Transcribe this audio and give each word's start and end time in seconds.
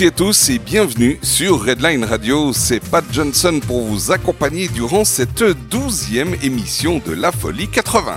toutes 0.00 0.06
à 0.06 0.10
tous 0.12 0.48
et 0.48 0.58
bienvenue 0.58 1.18
sur 1.22 1.62
Redline 1.62 2.04
Radio. 2.04 2.54
C'est 2.54 2.80
Pat 2.80 3.04
Johnson 3.12 3.60
pour 3.66 3.82
vous 3.82 4.10
accompagner 4.10 4.68
durant 4.68 5.04
cette 5.04 5.42
douzième 5.68 6.34
émission 6.42 7.02
de 7.04 7.12
La 7.12 7.30
Folie 7.32 7.68
80. 7.68 8.14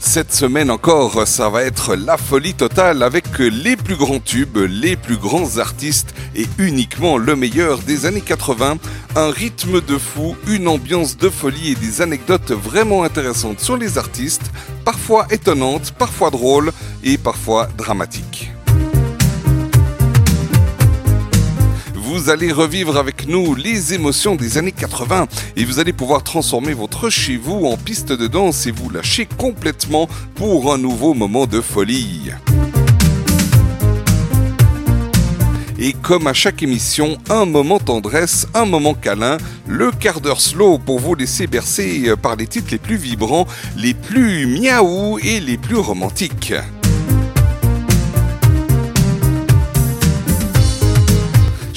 Cette 0.00 0.32
semaine 0.32 0.70
encore, 0.70 1.26
ça 1.26 1.48
va 1.48 1.62
être 1.62 1.94
la 1.94 2.16
folie 2.16 2.54
totale 2.54 3.02
avec 3.02 3.38
les 3.38 3.76
plus 3.76 3.96
grands 3.96 4.20
tubes, 4.20 4.58
les 4.58 4.96
plus 4.96 5.16
grands 5.16 5.58
artistes 5.58 6.14
et 6.34 6.46
uniquement 6.58 7.16
le 7.16 7.34
meilleur 7.36 7.78
des 7.78 8.06
années 8.06 8.20
80. 8.20 8.76
Un 9.16 9.30
rythme 9.30 9.80
de 9.80 9.98
fou, 9.98 10.36
une 10.48 10.68
ambiance 10.68 11.16
de 11.16 11.28
folie 11.28 11.72
et 11.72 11.74
des 11.74 12.00
anecdotes 12.00 12.52
vraiment 12.52 13.02
intéressantes 13.02 13.60
sur 13.60 13.76
les 13.76 13.98
artistes, 13.98 14.52
parfois 14.84 15.26
étonnantes, 15.30 15.92
parfois 15.98 16.30
drôles 16.30 16.72
et 17.04 17.18
parfois 17.18 17.68
dramatiques. 17.76 18.50
Vous 21.94 22.30
allez 22.30 22.52
revivre 22.52 22.96
avec 22.96 23.26
nous 23.28 23.54
les 23.54 23.92
émotions 23.92 24.34
des 24.34 24.56
années 24.56 24.72
80 24.72 25.26
et 25.56 25.64
vous 25.64 25.78
allez 25.78 25.92
pouvoir 25.92 26.22
transformer 26.22 26.72
votre 26.72 27.10
chez 27.10 27.36
vous 27.36 27.66
en 27.66 27.76
piste 27.76 28.12
de 28.12 28.26
danse 28.26 28.66
et 28.66 28.70
vous 28.70 28.88
lâcher 28.88 29.26
complètement 29.26 30.08
pour 30.34 30.72
un 30.72 30.78
nouveau 30.78 31.14
moment 31.14 31.46
de 31.46 31.60
folie. 31.60 32.30
Et 35.78 35.92
comme 35.92 36.26
à 36.28 36.32
chaque 36.32 36.62
émission, 36.62 37.18
un 37.28 37.44
moment 37.46 37.78
tendresse, 37.78 38.46
un 38.54 38.64
moment 38.64 38.94
câlin, 38.94 39.38
le 39.66 39.90
quart 39.90 40.20
d'heure 40.20 40.40
slow 40.40 40.78
pour 40.78 41.00
vous 41.00 41.14
laisser 41.14 41.46
bercer 41.46 42.14
par 42.22 42.36
les 42.36 42.46
titres 42.46 42.68
les 42.70 42.78
plus 42.78 42.96
vibrants, 42.96 43.46
les 43.76 43.92
plus 43.92 44.46
miaou 44.46 45.18
et 45.18 45.40
les 45.40 45.58
plus 45.58 45.76
romantiques. 45.76 46.54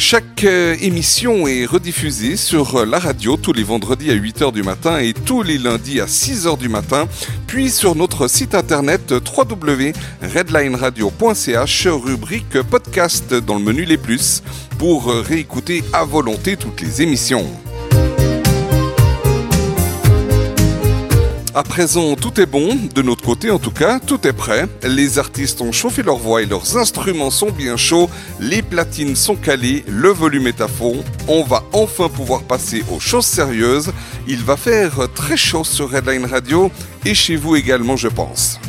Chaque 0.10 0.46
euh, 0.46 0.78
émission 0.80 1.48
est 1.48 1.66
rediffusée 1.66 2.38
sur 2.38 2.78
euh, 2.78 2.86
la 2.86 2.98
radio 2.98 3.36
tous 3.36 3.52
les 3.52 3.64
vendredis 3.64 4.10
à 4.10 4.16
8h 4.16 4.54
du 4.54 4.64
matin 4.64 5.00
et 5.00 5.12
tous 5.12 5.44
les 5.44 5.58
lundis 5.58 6.00
à 6.00 6.06
6h 6.06 6.58
du 6.58 6.70
matin, 6.70 7.10
puis 7.46 7.70
sur 7.70 7.94
notre 7.94 8.30
site 8.30 8.56
internet 8.56 9.12
www.redlineradio.ch, 9.12 11.88
rubrique 11.88 12.62
podcast 12.62 13.34
dans 13.34 13.56
le 13.56 13.66
menu 13.66 13.84
Les 13.84 13.98
Plus, 13.98 14.44
pour 14.80 15.12
euh, 15.12 15.20
réécouter 15.20 15.84
à 15.92 16.06
volonté 16.06 16.56
toutes 16.56 16.80
les 16.80 17.02
émissions. 17.02 17.46
À 21.58 21.64
présent, 21.64 22.16
tout 22.16 22.40
est 22.40 22.46
bon, 22.46 22.78
de 22.94 23.02
notre 23.02 23.24
côté 23.24 23.50
en 23.50 23.58
tout 23.58 23.72
cas, 23.72 24.00
tout 24.00 24.28
est 24.28 24.32
prêt. 24.32 24.68
Les 24.84 25.18
artistes 25.18 25.60
ont 25.60 25.72
chauffé 25.72 26.04
leur 26.04 26.18
voix 26.18 26.44
et 26.44 26.46
leurs 26.46 26.78
instruments 26.78 27.32
sont 27.32 27.50
bien 27.50 27.78
chauds, 27.78 28.12
les 28.40 28.62
platines 28.62 29.16
sont 29.16 29.36
calées, 29.36 29.84
le 29.88 30.10
volume 30.10 30.46
est 30.46 30.62
à 30.62 30.68
fond. 30.68 31.04
On 31.28 31.44
va 31.44 31.64
enfin 31.74 32.10
pouvoir 32.10 32.44
passer 32.44 32.84
aux 32.92 33.00
choses 33.00 33.26
sérieuses. 33.26 33.92
Il 34.28 34.44
va 34.44 34.56
faire 34.56 35.12
très 35.16 35.36
chaud 35.36 35.64
sur 35.64 35.90
Redline 35.90 36.28
Radio 36.28 36.70
et 37.06 37.16
chez 37.16 37.36
vous 37.36 37.56
également, 37.56 37.96
je 37.96 38.10
pense. 38.10 38.60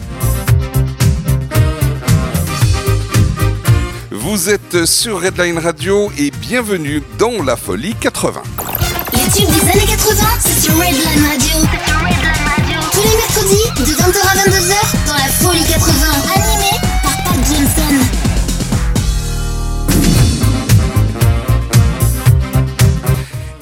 Vous 4.10 4.48
êtes 4.48 4.86
sur 4.86 5.20
Redline 5.20 5.58
Radio 5.58 6.10
et 6.16 6.30
bienvenue 6.30 7.02
dans 7.18 7.42
la 7.42 7.56
folie 7.56 7.94
80. 8.00 8.42
Les 9.12 9.18
tubes 9.30 9.50
des 9.50 9.68
années 9.72 9.86
80, 9.86 10.24
c'est 10.40 10.60
sur 10.62 10.74
Redline 10.78 11.26
Radio. 11.26 11.97
Tous 12.98 13.04
les 13.04 13.16
mercredis, 13.16 13.70
de 13.78 13.94
20h 13.94 14.18
à 14.18 14.34
22h, 14.34 15.06
dans 15.06 15.14
la 15.14 15.28
folie 15.28 15.64
80. 15.64 15.92
Animé 16.34 16.70
par 17.00 17.16
Pat 17.22 17.36
Johnson. 17.46 17.94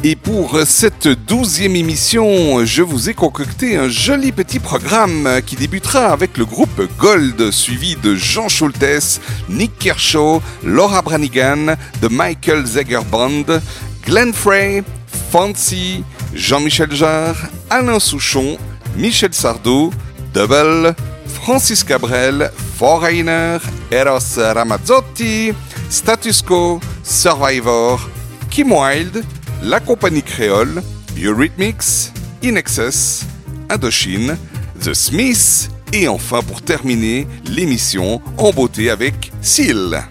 Et 0.02 0.16
pour 0.16 0.60
cette 0.64 1.08
douzième 1.08 1.76
émission, 1.76 2.64
je 2.64 2.80
vous 2.80 3.10
ai 3.10 3.14
concocté 3.14 3.76
un 3.76 3.90
joli 3.90 4.32
petit 4.32 4.58
programme 4.58 5.42
qui 5.44 5.56
débutera 5.56 6.12
avec 6.12 6.38
le 6.38 6.46
groupe 6.46 6.88
Gold, 6.98 7.50
suivi 7.50 7.94
de 7.96 8.14
Jean 8.14 8.48
Schultes, 8.48 9.20
Nick 9.50 9.78
Kershaw, 9.78 10.40
Laura 10.64 11.02
Branigan, 11.02 11.76
The 12.00 12.10
Michael 12.10 12.64
Zager 12.64 13.04
Band, 13.10 13.60
Glenn 14.06 14.32
Frey, 14.32 14.82
Fancy, 15.30 16.04
Jean-Michel 16.32 16.94
Jarre, 16.94 17.36
Alain 17.68 18.00
Souchon, 18.00 18.56
Michel 18.96 19.32
Sardou, 19.32 19.92
Double, 20.32 20.94
Francis 21.26 21.84
Cabrel, 21.84 22.50
Foreigner, 22.76 23.58
Eros 23.90 24.38
Ramazzotti, 24.38 25.52
Status 25.90 26.42
Quo, 26.42 26.80
Survivor, 27.02 28.10
Kim 28.50 28.72
Wilde, 28.72 29.22
La 29.62 29.80
Compagnie 29.80 30.22
Créole, 30.22 30.82
Eurythmics, 31.16 32.12
In 32.42 32.56
Excess, 32.56 33.24
Indochine, 33.70 34.36
The 34.82 34.94
Smiths 34.94 35.70
et 35.92 36.08
enfin 36.08 36.42
pour 36.42 36.62
terminer 36.62 37.26
l'émission 37.44 38.20
en 38.38 38.50
beauté 38.50 38.90
avec 38.90 39.32
Seal. 39.40 40.02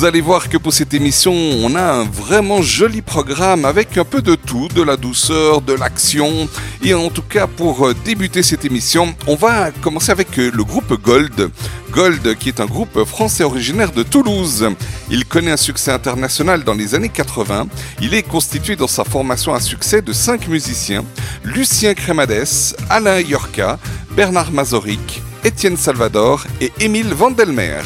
Vous 0.00 0.06
allez 0.06 0.22
voir 0.22 0.48
que 0.48 0.56
pour 0.56 0.72
cette 0.72 0.94
émission, 0.94 1.34
on 1.34 1.74
a 1.74 1.82
un 1.82 2.04
vraiment 2.04 2.62
joli 2.62 3.02
programme 3.02 3.66
avec 3.66 3.98
un 3.98 4.04
peu 4.06 4.22
de 4.22 4.34
tout, 4.34 4.66
de 4.74 4.80
la 4.80 4.96
douceur, 4.96 5.60
de 5.60 5.74
l'action. 5.74 6.48
Et 6.82 6.94
en 6.94 7.10
tout 7.10 7.20
cas, 7.20 7.46
pour 7.46 7.86
euh, 7.86 7.94
débuter 8.02 8.42
cette 8.42 8.64
émission, 8.64 9.14
on 9.26 9.34
va 9.34 9.70
commencer 9.70 10.10
avec 10.10 10.38
euh, 10.38 10.50
le 10.54 10.64
groupe 10.64 10.94
Gold. 11.02 11.50
Gold, 11.92 12.34
qui 12.38 12.48
est 12.48 12.60
un 12.60 12.64
groupe 12.64 13.04
français 13.04 13.44
originaire 13.44 13.92
de 13.92 14.02
Toulouse. 14.02 14.70
Il 15.10 15.26
connaît 15.26 15.50
un 15.50 15.58
succès 15.58 15.90
international 15.92 16.64
dans 16.64 16.72
les 16.72 16.94
années 16.94 17.10
80. 17.10 17.66
Il 18.00 18.14
est 18.14 18.22
constitué 18.22 18.76
dans 18.76 18.88
sa 18.88 19.04
formation 19.04 19.52
à 19.52 19.60
succès 19.60 20.00
de 20.00 20.14
cinq 20.14 20.48
musiciens. 20.48 21.04
Lucien 21.44 21.92
Crémades, 21.92 22.74
Alain 22.88 23.20
Yorca, 23.20 23.78
Bernard 24.16 24.50
Mazoric, 24.50 25.20
Étienne 25.44 25.76
Salvador 25.76 26.46
et 26.62 26.72
Émile 26.80 27.12
Vandelmer. 27.12 27.82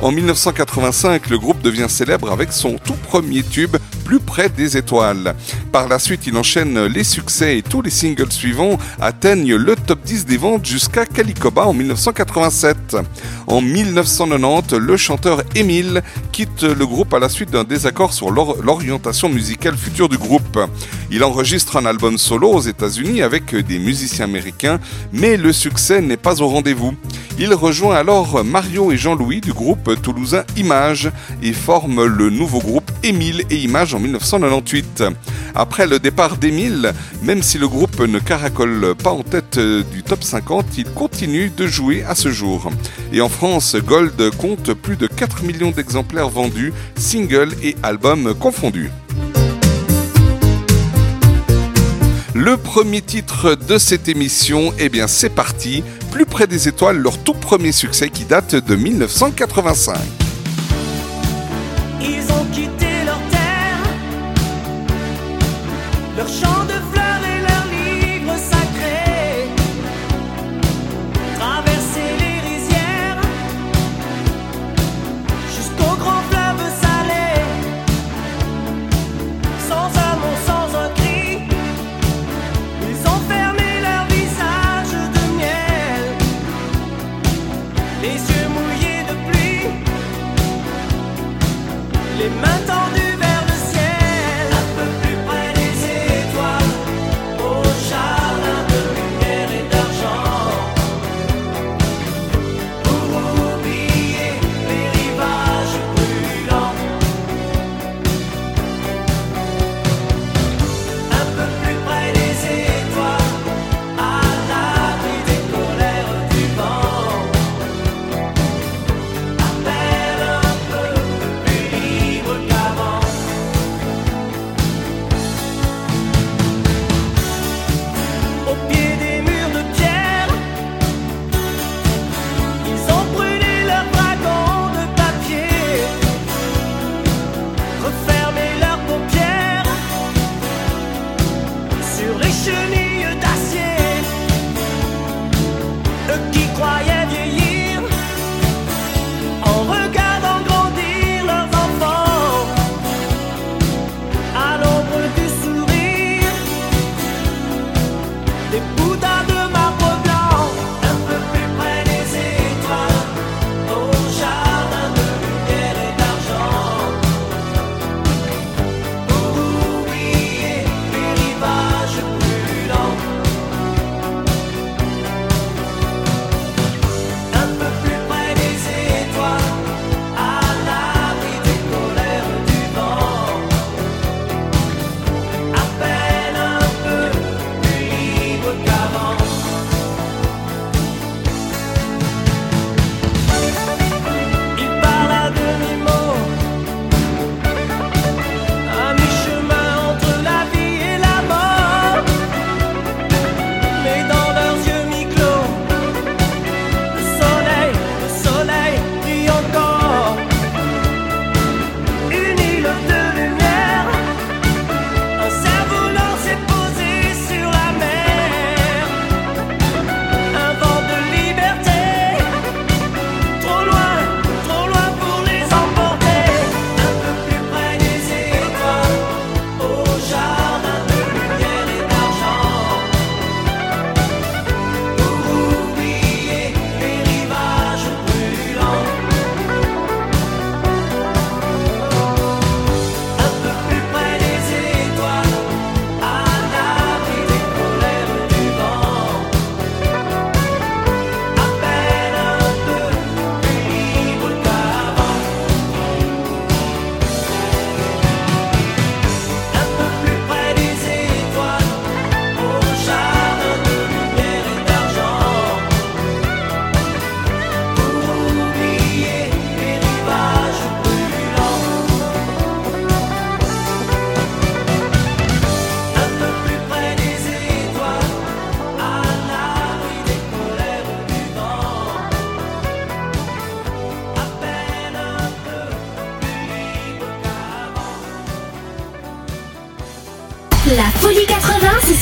En 0.00 0.12
1985, 0.12 1.28
le 1.28 1.38
groupe 1.38 1.60
devient 1.60 1.86
célèbre 1.88 2.30
avec 2.30 2.52
son 2.52 2.76
tout 2.84 2.94
premier 3.08 3.42
tube, 3.42 3.76
Plus 4.04 4.20
près 4.20 4.48
des 4.48 4.78
étoiles. 4.78 5.34
Par 5.70 5.86
la 5.86 5.98
suite, 5.98 6.26
il 6.26 6.34
enchaîne 6.38 6.86
les 6.86 7.04
succès 7.04 7.58
et 7.58 7.62
tous 7.62 7.82
les 7.82 7.90
singles 7.90 8.32
suivants 8.32 8.78
atteignent 9.00 9.54
le 9.54 9.76
top 9.76 10.00
10 10.02 10.24
des 10.24 10.38
ventes 10.38 10.64
jusqu'à 10.64 11.04
Calicoba 11.04 11.66
en 11.66 11.74
1987. 11.74 12.96
En 13.48 13.60
1990, 13.60 14.76
le 14.78 14.96
chanteur 14.96 15.42
Émile 15.54 16.02
quitte 16.32 16.62
le 16.62 16.86
groupe 16.86 17.12
à 17.12 17.18
la 17.18 17.28
suite 17.28 17.50
d'un 17.50 17.64
désaccord 17.64 18.14
sur 18.14 18.30
l'or- 18.30 18.56
l'orientation 18.62 19.28
musicale 19.28 19.76
future 19.76 20.08
du 20.08 20.16
groupe. 20.16 20.58
Il 21.10 21.22
enregistre 21.22 21.76
un 21.76 21.84
album 21.84 22.16
solo 22.16 22.48
aux 22.50 22.60
États-Unis 22.62 23.20
avec 23.20 23.54
des 23.54 23.78
musiciens 23.78 24.24
américains, 24.24 24.80
mais 25.12 25.36
le 25.36 25.52
succès 25.52 26.00
n'est 26.00 26.16
pas 26.16 26.40
au 26.40 26.48
rendez-vous. 26.48 26.94
Il 27.38 27.52
rejoint 27.52 27.96
alors 27.96 28.42
Mario 28.42 28.90
et 28.90 28.96
Jean-Louis 28.96 29.40
du 29.42 29.52
groupe 29.52 29.87
toulousain 29.96 30.44
Image 30.56 31.10
et 31.42 31.52
forme 31.52 32.04
le 32.04 32.30
nouveau 32.30 32.60
groupe 32.60 32.90
Émile 33.02 33.44
et 33.50 33.56
Image 33.56 33.94
en 33.94 34.00
1998. 34.00 35.04
Après 35.54 35.86
le 35.86 35.98
départ 35.98 36.36
d'Émile, 36.36 36.92
même 37.22 37.42
si 37.42 37.58
le 37.58 37.68
groupe 37.68 38.00
ne 38.00 38.18
caracole 38.18 38.94
pas 38.94 39.10
en 39.10 39.22
tête 39.22 39.58
euh, 39.58 39.82
du 39.92 40.02
top 40.02 40.22
50, 40.22 40.78
il 40.78 40.84
continue 40.84 41.50
de 41.50 41.66
jouer 41.66 42.04
à 42.04 42.14
ce 42.14 42.30
jour. 42.30 42.70
Et 43.12 43.20
en 43.20 43.28
France, 43.28 43.76
Gold 43.76 44.30
compte 44.36 44.72
plus 44.74 44.96
de 44.96 45.06
4 45.06 45.42
millions 45.42 45.70
d'exemplaires 45.70 46.28
vendus, 46.28 46.72
singles 46.96 47.54
et 47.62 47.76
albums 47.82 48.34
confondus. 48.34 48.90
Le 52.34 52.58
premier 52.58 53.00
titre 53.00 53.54
de 53.54 53.78
cette 53.78 54.06
émission, 54.08 54.74
eh 54.78 54.88
bien 54.90 55.06
c'est 55.06 55.30
parti, 55.30 55.82
Plus 56.10 56.26
près 56.26 56.46
des 56.46 56.68
étoiles, 56.68 56.98
leur 56.98 57.18
tout 57.18 57.32
premier 57.34 57.72
succès 57.72 58.10
qui 58.10 58.24
date 58.24 58.54
de 58.54 58.76
1985. 58.76 59.96
Ils 62.00 62.22
ont 62.32 62.44
quitté 62.52 62.87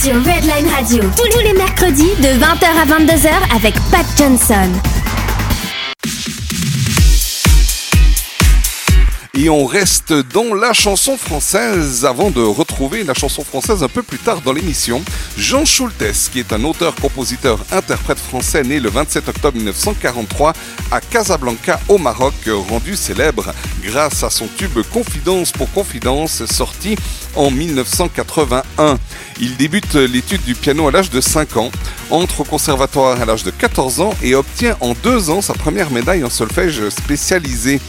sur 0.02 0.14
Redline 0.14 0.68
Radio. 0.68 1.02
Tous 1.16 1.28
tous 1.30 1.40
les 1.40 1.52
mercredis 1.54 2.14
de 2.18 2.38
20h 2.38 2.66
à 2.66 2.84
22h 2.84 3.30
avec 3.54 3.74
Pat 3.90 4.06
Johnson. 4.16 4.70
Et 9.38 9.50
on 9.50 9.66
reste 9.66 10.12
dans 10.32 10.54
la 10.54 10.72
chanson 10.72 11.16
française 11.16 12.06
avant 12.06 12.30
de 12.30 12.40
retrouver 12.40 13.04
la 13.04 13.12
chanson 13.12 13.44
française 13.44 13.82
un 13.82 13.88
peu 13.88 14.02
plus 14.02 14.18
tard 14.18 14.40
dans 14.40 14.52
l'émission. 14.52 15.02
Jean 15.36 15.64
Schultes, 15.64 16.30
qui 16.32 16.40
est 16.40 16.52
un 16.52 16.64
auteur, 16.64 16.94
compositeur, 16.94 17.58
interprète 17.70 18.18
français 18.18 18.62
né 18.62 18.80
le 18.80 18.88
27 18.88 19.28
octobre 19.28 19.56
1943 19.58 20.54
à 20.90 21.00
Casablanca 21.00 21.78
au 21.88 21.98
Maroc, 21.98 22.34
rendu 22.68 22.96
célèbre 22.96 23.52
grâce 23.82 24.22
à 24.22 24.30
son 24.30 24.46
tube 24.56 24.78
Confidence 24.90 25.52
pour 25.52 25.70
Confidence 25.70 26.46
sorti 26.46 26.96
en 27.34 27.50
1981. 27.50 28.98
Il 29.38 29.56
débute 29.56 29.94
l'étude 29.94 30.42
du 30.44 30.54
piano 30.54 30.88
à 30.88 30.90
l'âge 30.90 31.10
de 31.10 31.20
5 31.20 31.58
ans, 31.58 31.70
entre 32.10 32.40
au 32.40 32.44
conservatoire 32.44 33.20
à 33.20 33.24
l'âge 33.26 33.44
de 33.44 33.50
14 33.50 34.00
ans 34.00 34.14
et 34.22 34.34
obtient 34.34 34.76
en 34.80 34.94
deux 34.94 35.28
ans 35.28 35.42
sa 35.42 35.52
première 35.52 35.90
médaille 35.90 36.24
en 36.24 36.30
solfège 36.30 36.88
spécialisé. 36.88 37.80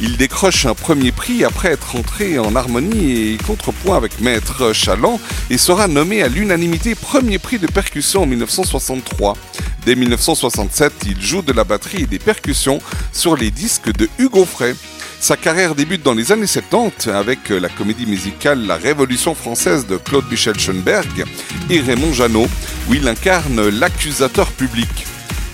Il 0.00 0.16
décroche 0.16 0.64
un 0.66 0.74
premier 0.74 1.10
prix 1.10 1.44
après 1.44 1.70
être 1.72 1.96
entré 1.96 2.38
en 2.38 2.54
harmonie 2.54 3.32
et 3.32 3.38
contrepoint 3.38 3.96
avec 3.96 4.20
Maître 4.20 4.72
Chaland 4.72 5.20
et 5.50 5.58
sera 5.58 5.88
nommé 5.88 6.22
à 6.22 6.28
l'unanimité 6.28 6.94
premier 6.94 7.38
prix 7.38 7.58
de 7.58 7.66
percussion 7.66 8.22
en 8.22 8.26
1963. 8.26 9.36
Dès 9.84 9.96
1967, 9.96 10.92
il 11.06 11.20
joue 11.20 11.42
de 11.42 11.52
la 11.52 11.64
batterie 11.64 12.02
et 12.02 12.06
des 12.06 12.20
percussions 12.20 12.78
sur 13.12 13.36
les 13.36 13.50
disques 13.50 13.92
de 13.92 14.08
Hugo 14.18 14.44
Frey. 14.44 14.76
Sa 15.22 15.36
carrière 15.36 15.76
débute 15.76 16.02
dans 16.02 16.14
les 16.14 16.32
années 16.32 16.48
70 16.48 17.06
avec 17.06 17.50
la 17.50 17.68
comédie 17.68 18.06
musicale 18.06 18.66
La 18.66 18.74
Révolution 18.74 19.36
française 19.36 19.86
de 19.86 19.96
Claude 19.96 20.28
Michel 20.28 20.58
Schoenberg 20.58 21.24
et 21.70 21.78
Raymond 21.78 22.12
Jeannot, 22.12 22.48
où 22.88 22.94
il 22.94 23.06
incarne 23.06 23.68
l'accusateur 23.68 24.50
public, 24.50 24.88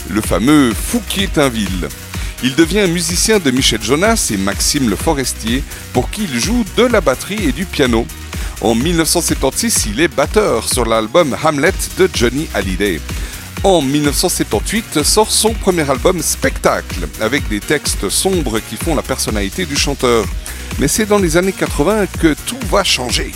le 0.09 0.23
fameux 0.23 0.73
Fouquier 0.73 1.29
Tinville. 1.29 1.91
Il 2.43 2.55
devient 2.55 2.87
musicien 2.89 3.41
de 3.41 3.51
Michel 3.51 3.83
Jonas 3.83 4.31
et 4.33 4.39
Maxime 4.39 4.89
Le 4.89 4.97
Forestier, 4.97 5.63
pour 5.93 6.09
qui 6.09 6.23
il 6.23 6.41
joue 6.41 6.65
de 6.79 6.85
la 6.85 7.03
batterie 7.03 7.47
et 7.47 7.53
du 7.53 7.67
piano. 7.67 8.07
En 8.63 8.75
1976, 8.75 9.89
il 9.93 10.01
est 10.01 10.09
batteur 10.09 10.67
sur 10.67 10.87
l'album 10.87 11.37
Hamlet 11.45 11.75
de 11.99 12.09
Johnny 12.15 12.49
Hallyday. 12.55 13.03
En 13.65 13.83
1978 13.83 15.03
sort 15.03 15.33
son 15.33 15.53
premier 15.53 15.89
album 15.91 16.23
Spectacle, 16.23 17.09
avec 17.21 17.49
des 17.49 17.59
textes 17.59 18.09
sombres 18.09 18.61
qui 18.61 18.77
font 18.77 18.95
la 18.95 19.03
personnalité 19.03 19.67
du 19.67 19.75
chanteur. 19.75 20.25
Mais 20.79 20.87
c'est 20.87 21.07
dans 21.07 21.19
les 21.19 21.37
années 21.37 21.53
80 21.53 22.07
que 22.21 22.35
tout 22.47 22.59
va 22.71 22.85
changer. 22.85 23.33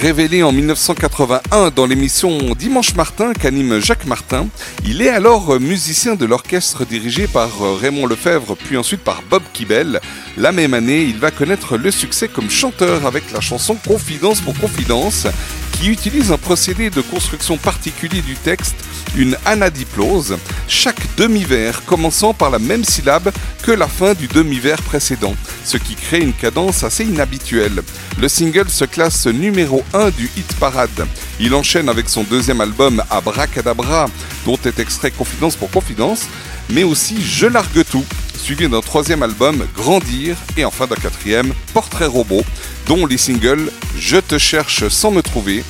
Révélé 0.00 0.42
en 0.42 0.52
1981 0.52 1.70
dans 1.70 1.84
l'émission 1.84 2.38
Dimanche 2.58 2.94
Martin 2.94 3.34
qu'anime 3.34 3.78
Jacques 3.78 4.06
Martin, 4.06 4.48
il 4.86 5.02
est 5.02 5.10
alors 5.10 5.60
musicien 5.60 6.14
de 6.14 6.24
l'orchestre 6.24 6.86
dirigé 6.86 7.26
par 7.26 7.50
Raymond 7.78 8.06
Lefebvre 8.06 8.56
puis 8.56 8.78
ensuite 8.78 9.02
par 9.02 9.22
Bob 9.28 9.42
Kibel. 9.52 10.00
La 10.38 10.50
même 10.50 10.72
année, 10.72 11.02
il 11.02 11.18
va 11.18 11.30
connaître 11.30 11.76
le 11.76 11.90
succès 11.90 12.26
comme 12.26 12.48
chanteur 12.48 13.06
avec 13.06 13.30
la 13.32 13.40
chanson 13.40 13.76
Confidence 13.86 14.40
pour 14.40 14.58
Confidence 14.58 15.26
qui 15.72 15.90
utilise 15.90 16.32
un 16.32 16.38
procédé 16.38 16.88
de 16.88 17.02
construction 17.02 17.58
particulier 17.58 18.22
du 18.22 18.34
texte, 18.34 18.76
une 19.16 19.36
anadiplose, 19.44 20.36
chaque 20.68 21.00
demi-vers 21.16 21.84
commençant 21.84 22.34
par 22.34 22.50
la 22.50 22.58
même 22.58 22.84
syllabe 22.84 23.30
que 23.62 23.72
la 23.72 23.86
fin 23.86 24.14
du 24.14 24.26
demi-vers 24.28 24.82
précédent, 24.82 25.34
ce 25.64 25.76
qui 25.76 25.94
crée 25.94 26.20
une 26.20 26.32
cadence 26.32 26.82
assez 26.84 27.04
inhabituelle. 27.04 27.82
Le 28.18 28.28
single 28.28 28.68
se 28.68 28.84
classe 28.84 29.26
numéro 29.26 29.84
1 29.94 30.10
du 30.10 30.30
hit 30.36 30.52
parade. 30.58 31.06
Il 31.40 31.54
enchaîne 31.54 31.88
avec 31.88 32.08
son 32.08 32.24
deuxième 32.24 32.60
album 32.60 33.02
Abracadabra, 33.10 34.08
dont 34.46 34.58
est 34.64 34.78
extrait 34.78 35.10
Confidence 35.10 35.56
pour 35.56 35.70
Confidence, 35.70 36.26
mais 36.70 36.84
aussi 36.84 37.22
Je 37.22 37.46
largue 37.46 37.84
tout, 37.90 38.04
suivi 38.36 38.68
d'un 38.68 38.80
troisième 38.80 39.22
album 39.22 39.66
Grandir 39.74 40.36
et 40.56 40.64
enfin 40.64 40.86
d'un 40.86 40.96
quatrième 40.96 41.52
Portrait 41.74 42.06
robot, 42.06 42.44
dont 42.86 43.06
les 43.06 43.18
singles 43.18 43.70
Je 43.98 44.16
te 44.16 44.38
cherche 44.38 44.88
sans 44.88 45.10
me 45.10 45.22
trouver, 45.22 45.62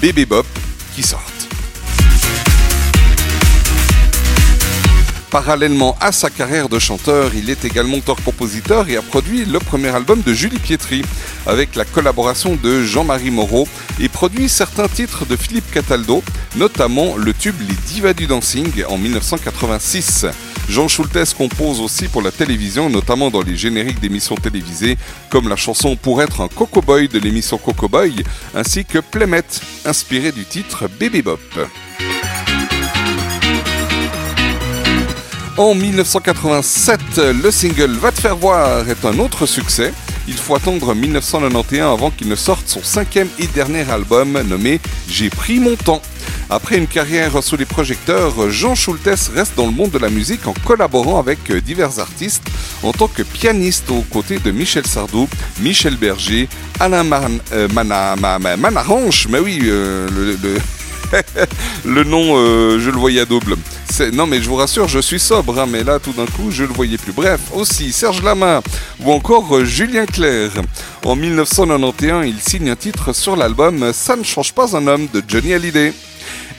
Bébé 0.00 0.26
Bop 0.26 0.46
qui 0.94 1.02
sortent. 1.02 1.39
Parallèlement 5.30 5.96
à 6.00 6.10
sa 6.10 6.28
carrière 6.28 6.68
de 6.68 6.80
chanteur, 6.80 7.30
il 7.36 7.50
est 7.50 7.64
également 7.64 7.98
auteur-compositeur 7.98 8.88
et 8.88 8.96
a 8.96 9.02
produit 9.02 9.44
le 9.44 9.60
premier 9.60 9.88
album 9.88 10.22
de 10.22 10.32
Julie 10.32 10.58
Pietri 10.58 11.02
avec 11.46 11.76
la 11.76 11.84
collaboration 11.84 12.58
de 12.60 12.82
Jean-Marie 12.82 13.30
Moreau 13.30 13.68
et 14.00 14.08
produit 14.08 14.48
certains 14.48 14.88
titres 14.88 15.26
de 15.26 15.36
Philippe 15.36 15.70
Cataldo, 15.70 16.24
notamment 16.56 17.16
le 17.16 17.32
tube 17.32 17.54
Les 17.60 17.76
Divas 17.86 18.12
du 18.12 18.26
Dancing 18.26 18.84
en 18.88 18.98
1986. 18.98 20.26
Jean 20.68 20.88
Schultes 20.88 21.34
compose 21.34 21.80
aussi 21.80 22.08
pour 22.08 22.22
la 22.22 22.32
télévision, 22.32 22.90
notamment 22.90 23.30
dans 23.30 23.42
les 23.42 23.56
génériques 23.56 24.00
d'émissions 24.00 24.34
télévisées, 24.36 24.98
comme 25.30 25.48
la 25.48 25.56
chanson 25.56 25.94
Pour 25.94 26.22
être 26.22 26.40
un 26.40 26.48
Coco 26.48 26.82
Boy 26.82 27.06
de 27.06 27.20
l'émission 27.20 27.56
Coco 27.56 27.88
Boy, 27.88 28.24
ainsi 28.54 28.84
que 28.84 28.98
Playmate, 28.98 29.60
inspiré 29.84 30.32
du 30.32 30.44
titre 30.44 30.88
Baby 30.98 31.22
Bop. 31.22 31.40
En 35.60 35.74
1987, 35.74 37.18
le 37.42 37.50
single 37.50 37.90
Va 38.00 38.10
te 38.12 38.18
faire 38.22 38.34
voir 38.34 38.88
est 38.88 39.04
un 39.04 39.18
autre 39.18 39.44
succès. 39.44 39.92
Il 40.26 40.32
faut 40.32 40.54
attendre 40.54 40.94
1991 40.94 41.82
avant 41.92 42.10
qu'il 42.10 42.28
ne 42.28 42.34
sorte 42.34 42.66
son 42.66 42.82
cinquième 42.82 43.28
et 43.38 43.46
dernier 43.46 43.84
album 43.90 44.40
nommé 44.48 44.80
J'ai 45.06 45.28
pris 45.28 45.60
mon 45.60 45.76
temps. 45.76 46.00
Après 46.48 46.78
une 46.78 46.86
carrière 46.86 47.42
sous 47.44 47.58
les 47.58 47.66
projecteurs, 47.66 48.48
Jean 48.50 48.74
Schultes 48.74 49.30
reste 49.34 49.52
dans 49.54 49.66
le 49.66 49.72
monde 49.72 49.90
de 49.90 49.98
la 49.98 50.08
musique 50.08 50.46
en 50.46 50.54
collaborant 50.64 51.18
avec 51.18 51.52
divers 51.52 51.98
artistes 51.98 52.42
en 52.82 52.92
tant 52.92 53.08
que 53.08 53.22
pianiste 53.22 53.90
aux 53.90 54.00
côtés 54.10 54.38
de 54.38 54.50
Michel 54.52 54.86
Sardou, 54.86 55.28
Michel 55.60 55.96
Berger, 55.98 56.48
Alain 56.80 57.04
Man, 57.04 57.38
euh, 57.52 57.68
Mana- 57.68 58.16
Ma- 58.16 58.38
Ma- 58.38 58.56
Manarange, 58.56 59.26
mais 59.28 59.38
oui, 59.40 59.58
euh, 59.64 60.08
le- 60.42 60.58
le 61.84 62.04
nom, 62.04 62.36
euh, 62.36 62.78
je 62.78 62.90
le 62.90 62.96
voyais 62.96 63.20
à 63.20 63.24
double. 63.24 63.56
Non 64.12 64.26
mais 64.26 64.40
je 64.40 64.48
vous 64.48 64.54
rassure, 64.56 64.88
je 64.88 64.98
suis 64.98 65.20
sobre, 65.20 65.58
hein, 65.58 65.66
mais 65.68 65.84
là 65.84 65.98
tout 65.98 66.12
d'un 66.12 66.24
coup 66.24 66.50
je 66.50 66.64
le 66.64 66.72
voyais 66.72 66.96
plus. 66.96 67.12
Bref, 67.12 67.40
aussi 67.52 67.92
Serge 67.92 68.22
Lama 68.22 68.62
ou 69.00 69.12
encore 69.12 69.56
euh, 69.56 69.64
Julien 69.64 70.06
Clerc. 70.06 70.52
En 71.04 71.16
1991, 71.16 72.26
il 72.26 72.40
signe 72.40 72.70
un 72.70 72.76
titre 72.76 73.12
sur 73.14 73.36
l'album 73.36 73.92
Ça 73.92 74.16
ne 74.16 74.22
change 74.22 74.52
pas 74.52 74.76
un 74.76 74.86
homme 74.86 75.08
de 75.12 75.22
Johnny 75.26 75.52
Hallyday. 75.52 75.92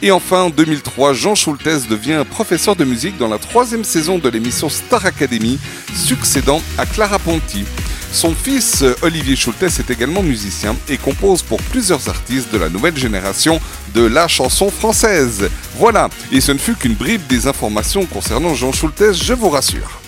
Et 0.04 0.10
enfin, 0.10 0.44
en 0.44 0.50
2003, 0.50 1.14
Jean 1.14 1.36
Schultes 1.36 1.88
devient 1.88 2.24
professeur 2.28 2.76
de 2.76 2.84
musique 2.84 3.18
dans 3.20 3.28
la 3.28 3.38
troisième 3.38 3.84
saison 3.84 4.18
de 4.18 4.30
l'émission 4.30 4.68
Star 4.68 5.06
Academy, 5.06 5.60
succédant 5.94 6.60
à 6.80 6.88
Clara 6.88 7.20
Ponti. 7.20 7.66
Son 8.12 8.34
fils, 8.34 8.84
Olivier 9.04 9.36
Schultes, 9.36 9.62
est 9.62 9.92
également 9.92 10.24
musicien 10.24 10.76
et 10.90 10.98
compose 10.98 11.44
pour 11.44 11.62
plusieurs 11.62 12.10
artistes 12.10 12.52
de 12.52 12.58
la 12.58 12.70
nouvelle 12.70 12.98
génération 12.98 13.62
de 13.94 14.02
la 14.02 14.28
chanson 14.28 14.72
française. 14.72 15.50
Voilà, 15.78 16.10
et 16.32 16.42
ce 16.42 16.52
ne 16.52 16.58
fut 16.58 16.76
qu'une 16.76 16.96
bribe 16.96 17.26
des 17.28 17.46
informations 17.46 18.06
concernant 18.08 18.56
Jean 18.56 18.72
Schultes, 18.72 19.14
je 19.14 19.34
vous 19.34 19.50
rassure. 19.50 20.01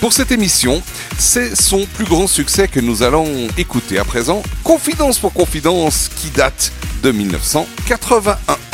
Pour 0.00 0.14
cette 0.14 0.32
émission, 0.32 0.82
c'est 1.18 1.54
son 1.54 1.84
plus 1.84 2.06
grand 2.06 2.26
succès 2.26 2.68
que 2.68 2.80
nous 2.80 3.02
allons 3.02 3.48
écouter 3.58 3.98
à 3.98 4.04
présent, 4.04 4.42
Confidence 4.64 5.18
pour 5.18 5.34
Confidence, 5.34 6.08
qui 6.08 6.30
date 6.30 6.72
de 7.02 7.12
1981. 7.12 8.69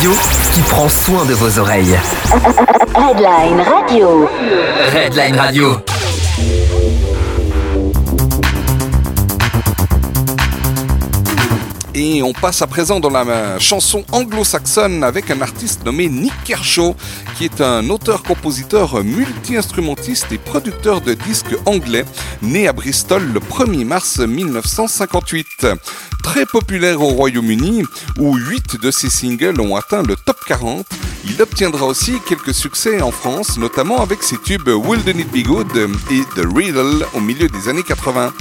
Radio 0.00 0.12
qui 0.54 0.60
prend 0.62 0.88
soin 0.88 1.26
de 1.26 1.34
vos 1.34 1.58
oreilles. 1.58 1.98
Redline 2.94 3.60
Radio. 3.60 4.28
Redline 4.94 5.36
Radio. 5.36 5.76
Et 11.94 12.22
on 12.22 12.32
passe 12.32 12.62
à 12.62 12.66
présent 12.66 12.98
dans 12.98 13.10
la 13.10 13.26
euh, 13.26 13.58
chanson 13.58 14.02
anglo-saxonne 14.10 15.04
avec 15.04 15.30
un 15.30 15.42
artiste 15.42 15.84
nommé 15.84 16.08
Nick 16.08 16.32
Kershaw, 16.44 16.96
qui 17.36 17.44
est 17.44 17.60
un 17.60 17.90
auteur-compositeur 17.90 19.04
multi-instrumentiste 19.04 20.32
et 20.32 20.38
producteur 20.38 21.02
de 21.02 21.12
disques 21.12 21.56
anglais, 21.66 22.06
né 22.40 22.68
à 22.68 22.72
Bristol 22.72 23.22
le 23.34 23.40
1er 23.40 23.84
mars 23.84 24.18
1958. 24.18 25.66
Très 26.22 26.46
populaire 26.46 27.00
au 27.00 27.08
Royaume-Uni, 27.08 27.84
où 28.18 28.36
8 28.36 28.80
de 28.80 28.90
ses 28.90 29.10
singles 29.10 29.60
ont 29.60 29.76
atteint 29.76 30.02
le 30.02 30.16
top 30.16 30.38
40, 30.46 30.86
il 31.24 31.40
obtiendra 31.40 31.86
aussi 31.86 32.14
quelques 32.26 32.54
succès 32.54 33.02
en 33.02 33.10
France, 33.10 33.58
notamment 33.58 34.00
avec 34.00 34.22
ses 34.22 34.38
tubes 34.38 34.68
Wouldn't 34.68 35.18
It 35.18 35.30
Be 35.30 35.46
Good 35.46 35.76
et 36.10 36.22
The 36.34 36.46
Riddle 36.54 37.06
au 37.14 37.20
milieu 37.20 37.48
des 37.48 37.68
années 37.68 37.82
80. 37.82 38.32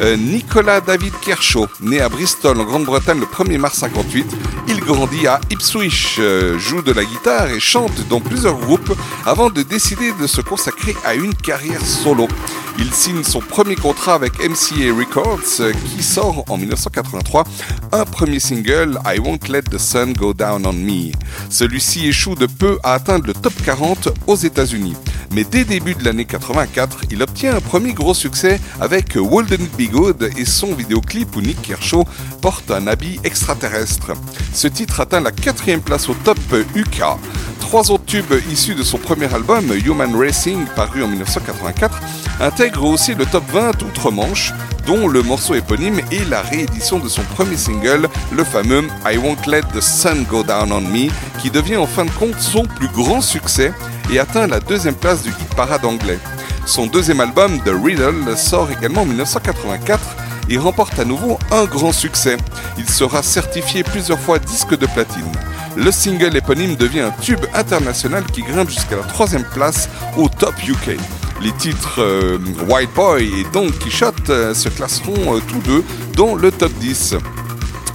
Euh, 0.00 0.16
Nicolas 0.16 0.80
David 0.80 1.12
Kershaw, 1.20 1.68
né 1.80 2.00
à 2.00 2.08
Bristol 2.08 2.60
en 2.60 2.64
Grande-Bretagne 2.64 3.20
le 3.20 3.26
1er 3.26 3.58
mars 3.58 3.78
58, 3.78 4.26
il 4.68 4.80
grandit 4.80 5.26
à 5.26 5.40
Ipswich, 5.50 6.16
euh, 6.18 6.58
joue 6.58 6.82
de 6.82 6.92
la 6.92 7.04
guitare 7.04 7.50
et 7.50 7.60
chante 7.60 8.08
dans 8.08 8.20
plusieurs 8.20 8.56
groupes 8.56 8.92
avant 9.24 9.50
de 9.50 9.62
décider 9.62 10.12
de 10.20 10.26
se 10.26 10.40
consacrer 10.40 10.96
à 11.04 11.14
une 11.14 11.34
carrière 11.34 11.84
solo. 11.84 12.26
Il 12.78 12.92
signe 12.92 13.22
son 13.22 13.40
premier 13.40 13.76
contrat 13.76 14.14
avec 14.14 14.32
MCA 14.40 14.92
Records 14.96 15.60
euh, 15.60 15.72
qui 15.72 16.02
sort 16.02 16.44
en 16.48 16.58
1983 16.58 17.44
un 17.92 18.04
premier 18.04 18.40
single 18.40 18.98
I 19.06 19.18
Won't 19.18 19.48
Let 19.48 19.62
the 19.70 19.78
Sun 19.78 20.12
Go 20.12 20.34
Down 20.34 20.66
on 20.66 20.72
Me. 20.72 21.12
Celui-ci 21.50 22.08
échoue 22.08 22.34
de 22.34 22.46
peu 22.46 22.78
à 22.82 22.94
atteindre 22.94 23.26
le 23.28 23.32
top 23.32 23.52
40 23.64 24.08
aux 24.26 24.36
États-Unis. 24.36 24.94
Mais 25.32 25.44
dès 25.44 25.64
début 25.64 25.94
de 25.94 26.04
l'année 26.04 26.24
84, 26.24 27.06
il 27.10 27.22
obtient 27.22 27.56
un 27.56 27.60
premier 27.60 27.92
gros 27.92 28.14
succès 28.14 28.60
avec 28.80 29.16
It 29.16 29.76
Be 29.76 29.90
Good 29.90 30.30
et 30.36 30.44
son 30.44 30.74
vidéoclip 30.74 31.34
où 31.36 31.40
Nick 31.40 31.60
Kershaw 31.62 32.04
porte 32.40 32.70
un 32.70 32.86
habit 32.86 33.18
extraterrestre. 33.24 34.12
Ce 34.52 34.68
titre 34.68 35.00
atteint 35.00 35.20
la 35.20 35.32
quatrième 35.32 35.80
place 35.80 36.08
au 36.08 36.14
top 36.24 36.38
UK. 36.76 37.02
Trois 37.64 37.90
autres 37.90 38.04
tubes 38.04 38.34
issus 38.52 38.74
de 38.74 38.82
son 38.82 38.98
premier 38.98 39.32
album, 39.34 39.64
Human 39.84 40.14
Racing, 40.14 40.66
paru 40.76 41.02
en 41.02 41.08
1984, 41.08 41.98
intègrent 42.40 42.84
aussi 42.84 43.14
le 43.14 43.24
top 43.24 43.42
20 43.52 43.82
outre-Manche, 43.82 44.52
dont 44.86 45.08
le 45.08 45.22
morceau 45.22 45.54
éponyme 45.54 46.00
et 46.12 46.24
la 46.26 46.42
réédition 46.42 46.98
de 46.98 47.08
son 47.08 47.22
premier 47.22 47.56
single, 47.56 48.08
le 48.32 48.44
fameux 48.44 48.84
I 49.10 49.16
Won't 49.16 49.50
Let 49.50 49.62
the 49.74 49.80
Sun 49.80 50.24
Go 50.24 50.42
Down 50.44 50.70
on 50.72 50.82
Me, 50.82 51.08
qui 51.40 51.50
devient 51.50 51.78
en 51.78 51.86
fin 51.86 52.04
de 52.04 52.10
compte 52.10 52.38
son 52.38 52.64
plus 52.64 52.88
grand 52.88 53.22
succès 53.22 53.72
et 54.12 54.18
atteint 54.18 54.46
la 54.46 54.60
deuxième 54.60 54.94
place 54.94 55.22
du 55.22 55.30
hit 55.30 55.54
parade 55.56 55.86
anglais. 55.86 56.18
Son 56.66 56.86
deuxième 56.86 57.20
album, 57.20 57.58
The 57.64 57.72
Riddle, 57.82 58.36
sort 58.36 58.68
également 58.70 59.02
en 59.02 59.06
1984 59.06 60.00
et 60.50 60.58
remporte 60.58 60.98
à 60.98 61.06
nouveau 61.06 61.38
un 61.50 61.64
grand 61.64 61.92
succès. 61.92 62.36
Il 62.76 62.88
sera 62.88 63.22
certifié 63.22 63.82
plusieurs 63.82 64.20
fois 64.20 64.38
disque 64.38 64.78
de 64.78 64.86
platine. 64.86 65.32
Le 65.76 65.90
single 65.90 66.36
éponyme 66.36 66.76
devient 66.76 67.00
un 67.00 67.10
tube 67.10 67.44
international 67.52 68.24
qui 68.26 68.42
grimpe 68.42 68.70
jusqu'à 68.70 68.96
la 68.96 69.02
troisième 69.02 69.44
place 69.44 69.88
au 70.16 70.28
top 70.28 70.54
UK. 70.66 70.96
Les 71.42 71.52
titres 71.52 72.00
euh, 72.00 72.38
White 72.68 72.94
Boy 72.94 73.24
et 73.24 73.44
Don 73.52 73.68
Quichotte 73.68 74.30
euh, 74.30 74.54
se 74.54 74.68
classeront 74.68 75.36
euh, 75.36 75.40
tous 75.48 75.58
deux 75.58 75.84
dans 76.16 76.36
le 76.36 76.52
top 76.52 76.72
10. 76.74 77.16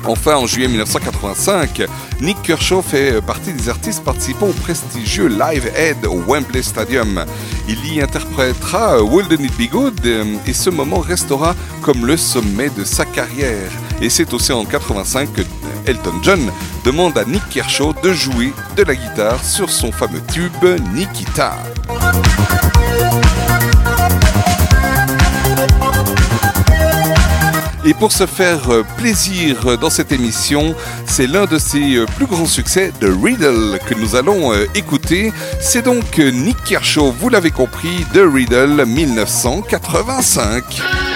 Enfin, 0.06 0.36
en 0.36 0.46
juillet 0.46 0.68
1985, 0.68 1.84
Nick 2.22 2.42
Kershaw 2.42 2.82
fait 2.82 3.22
partie 3.22 3.54
des 3.54 3.70
artistes 3.70 4.04
participant 4.04 4.48
au 4.48 4.54
prestigieux 4.54 5.28
Live 5.28 5.72
Aid 5.76 6.06
au 6.06 6.22
Wembley 6.28 6.62
Stadium. 6.62 7.26
Il 7.68 7.94
y 7.94 8.02
interprétera 8.02 9.02
Wouldn't 9.02 9.42
It 9.42 9.58
Be 9.58 9.70
Good 9.70 10.06
et 10.46 10.54
ce 10.54 10.70
moment 10.70 11.00
restera 11.00 11.56
comme 11.82 12.06
le 12.06 12.18
sommet 12.18 12.70
de 12.70 12.84
sa 12.84 13.06
carrière. 13.06 13.72
Et 14.02 14.10
c'est 14.10 14.34
aussi 14.34 14.52
en 14.52 14.66
85 14.66 15.34
que 15.34 15.42
Elton 15.86 16.14
John 16.22 16.52
demande 16.86 17.18
à 17.18 17.26
Nick 17.26 17.48
Kershaw 17.50 17.94
de 18.02 18.14
jouer 18.14 18.54
de 18.76 18.84
la 18.84 18.96
guitare 18.96 19.44
sur 19.44 19.70
son 19.70 19.92
fameux 19.92 20.22
tube 20.32 20.52
Nikita. 20.94 21.58
Et 27.86 27.94
pour 27.94 28.12
se 28.12 28.26
faire 28.26 28.62
plaisir 28.98 29.78
dans 29.78 29.90
cette 29.90 30.12
émission, 30.12 30.76
c'est 31.06 31.28
l'un 31.28 31.46
de 31.46 31.58
ses 31.58 32.06
plus 32.18 32.28
grands 32.28 32.46
succès, 32.46 32.92
The 33.00 33.08
Riddle, 33.24 33.80
que 33.88 33.96
nous 33.96 34.16
allons 34.16 34.54
euh, 34.54 34.66
écouter. 34.76 35.32
C'est 35.60 35.84
donc 35.84 36.20
euh, 36.20 36.30
Nick 36.30 36.62
Kershaw, 36.66 37.12
vous 37.12 37.30
l'avez 37.30 37.52
compris, 37.52 38.06
The 38.14 38.22
Riddle 38.32 38.86
1985. 38.86 41.09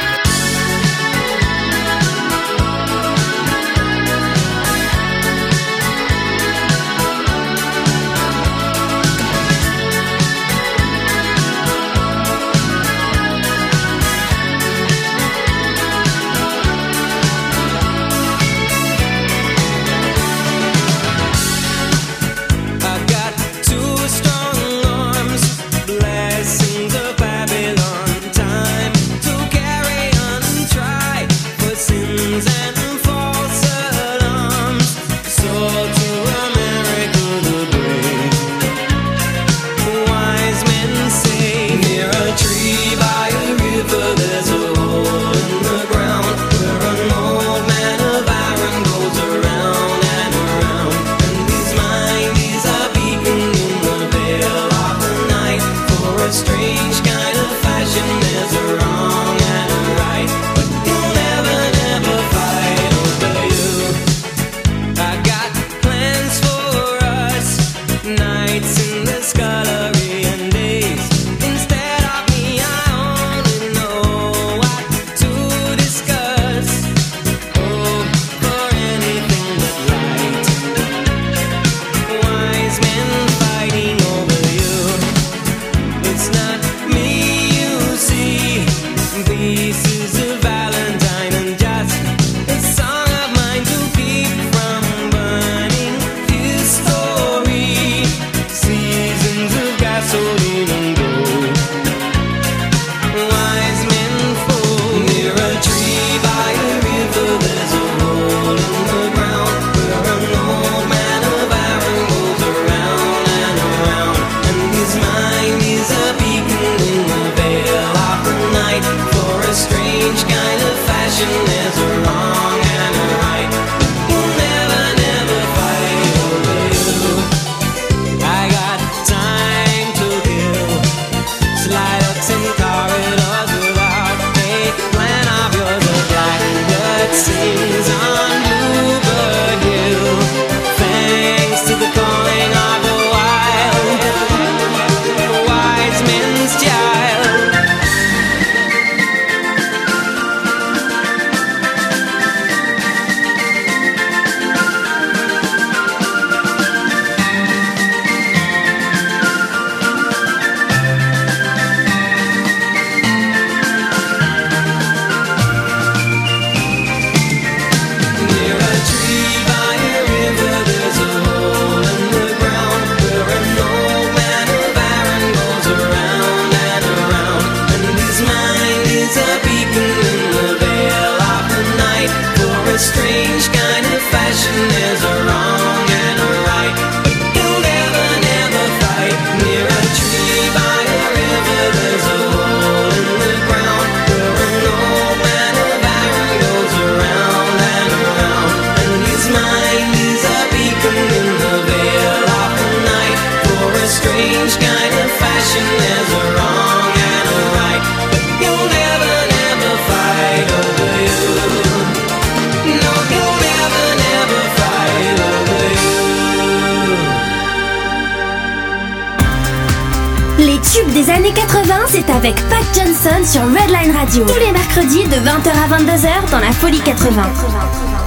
Des 221.05 221.11
années 221.11 221.33
80, 221.33 221.73
c'est 221.87 222.09
avec 222.09 222.35
Pat 222.49 222.63
Johnson 222.73 223.23
sur 223.25 223.41
Redline 223.41 223.95
Radio. 223.95 224.25
Tous 224.25 224.39
les 224.39 224.51
mercredis 224.51 225.03
de 225.05 225.15
20h 225.15 225.49
à 225.49 225.77
22h 225.77 226.31
dans 226.31 226.39
la 226.39 226.51
Folie 226.51 226.81
80. 226.81 228.02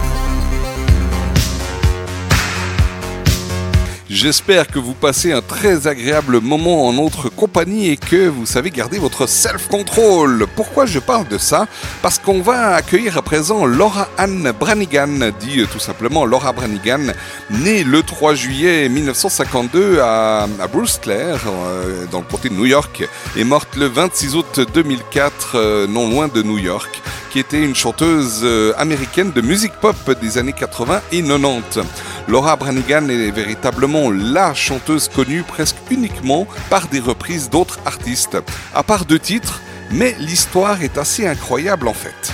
J'espère 4.16 4.66
que 4.68 4.79
vous 4.79 4.94
passez 4.94 5.31
un 5.33 5.42
très 5.42 5.87
agréable 5.87 6.40
moment 6.40 6.88
en 6.88 6.94
notre 6.94 7.29
compagnie 7.29 7.90
et 7.90 7.98
que 7.98 8.29
vous 8.29 8.46
savez 8.46 8.70
garder 8.70 8.98
votre 8.98 9.26
self-control. 9.26 10.46
Pourquoi 10.57 10.87
je 10.87 10.98
parle 11.00 11.29
de 11.29 11.37
ça? 11.37 11.68
Parce 12.00 12.18
qu'on 12.18 12.40
va 12.40 12.76
accueillir 12.76 13.18
à 13.18 13.22
présent 13.22 13.66
Laura 13.66 14.09
Ann 14.16 14.55
Branigan, 14.59 15.33
dit 15.38 15.61
euh, 15.61 15.66
tout 15.70 15.79
simplement 15.79 16.24
Laura 16.24 16.55
Branigan, 16.55 17.12
née 17.50 17.85
le 17.85 18.02
3 18.02 18.35
juillet 18.35 18.88
1952 18.88 20.00
à, 20.00 20.44
à 20.61 20.66
Bruce 20.66 20.98
Clare, 21.02 21.42
euh, 21.46 22.07
dans 22.11 22.20
le 22.20 22.24
comté 22.24 22.48
de 22.48 22.55
New 22.55 22.64
York, 22.64 23.07
et 23.37 23.44
morte 23.44 23.76
le 23.76 23.85
26 23.85 24.35
août 24.35 24.61
2004, 24.72 25.50
euh, 25.57 25.87
non 25.87 26.09
loin 26.09 26.29
de 26.29 26.42
New 26.42 26.57
York 26.57 27.02
qui 27.30 27.38
était 27.38 27.62
une 27.62 27.74
chanteuse 27.74 28.40
euh, 28.42 28.72
américaine 28.78 29.32
de 29.32 29.40
musique 29.40 29.72
pop 29.80 29.96
des 30.20 30.38
années 30.38 30.52
80 30.52 31.00
et 31.12 31.22
90. 31.22 31.80
Laura 32.28 32.56
Branigan 32.56 33.08
est 33.08 33.30
véritablement 33.30 34.10
la 34.10 34.54
chanteuse 34.54 35.08
connue 35.08 35.42
presque 35.42 35.76
uniquement 35.90 36.46
par 36.70 36.88
des 36.88 37.00
reprises 37.00 37.50
d'autres 37.50 37.78
artistes, 37.84 38.38
à 38.74 38.82
part 38.82 39.04
deux 39.04 39.18
titres, 39.18 39.60
mais 39.90 40.16
l'histoire 40.18 40.82
est 40.82 40.98
assez 40.98 41.26
incroyable 41.26 41.88
en 41.88 41.94
fait. 41.94 42.32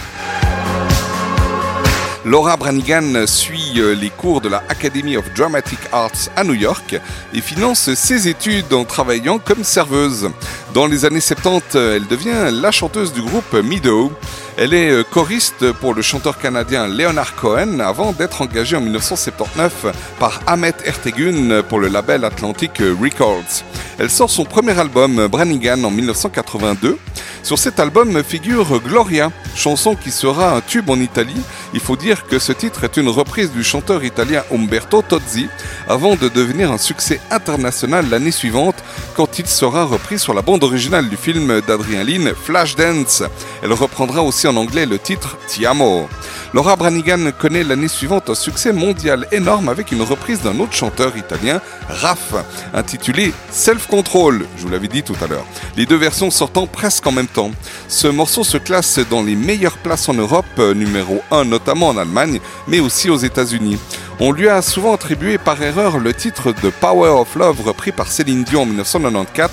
Laura 2.25 2.57
Branigan 2.57 3.27
suit 3.27 3.75
euh, 3.79 3.97
les 3.97 4.11
cours 4.11 4.41
de 4.41 4.49
la 4.49 4.63
Academy 4.69 5.17
of 5.17 5.25
Dramatic 5.35 5.81
Arts 5.91 6.31
à 6.37 6.45
New 6.45 6.55
York 6.55 6.95
et 7.35 7.41
finance 7.41 7.93
ses 7.95 8.29
études 8.29 8.73
en 8.73 8.85
travaillant 8.85 9.41
comme 9.41 9.65
serveuse. 9.65 10.31
Dans 10.75 10.87
les 10.87 11.05
années 11.05 11.21
70, 11.21 11.75
elle 11.75 12.07
devient 12.07 12.51
la 12.51 12.71
chanteuse 12.71 13.13
du 13.13 13.21
groupe 13.21 13.53
Meadow. 13.53 14.11
Elle 14.57 14.73
est 14.73 14.91
euh, 14.91 15.03
choriste 15.03 15.71
pour 15.73 15.93
le 15.93 16.01
chanteur 16.01 16.39
canadien 16.39 16.89
Leonard 16.89 17.37
Cohen 17.37 17.79
avant 17.81 18.13
d'être 18.13 18.41
engagée 18.41 18.77
en 18.77 18.81
1979 18.81 19.87
par 20.19 20.41
Ahmet 20.47 20.73
Ertegun 20.87 21.63
pour 21.63 21.79
le 21.79 21.89
label 21.89 22.25
Atlantic 22.25 22.79
Records. 22.79 23.65
Elle 23.99 24.09
sort 24.09 24.31
son 24.31 24.45
premier 24.45 24.79
album 24.79 25.27
Branigan 25.27 25.85
en 25.85 25.91
1982. 25.91 26.97
Sur 27.43 27.59
cet 27.59 27.81
album 27.81 28.23
figure 28.23 28.81
Gloria, 28.81 29.33
chanson 29.57 29.97
qui 29.97 30.13
sera 30.13 30.55
un 30.55 30.61
tube 30.61 30.89
en 30.89 31.01
Italie. 31.01 31.43
Il 31.75 31.81
faut 31.81 31.97
dire 31.97 32.27
que 32.27 32.39
ce 32.39 32.53
titre 32.53 32.85
est 32.85 32.97
une 32.97 33.09
reprise 33.09 33.51
du 33.51 33.65
chanteur 33.65 34.05
italien 34.05 34.45
Umberto 34.53 35.03
Tozzi 35.03 35.49
avant 35.89 36.15
de 36.15 36.29
devenir 36.29 36.71
un 36.71 36.79
succès 36.79 37.21
international 37.31 38.09
l'année 38.09 38.31
suivante 38.31 38.77
quand 39.17 39.41
il 39.41 39.47
sera 39.47 39.85
repris 39.85 40.21
sur 40.21 40.35
la 40.35 40.43
bande 40.43 40.62
originale 40.63 41.09
du 41.09 41.17
film 41.17 41.61
d'Adrien 41.67 42.05
Lin 42.05 42.33
Flashdance. 42.35 43.23
Elle 43.63 43.73
reprendra 43.73 44.23
aussi 44.23 44.47
en 44.47 44.57
anglais 44.57 44.87
le 44.87 44.99
titre 44.99 45.37
Ti 45.47 45.67
amo. 45.67 46.09
Laura 46.55 46.77
Branigan 46.77 47.31
connaît 47.39 47.65
l'année 47.65 47.89
suivante 47.89 48.29
un 48.29 48.35
succès 48.35 48.73
mondial 48.73 49.27
énorme 49.33 49.69
avec 49.69 49.91
une 49.91 50.03
reprise 50.03 50.43
d'un 50.43 50.59
autre 50.61 50.75
chanteur 50.75 51.17
italien, 51.17 51.61
Raff, 51.89 52.35
intitulé 52.75 53.33
Self 53.51 53.87
Control, 53.87 54.45
je 54.59 54.63
vous 54.63 54.69
l'avais 54.69 54.89
dit 54.89 55.03
tout 55.03 55.17
à 55.23 55.27
l'heure. 55.27 55.47
Les 55.77 55.87
deux 55.87 55.97
versions 55.97 56.31
sortant 56.31 56.67
presque 56.67 57.07
en 57.07 57.13
même 57.13 57.27
temps. 57.27 57.51
Ce 57.89 58.07
morceau 58.07 58.45
se 58.45 58.59
classe 58.59 58.99
dans 59.11 59.23
les 59.23 59.37
meilleures 59.37 59.79
places 59.79 60.09
en 60.11 60.15
Europe, 60.15 60.45
euh, 60.59 60.75
numéro 60.75 61.23
1 61.31 61.45
notamment 61.45 61.89
en 61.89 61.97
Allemagne, 61.97 62.41
mais 62.69 62.81
aussi 62.81 63.09
aux 63.09 63.17
États-Unis. 63.17 63.79
On 64.21 64.31
lui 64.31 64.49
a 64.49 64.63
souvent 64.63 64.95
attribué 64.95 65.39
par 65.39 65.61
erreur 65.63 65.99
le 65.99 66.13
titre 66.13 66.53
de 66.63 66.71
Power 66.71 67.09
of 67.09 67.35
Love 67.35 67.63
repris 67.63 67.93
par 67.93 68.09
Céline 68.09 68.45
Dion 68.45 68.63
en 68.63 68.67
1994, 68.67 69.51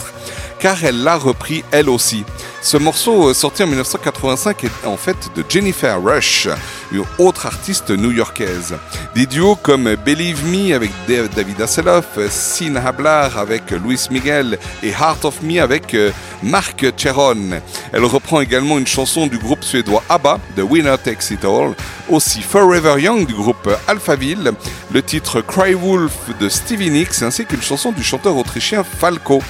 car 0.59 0.83
elle 0.83 1.03
l'a 1.03 1.17
repris 1.17 1.63
elle 1.71 1.89
aussi. 1.89 2.25
Ce 2.61 2.75
morceau 2.75 3.29
euh, 3.29 3.33
sorti 3.33 3.63
en 3.63 3.67
1985 3.67 4.63
est 4.65 4.85
en 4.85 4.97
fait 4.97 5.15
de 5.35 5.43
Jennifer 5.47 6.01
Rush, 6.03 6.49
une 6.91 7.05
autre 7.17 7.45
artiste 7.45 7.89
new-yorkaise. 7.89 8.77
Des 9.15 9.25
duos 9.25 9.55
comme 9.55 9.95
Believe 9.95 10.45
Me 10.45 10.75
avec 10.75 10.91
David 11.07 11.61
Hasselhoff, 11.61 12.19
Sin 12.29 12.75
Hablar 12.75 13.37
avec 13.37 13.71
Luis 13.71 14.07
Miguel 14.11 14.59
et 14.83 14.89
Heart 14.89 15.23
of 15.25 15.41
Me 15.41 15.61
avec 15.61 15.93
euh, 15.93 16.11
Mark 16.43 16.85
Cheron. 16.97 17.61
Elle 17.93 18.03
reprend 18.03 18.41
également 18.41 18.77
une 18.77 18.87
chanson 18.87 19.27
du 19.27 19.37
groupe 19.37 19.63
suédois 19.63 20.03
ABBA, 20.09 20.39
The 20.57 20.61
Winner 20.69 20.95
Takes 21.01 21.31
It 21.31 21.45
All, 21.45 21.73
aussi 22.09 22.41
Forever 22.41 23.01
Young 23.01 23.25
du 23.25 23.33
groupe 23.33 23.69
Alphaville, 23.87 24.51
le 24.91 25.01
titre 25.01 25.41
Cry 25.41 25.73
Wolf 25.73 26.37
de 26.39 26.49
Stevie 26.49 26.89
Nicks 26.91 27.21
ainsi 27.21 27.45
qu'une 27.45 27.61
chanson 27.61 27.91
du 27.93 28.03
chanteur 28.03 28.35
autrichien 28.35 28.83
Falco. 28.83 29.41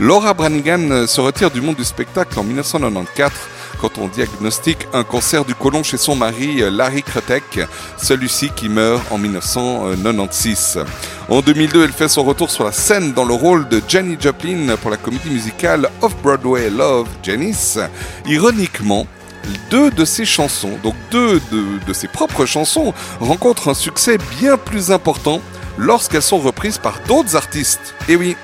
Laura 0.00 0.34
Branigan 0.34 1.06
se 1.06 1.20
retire 1.20 1.52
du 1.52 1.60
monde 1.60 1.76
du 1.76 1.84
spectacle 1.84 2.38
en 2.38 2.42
1994 2.42 3.32
quand 3.80 3.98
on 3.98 4.08
diagnostique 4.08 4.88
un 4.92 5.04
cancer 5.04 5.44
du 5.44 5.54
côlon 5.54 5.82
chez 5.82 5.98
son 5.98 6.16
mari 6.16 6.62
Larry 6.70 7.02
Kretek, 7.02 7.60
celui-ci 7.96 8.50
qui 8.56 8.68
meurt 8.68 9.02
en 9.12 9.18
1996. 9.18 10.80
En 11.28 11.40
2002, 11.40 11.84
elle 11.84 11.92
fait 11.92 12.08
son 12.08 12.24
retour 12.24 12.50
sur 12.50 12.64
la 12.64 12.72
scène 12.72 13.12
dans 13.12 13.24
le 13.24 13.34
rôle 13.34 13.68
de 13.68 13.80
Jenny 13.86 14.16
Joplin 14.18 14.76
pour 14.80 14.90
la 14.90 14.96
comédie 14.96 15.30
musicale 15.30 15.88
Off-Broadway 16.02 16.70
Love, 16.70 17.08
Janice. 17.22 17.78
Ironiquement, 18.26 19.06
deux 19.70 19.90
de 19.90 20.04
ses 20.04 20.24
chansons, 20.24 20.78
donc 20.82 20.94
deux 21.10 21.40
de, 21.52 21.84
de 21.86 21.92
ses 21.92 22.08
propres 22.08 22.46
chansons, 22.46 22.92
rencontrent 23.20 23.68
un 23.68 23.74
succès 23.74 24.18
bien 24.40 24.56
plus 24.56 24.90
important 24.90 25.40
lorsqu'elles 25.78 26.22
sont 26.22 26.38
reprises 26.38 26.78
par 26.78 27.00
d'autres 27.06 27.36
artistes. 27.36 27.94
Et 28.08 28.16
oui, 28.16 28.36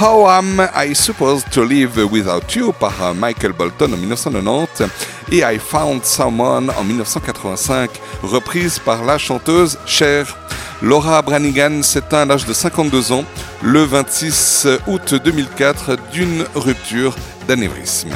How 0.00 0.26
Am 0.28 0.68
I 0.74 0.94
Supposed 0.94 1.50
to 1.50 1.64
Live 1.64 1.98
Without 2.10 2.54
You 2.54 2.72
par 2.72 3.14
Michael 3.14 3.52
Bolton 3.52 3.92
en 3.92 3.96
1990 3.96 4.84
et 5.30 5.38
I 5.38 5.58
Found 5.58 6.04
Someone 6.04 6.70
en 6.70 6.84
1985, 6.84 7.90
reprise 8.22 8.78
par 8.78 9.04
la 9.04 9.18
chanteuse 9.18 9.78
Cher. 9.86 10.36
Laura 10.80 11.20
Branigan 11.22 11.82
s'éteint 11.82 12.22
à 12.22 12.24
l'âge 12.24 12.46
de 12.46 12.52
52 12.52 13.12
ans 13.12 13.24
le 13.62 13.84
26 13.84 14.66
août 14.88 15.14
2004 15.14 15.96
d'une 16.12 16.44
rupture 16.54 17.14
d'anévrisme. 17.46 18.10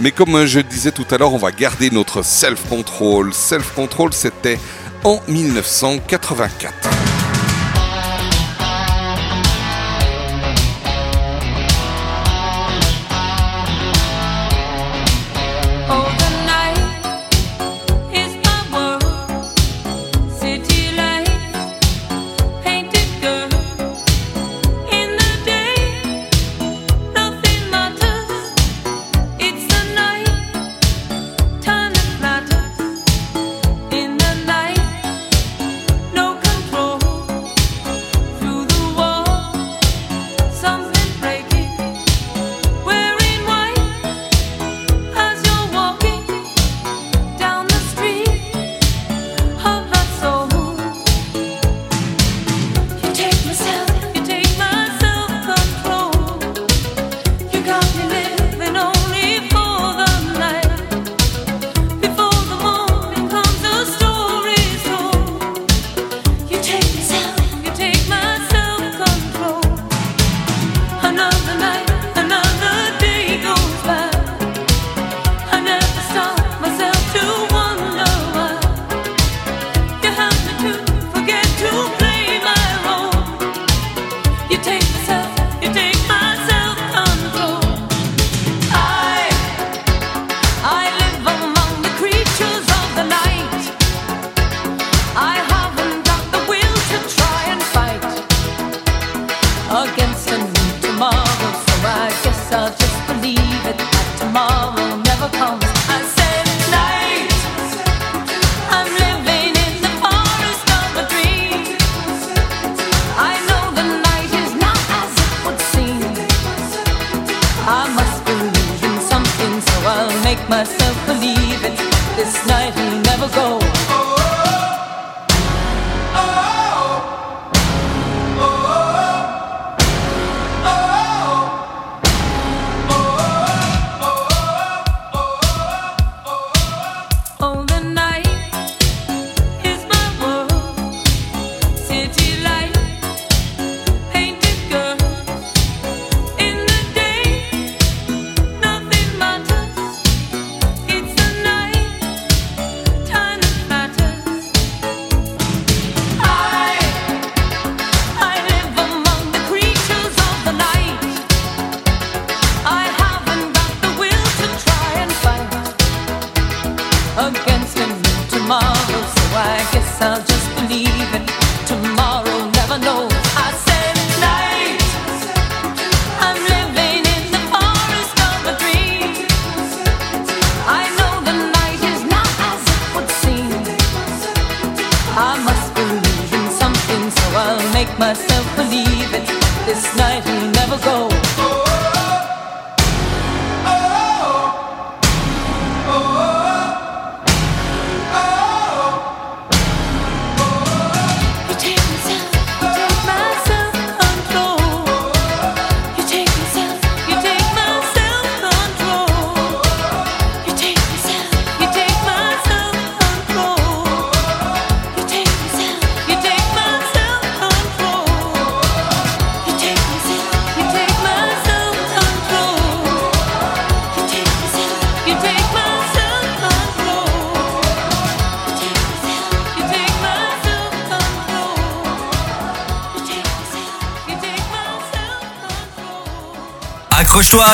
Mais 0.00 0.10
comme 0.10 0.44
je 0.44 0.60
disais 0.60 0.92
tout 0.92 1.06
à 1.10 1.18
l'heure, 1.18 1.32
on 1.32 1.38
va 1.38 1.50
garder 1.50 1.90
notre 1.90 2.22
self-control. 2.22 3.32
Self-control, 3.32 4.12
c'était 4.12 4.58
en 5.04 5.20
1984. 5.28 6.97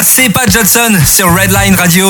C'est 0.02 0.28
Pat 0.30 0.50
Johnson 0.50 0.92
sur 1.06 1.28
Redline 1.34 1.74
Radio. 1.74 2.06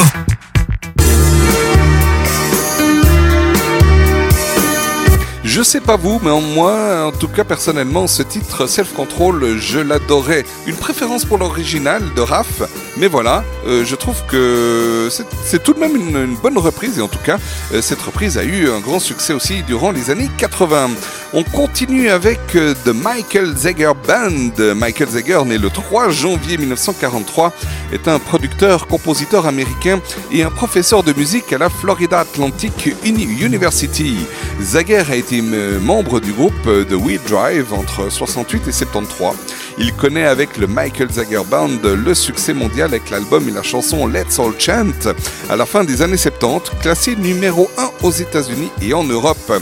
Je 5.44 5.62
sais 5.62 5.80
pas 5.80 5.96
vous, 5.96 6.18
mais 6.22 6.30
en 6.30 6.40
moi, 6.40 7.04
en 7.06 7.12
tout 7.12 7.28
cas 7.28 7.44
personnellement, 7.44 8.06
ce 8.06 8.22
titre 8.22 8.66
Self 8.66 8.92
Control, 8.94 9.56
je 9.58 9.78
l'adorais. 9.78 10.44
Une 10.66 10.74
préférence 10.74 11.24
pour 11.26 11.36
l'original 11.38 12.02
de 12.16 12.20
Raph, 12.22 12.62
mais 12.96 13.06
voilà, 13.08 13.44
euh, 13.66 13.84
je 13.84 13.94
trouve 13.94 14.16
que 14.26 15.08
c'est- 15.10 15.62
tout 15.62 15.74
de 15.74 15.78
même 15.78 15.94
une, 15.94 16.16
une 16.16 16.36
bonne 16.36 16.58
reprise, 16.58 16.98
et 16.98 17.02
en 17.02 17.08
tout 17.08 17.18
cas, 17.24 17.36
euh, 17.72 17.82
cette 17.82 18.00
reprise 18.00 18.36
a 18.38 18.42
eu 18.42 18.68
un 18.70 18.80
grand 18.80 18.98
succès 18.98 19.32
aussi 19.34 19.62
durant 19.62 19.92
les 19.92 20.10
années 20.10 20.30
80. 20.38 20.88
On 21.36 21.42
continue 21.42 22.10
avec 22.10 22.38
euh, 22.54 22.74
The 22.84 22.90
Michael 22.94 23.56
Zager 23.56 23.90
Band. 24.06 24.74
Michael 24.76 25.08
Zager, 25.08 25.40
né 25.44 25.58
le 25.58 25.68
3 25.68 26.10
janvier 26.10 26.56
1943, 26.58 27.52
est 27.92 28.06
un 28.06 28.20
producteur, 28.20 28.86
compositeur 28.86 29.44
américain 29.46 30.00
et 30.30 30.44
un 30.44 30.50
professeur 30.50 31.02
de 31.02 31.12
musique 31.12 31.52
à 31.52 31.58
la 31.58 31.68
Florida 31.70 32.20
Atlantic 32.20 32.90
Uni- 33.04 33.24
University. 33.42 34.14
Zager 34.62 35.02
a 35.10 35.16
été 35.16 35.42
euh, 35.42 35.80
membre 35.80 36.20
du 36.20 36.32
groupe 36.32 36.52
euh, 36.68 36.84
The 36.84 36.92
Wheel 36.92 37.20
Drive 37.28 37.72
entre 37.72 38.12
68 38.12 38.68
et 38.68 38.72
73. 38.72 39.32
Il 39.78 39.92
connaît 39.94 40.26
avec 40.26 40.56
le 40.56 40.68
Michael 40.68 41.10
Zager 41.10 41.42
Band 41.50 41.68
le 41.82 42.14
succès 42.14 42.54
mondial 42.54 42.90
avec 42.90 43.10
l'album 43.10 43.48
et 43.48 43.52
la 43.52 43.64
chanson 43.64 44.06
Let's 44.06 44.38
All 44.38 44.52
Chant 44.56 45.10
à 45.50 45.56
la 45.56 45.66
fin 45.66 45.82
des 45.82 46.00
années 46.00 46.16
70, 46.16 46.70
classé 46.80 47.16
numéro 47.16 47.68
1 47.76 47.90
aux 48.06 48.12
États-Unis 48.12 48.70
et 48.80 48.94
en 48.94 49.02
Europe. 49.02 49.52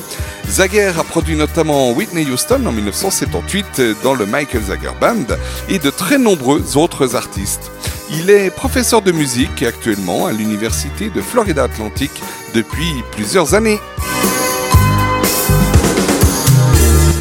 Zager 0.48 0.92
a 0.98 1.04
produit 1.04 1.36
notamment 1.36 1.92
Whitney 1.92 2.26
Houston 2.30 2.66
en 2.66 2.72
1978 2.72 3.80
dans 4.02 4.14
le 4.14 4.26
Michael 4.26 4.62
Zager 4.64 4.92
Band 5.00 5.36
et 5.68 5.78
de 5.78 5.90
très 5.90 6.18
nombreux 6.18 6.76
autres 6.76 7.16
artistes. 7.16 7.70
Il 8.10 8.28
est 8.28 8.50
professeur 8.50 9.00
de 9.00 9.12
musique 9.12 9.62
actuellement 9.62 10.26
à 10.26 10.32
l'université 10.32 11.08
de 11.08 11.22
Florida 11.22 11.64
Atlantic 11.64 12.10
depuis 12.54 13.02
plusieurs 13.12 13.54
années. 13.54 13.78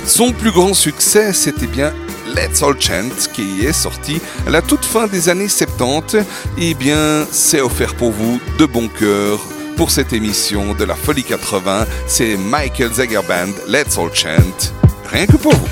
Son 0.05 0.34
plus 0.34 0.51
grand 0.51 0.74
succès, 0.74 1.32
c'était 1.32 1.67
bien 1.67 1.93
Let's 2.36 2.61
All 2.61 2.76
Chant, 2.80 3.30
qui 3.34 3.65
est 3.65 3.74
sorti 3.74 4.19
à 4.45 4.49
la 4.49 4.61
toute 4.61 4.84
fin 4.84 5.07
des 5.07 5.30
années 5.30 5.47
70. 5.47 6.17
Eh 6.57 6.74
bien, 6.74 7.26
c'est 7.32 7.61
offert 7.61 7.95
pour 7.95 8.11
vous 8.11 8.39
de 8.59 8.65
bon 8.65 8.89
cœur 8.89 9.39
pour 9.76 9.91
cette 9.91 10.13
émission 10.13 10.74
de 10.74 10.84
la 10.84 10.95
Folie 10.95 11.24
80. 11.24 11.86
C'est 12.07 12.38
Michael 12.38 12.93
Zager 12.93 13.22
Band, 13.28 13.51
Let's 13.67 13.97
All 13.97 14.13
Chant. 14.13 14.74
Rien 15.11 15.26
que 15.26 15.38
pour 15.38 15.53
vous. 15.53 15.70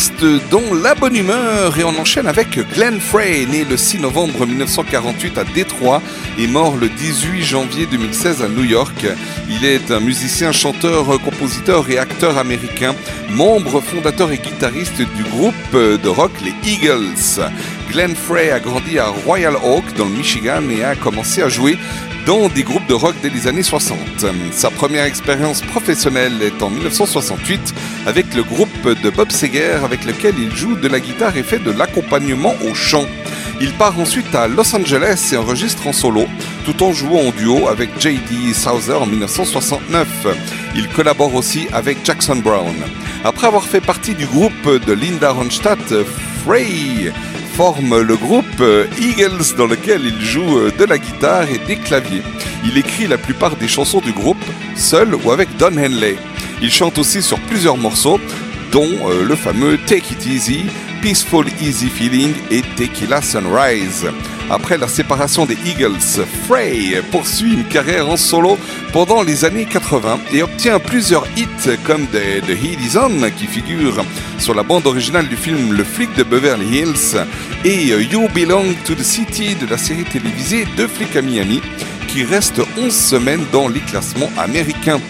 Reste 0.00 0.50
dans 0.50 0.74
la 0.82 0.94
bonne 0.94 1.14
humeur 1.14 1.78
et 1.78 1.84
on 1.84 1.98
enchaîne 2.00 2.26
avec 2.26 2.58
Glenn 2.72 2.98
Frey, 2.98 3.44
né 3.44 3.66
le 3.68 3.76
6 3.76 3.98
novembre 3.98 4.46
1948 4.46 5.36
à 5.36 5.44
Détroit 5.44 6.00
et 6.38 6.46
mort 6.46 6.78
le 6.78 6.88
18 6.88 7.42
janvier 7.42 7.84
2016 7.84 8.40
à 8.42 8.48
New 8.48 8.64
York. 8.64 9.06
Il 9.50 9.62
est 9.66 9.90
un 9.90 10.00
musicien, 10.00 10.52
chanteur, 10.52 11.20
compositeur 11.20 11.90
et 11.90 11.98
acteur 11.98 12.38
américain, 12.38 12.94
membre 13.28 13.82
fondateur 13.82 14.32
et 14.32 14.38
guitariste 14.38 15.02
du 15.02 15.22
groupe 15.24 15.72
de 15.74 16.08
rock 16.08 16.32
les 16.42 16.54
Eagles. 16.70 17.42
Glenn 17.90 18.16
Frey 18.16 18.50
a 18.50 18.58
grandi 18.58 18.98
à 18.98 19.08
Royal 19.08 19.56
Oak 19.56 19.84
dans 19.98 20.06
le 20.06 20.12
Michigan 20.16 20.62
et 20.70 20.82
a 20.82 20.94
commencé 20.94 21.42
à 21.42 21.50
jouer 21.50 21.76
dans 22.26 22.48
des 22.48 22.62
groupes 22.62 22.86
de 22.86 22.94
rock 22.94 23.16
dès 23.22 23.30
les 23.30 23.48
années 23.48 23.62
60. 23.62 23.98
Sa 24.52 24.70
première 24.70 25.04
expérience 25.04 25.60
professionnelle 25.60 26.40
est 26.42 26.62
en 26.62 26.70
1968 26.70 27.74
avec 28.06 28.34
le 28.34 28.42
groupe 28.42 28.88
de 29.02 29.10
Bob 29.10 29.30
Seger 29.30 29.78
avec 29.84 30.04
lequel 30.04 30.34
il 30.38 30.54
joue 30.54 30.76
de 30.76 30.88
la 30.88 31.00
guitare 31.00 31.36
et 31.36 31.42
fait 31.42 31.58
de 31.58 31.70
l'accompagnement 31.70 32.54
au 32.68 32.74
chant. 32.74 33.04
Il 33.60 33.72
part 33.74 33.98
ensuite 33.98 34.34
à 34.34 34.48
Los 34.48 34.74
Angeles 34.74 35.30
et 35.32 35.36
enregistre 35.36 35.86
en 35.86 35.92
solo, 35.92 36.24
tout 36.64 36.82
en 36.82 36.92
jouant 36.92 37.28
en 37.28 37.30
duo 37.30 37.68
avec 37.68 37.90
J.D. 38.00 38.54
Souther 38.54 38.94
en 38.94 39.06
1969. 39.06 40.08
Il 40.74 40.88
collabore 40.88 41.34
aussi 41.34 41.66
avec 41.72 41.98
Jackson 42.04 42.36
Brown. 42.36 42.74
Après 43.24 43.46
avoir 43.46 43.64
fait 43.64 43.82
partie 43.82 44.14
du 44.14 44.24
groupe 44.24 44.84
de 44.86 44.92
Linda 44.92 45.32
Ronstadt, 45.32 45.92
Frey 46.44 47.12
forme 47.54 48.00
le 48.00 48.16
groupe 48.16 48.62
Eagles 48.98 49.54
dans 49.58 49.66
lequel 49.66 50.00
il 50.06 50.24
joue 50.24 50.70
de 50.70 50.84
la 50.84 50.96
guitare 50.96 51.50
et 51.50 51.58
des 51.58 51.76
claviers. 51.76 52.22
Il 52.64 52.78
écrit 52.78 53.06
la 53.06 53.18
plupart 53.18 53.56
des 53.56 53.68
chansons 53.68 54.00
du 54.00 54.12
groupe, 54.12 54.42
seul 54.74 55.14
ou 55.14 55.30
avec 55.32 55.54
Don 55.58 55.76
Henley. 55.76 56.16
Il 56.62 56.70
chante 56.70 56.98
aussi 56.98 57.22
sur 57.22 57.38
plusieurs 57.40 57.76
morceaux, 57.76 58.20
dont 58.70 58.88
euh, 59.08 59.24
le 59.24 59.34
fameux 59.34 59.78
Take 59.86 60.12
It 60.12 60.26
Easy, 60.26 60.64
Peaceful 61.00 61.46
Easy 61.60 61.88
Feeling 61.88 62.34
et 62.50 62.62
Tequila 62.76 63.22
Sunrise. 63.22 64.06
Après 64.50 64.76
la 64.76 64.88
séparation 64.88 65.46
des 65.46 65.56
Eagles, 65.64 66.26
Frey 66.46 67.00
poursuit 67.10 67.54
une 67.54 67.64
carrière 67.64 68.10
en 68.10 68.16
solo 68.16 68.58
pendant 68.92 69.22
les 69.22 69.44
années 69.44 69.64
80 69.64 70.20
et 70.32 70.42
obtient 70.42 70.78
plusieurs 70.78 71.26
hits 71.36 71.78
comme 71.86 72.06
The, 72.08 72.44
The 72.46 72.62
Is 72.62 72.98
On 72.98 73.30
qui 73.30 73.46
figure 73.46 74.04
sur 74.38 74.54
la 74.54 74.62
bande 74.62 74.86
originale 74.86 75.28
du 75.28 75.36
film 75.36 75.72
Le 75.72 75.84
flic 75.84 76.14
de 76.16 76.24
Beverly 76.24 76.80
Hills 76.80 77.16
et 77.64 77.86
You 77.86 78.28
Belong 78.34 78.74
to 78.84 78.94
the 78.94 79.02
City 79.02 79.54
de 79.54 79.66
la 79.66 79.78
série 79.78 80.04
télévisée 80.04 80.66
Deux 80.76 80.88
flics 80.88 81.16
à 81.16 81.22
Miami 81.22 81.62
qui 82.08 82.24
reste 82.24 82.60
11 82.76 82.92
semaines 82.92 83.44
dans 83.52 83.68
les 83.68 83.80
classements 83.80 84.30
américains. 84.36 85.00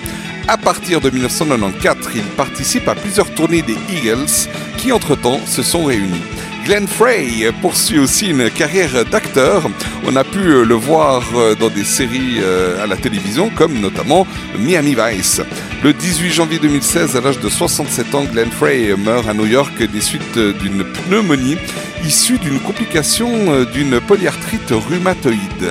À 0.50 0.56
partir 0.56 1.00
de 1.00 1.10
1994, 1.10 2.08
il 2.16 2.24
participe 2.24 2.88
à 2.88 2.96
plusieurs 2.96 3.32
tournées 3.34 3.62
des 3.62 3.76
Eagles 3.88 4.48
qui 4.78 4.90
entre-temps 4.90 5.38
se 5.46 5.62
sont 5.62 5.84
réunis. 5.84 6.24
Glenn 6.64 6.88
Frey 6.88 7.52
poursuit 7.62 8.00
aussi 8.00 8.30
une 8.30 8.50
carrière 8.50 9.04
d'acteur. 9.04 9.70
On 10.08 10.16
a 10.16 10.24
pu 10.24 10.64
le 10.64 10.74
voir 10.74 11.22
dans 11.60 11.68
des 11.68 11.84
séries 11.84 12.40
euh, 12.40 12.82
à 12.82 12.88
la 12.88 12.96
télévision, 12.96 13.48
comme 13.48 13.78
notamment 13.78 14.26
Miami 14.58 14.96
Vice. 14.96 15.40
Le 15.84 15.92
18 15.92 16.30
janvier 16.32 16.58
2016, 16.58 17.14
à 17.14 17.20
l'âge 17.20 17.38
de 17.38 17.48
67 17.48 18.12
ans, 18.16 18.24
Glenn 18.24 18.50
Frey 18.50 18.92
meurt 18.96 19.28
à 19.28 19.34
New 19.34 19.46
York 19.46 19.80
des 19.80 20.00
suites 20.00 20.36
d'une 20.36 20.82
pneumonie 20.82 21.58
issue 22.04 22.38
d'une 22.38 22.58
complication 22.58 23.52
euh, 23.52 23.64
d'une 23.66 24.00
polyarthrite 24.00 24.72
rhumatoïde. 24.72 25.70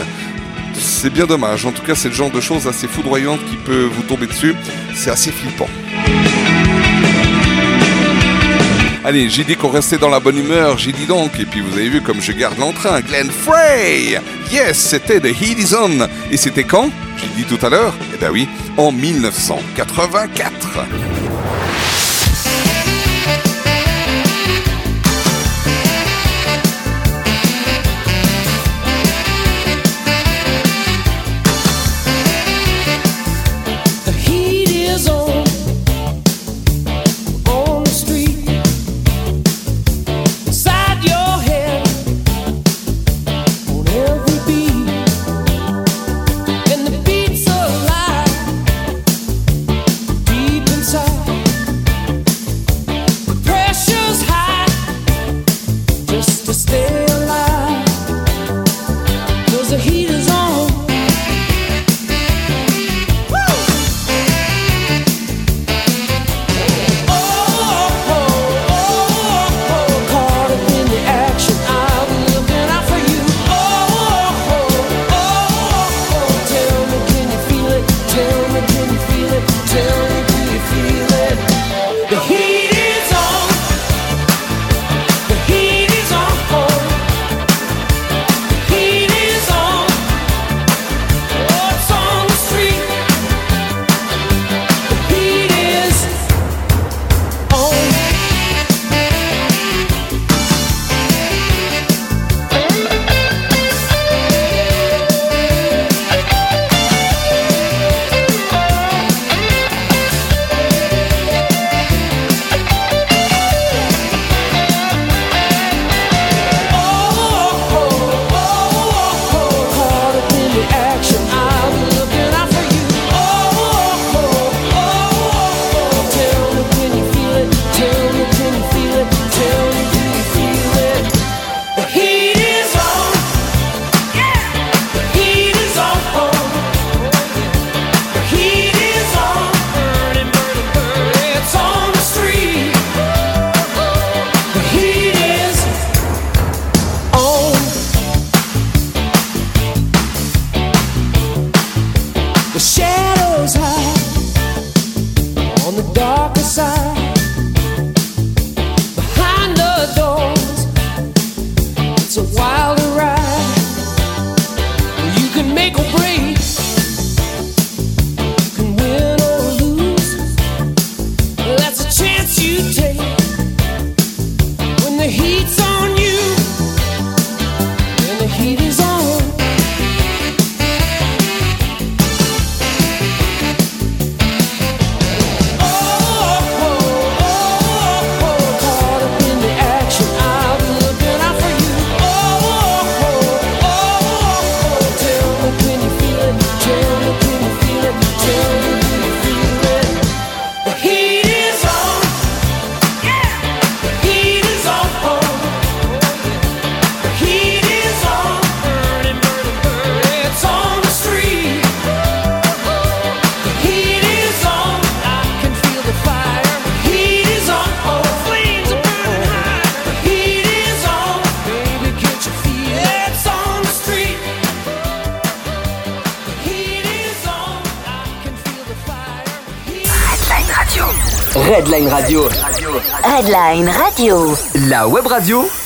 C'est 1.02 1.14
bien 1.14 1.26
dommage. 1.26 1.66
En 1.66 1.72
tout 1.72 1.82
cas, 1.82 1.96
c'est 1.96 2.10
le 2.10 2.14
genre 2.14 2.30
de 2.30 2.42
choses 2.42 2.68
assez 2.68 2.86
foudroyantes 2.86 3.40
qui 3.50 3.56
peut 3.56 3.86
vous 3.86 4.02
tomber 4.02 4.28
dessus. 4.28 4.54
C'est 4.94 5.10
assez 5.10 5.32
flippant. 5.32 5.70
Allez, 9.06 9.30
j'ai 9.30 9.46
dit 9.46 9.56
qu'on 9.56 9.70
restait 9.70 9.98
dans 9.98 10.10
la 10.10 10.20
bonne 10.20 10.38
humeur, 10.38 10.78
j'ai 10.78 10.92
dit 10.92 11.06
donc, 11.06 11.40
et 11.40 11.46
puis 11.46 11.62
vous 11.62 11.72
avez 11.78 11.88
vu 11.88 12.02
comme 12.02 12.20
je 12.22 12.34
garde 12.34 12.58
l'entrain, 12.58 13.00
Glenn 13.00 13.32
Frey 13.32 14.20
Yes, 14.52 14.78
c'était 14.78 15.22
The 15.22 15.42
Heat 15.42 15.74
Et 16.32 16.36
c'était 16.36 16.66
quand? 16.66 16.90
J'ai 17.16 17.44
dit 17.44 17.46
tout 17.46 17.66
à 17.66 17.70
l'heure 17.70 17.94
Eh 18.14 18.18
ben 18.18 18.30
oui, 18.30 18.50
en 18.76 18.92
1984 18.92 20.80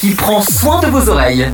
qui 0.02 0.12
prend 0.12 0.42
soin 0.42 0.82
de 0.82 0.88
vos 0.88 1.10
oreilles. 1.10 1.50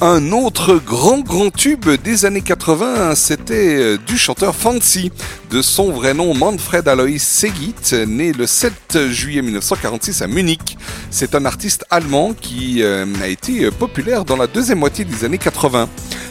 Un 0.00 0.30
autre 0.30 0.76
grand 0.76 1.18
grand 1.18 1.50
tube 1.50 1.88
des 2.04 2.24
années 2.24 2.42
80, 2.42 3.16
c'était 3.16 3.54
euh, 3.54 3.98
du 4.06 4.16
chanteur 4.16 4.54
Fancy, 4.54 5.10
de 5.50 5.60
son 5.60 5.90
vrai 5.90 6.14
nom 6.14 6.34
Manfred 6.34 6.86
Alois 6.86 7.18
Segit, 7.18 7.74
né 8.06 8.32
le 8.32 8.46
7 8.46 9.08
juillet 9.08 9.42
1946 9.42 10.22
à 10.22 10.28
Munich. 10.28 10.78
C'est 11.10 11.34
un 11.34 11.44
artiste 11.44 11.84
allemand 11.90 12.32
qui 12.32 12.84
euh, 12.84 13.06
a 13.20 13.26
été 13.26 13.64
euh, 13.64 13.72
populaire 13.72 14.24
dans 14.24 14.36
la 14.36 14.46
deuxième 14.46 14.78
moitié 14.78 15.04
des 15.04 15.24
années 15.24 15.38
80. 15.38 15.88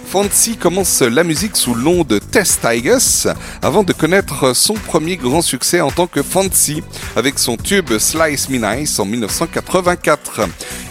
Fancy 0.07 0.55
commence 0.55 1.01
la 1.01 1.25
musique 1.25 1.57
sous 1.57 1.75
le 1.75 1.83
nom 1.83 2.05
de 2.05 2.19
Tess 2.19 2.61
Tigers 2.61 3.33
avant 3.61 3.83
de 3.83 3.91
connaître 3.91 4.55
son 4.55 4.75
premier 4.75 5.17
grand 5.17 5.41
succès 5.41 5.81
en 5.81 5.91
tant 5.91 6.07
que 6.07 6.23
Fancy 6.23 6.81
avec 7.17 7.39
son 7.39 7.57
tube 7.57 7.97
Slice 7.97 8.47
Me 8.47 8.59
Nice 8.59 8.99
en 8.99 9.05
1984. 9.05 10.41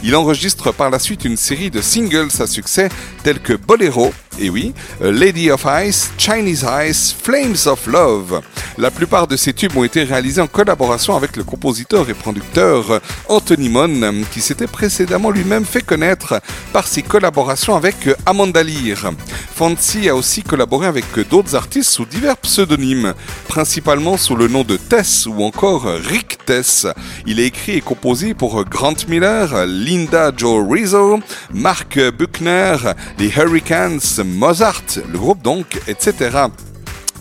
Il 0.02 0.16
enregistre 0.16 0.72
par 0.72 0.90
la 0.90 0.98
suite 0.98 1.24
une 1.24 1.36
série 1.36 1.70
de 1.70 1.80
singles 1.80 2.30
à 2.40 2.48
succès 2.48 2.88
tels 3.22 3.38
que 3.38 3.52
Bolero, 3.52 4.12
et 4.40 4.50
oui, 4.50 4.74
euh, 5.02 5.12
Lady 5.12 5.52
of 5.52 5.64
Ice, 5.84 6.10
Chinese 6.18 6.66
Ice, 6.84 7.14
Flames 7.22 7.54
of 7.66 7.86
Love. 7.86 8.42
La 8.78 8.90
plupart 8.90 9.26
de 9.26 9.36
ces 9.36 9.54
tubes 9.54 9.74
ont 9.74 9.84
été 9.84 10.04
réalisés 10.04 10.42
en 10.42 10.46
collaboration 10.46 11.16
avec 11.16 11.36
le 11.36 11.44
compositeur 11.44 12.10
et 12.10 12.14
producteur 12.14 12.90
euh, 12.90 12.98
Anthony 13.30 13.70
Mon, 13.70 14.02
euh, 14.02 14.12
qui 14.30 14.42
s'était 14.42 14.66
précédemment 14.66 15.30
lui-même 15.30 15.64
fait 15.64 15.80
connaître 15.80 16.42
par 16.74 16.86
ses 16.86 17.00
collaborations 17.00 17.74
avec 17.74 18.06
euh, 18.06 18.14
Amanda 18.26 18.62
Lear. 18.62 19.12
Fancy 19.54 20.10
a 20.10 20.14
aussi 20.14 20.42
collaboré 20.42 20.86
avec 20.86 21.06
d'autres 21.30 21.54
artistes 21.54 21.90
sous 21.90 22.04
divers 22.04 22.36
pseudonymes, 22.36 23.14
principalement 23.48 24.18
sous 24.18 24.36
le 24.36 24.46
nom 24.46 24.62
de 24.62 24.76
Tess 24.76 25.24
ou 25.24 25.42
encore 25.42 25.84
Rick 25.84 26.44
Tess. 26.44 26.86
Il 27.26 27.40
a 27.40 27.44
écrit 27.44 27.76
et 27.76 27.80
composé 27.80 28.34
pour 28.34 28.62
Grant 28.66 29.06
Miller, 29.08 29.64
Linda 29.66 30.32
Joe 30.36 30.66
Rizzo, 30.70 31.20
Mark 31.54 31.98
Buckner, 32.18 32.76
les 33.18 33.28
Hurricanes, 33.34 34.00
Mozart, 34.22 34.82
le 35.10 35.18
groupe 35.18 35.40
donc, 35.40 35.80
etc. 35.88 36.48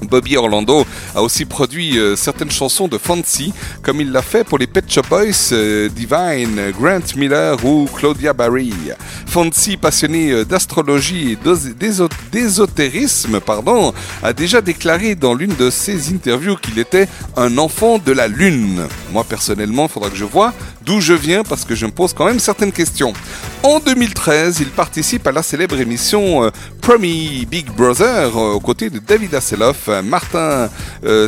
Bobby 0.02 0.38
Orlando 0.38 0.86
a 1.16 1.22
aussi 1.22 1.46
produit 1.46 1.98
euh, 1.98 2.16
certaines 2.16 2.52
chansons 2.52 2.88
de 2.88 2.98
Fancy, 2.98 3.54
comme 3.82 4.02
il 4.02 4.12
l'a 4.12 4.22
fait 4.22 4.44
pour 4.44 4.58
les 4.58 4.68
Pet 4.68 4.84
Shop 4.88 5.04
Boys, 5.10 5.52
euh, 5.52 5.90
Divine, 5.90 6.72
Grant 6.80 7.16
Miller 7.16 7.64
ou 7.66 7.88
Claudia 7.94 8.34
Barry. 8.34 8.74
Fancy, 9.26 9.78
passionné 9.78 10.32
euh, 10.32 10.46
d'astrologie 10.46 11.34
et 11.34 11.38
d'ésotérisme, 12.32 13.40
pardon, 13.40 13.94
a 14.24 14.34
déjà 14.34 14.62
déclaré 14.62 15.16
dans 15.16 15.34
l'une 15.34 15.56
de 15.56 15.70
ses 15.70 16.14
interviews 16.14 16.56
qu'il 16.56 16.80
était 16.80 17.08
un 17.36 17.58
enfant 17.58 17.98
de 17.98 18.12
la 18.12 18.28
Lune. 18.28 18.88
Moi, 19.12 19.24
personnellement, 19.24 19.86
il 19.86 19.90
faudra 19.90 20.10
que 20.10 20.16
je 20.16 20.26
vois 20.26 20.54
d'où 20.86 21.02
je 21.02 21.14
viens 21.14 21.44
parce 21.44 21.66
que 21.66 21.76
je 21.76 21.86
me 21.86 21.92
pose 21.92 22.14
quand 22.14 22.26
même 22.26 22.40
certaines 22.40 22.72
questions. 22.72 23.14
En 23.64 23.80
2013, 23.80 24.60
il 24.62 24.70
participe 24.70 25.26
à 25.28 25.32
la 25.32 25.42
célèbre 25.42 25.80
émission 25.80 26.44
euh, 26.44 26.52
Promi 26.82 27.46
Big 27.50 27.68
Brother 27.72 28.36
aux 28.38 28.60
côtés 28.60 28.90
de 28.90 29.00
David 29.00 29.34
Hasselhoff, 29.34 29.85
Martin 30.04 30.70
euh, 31.06 31.28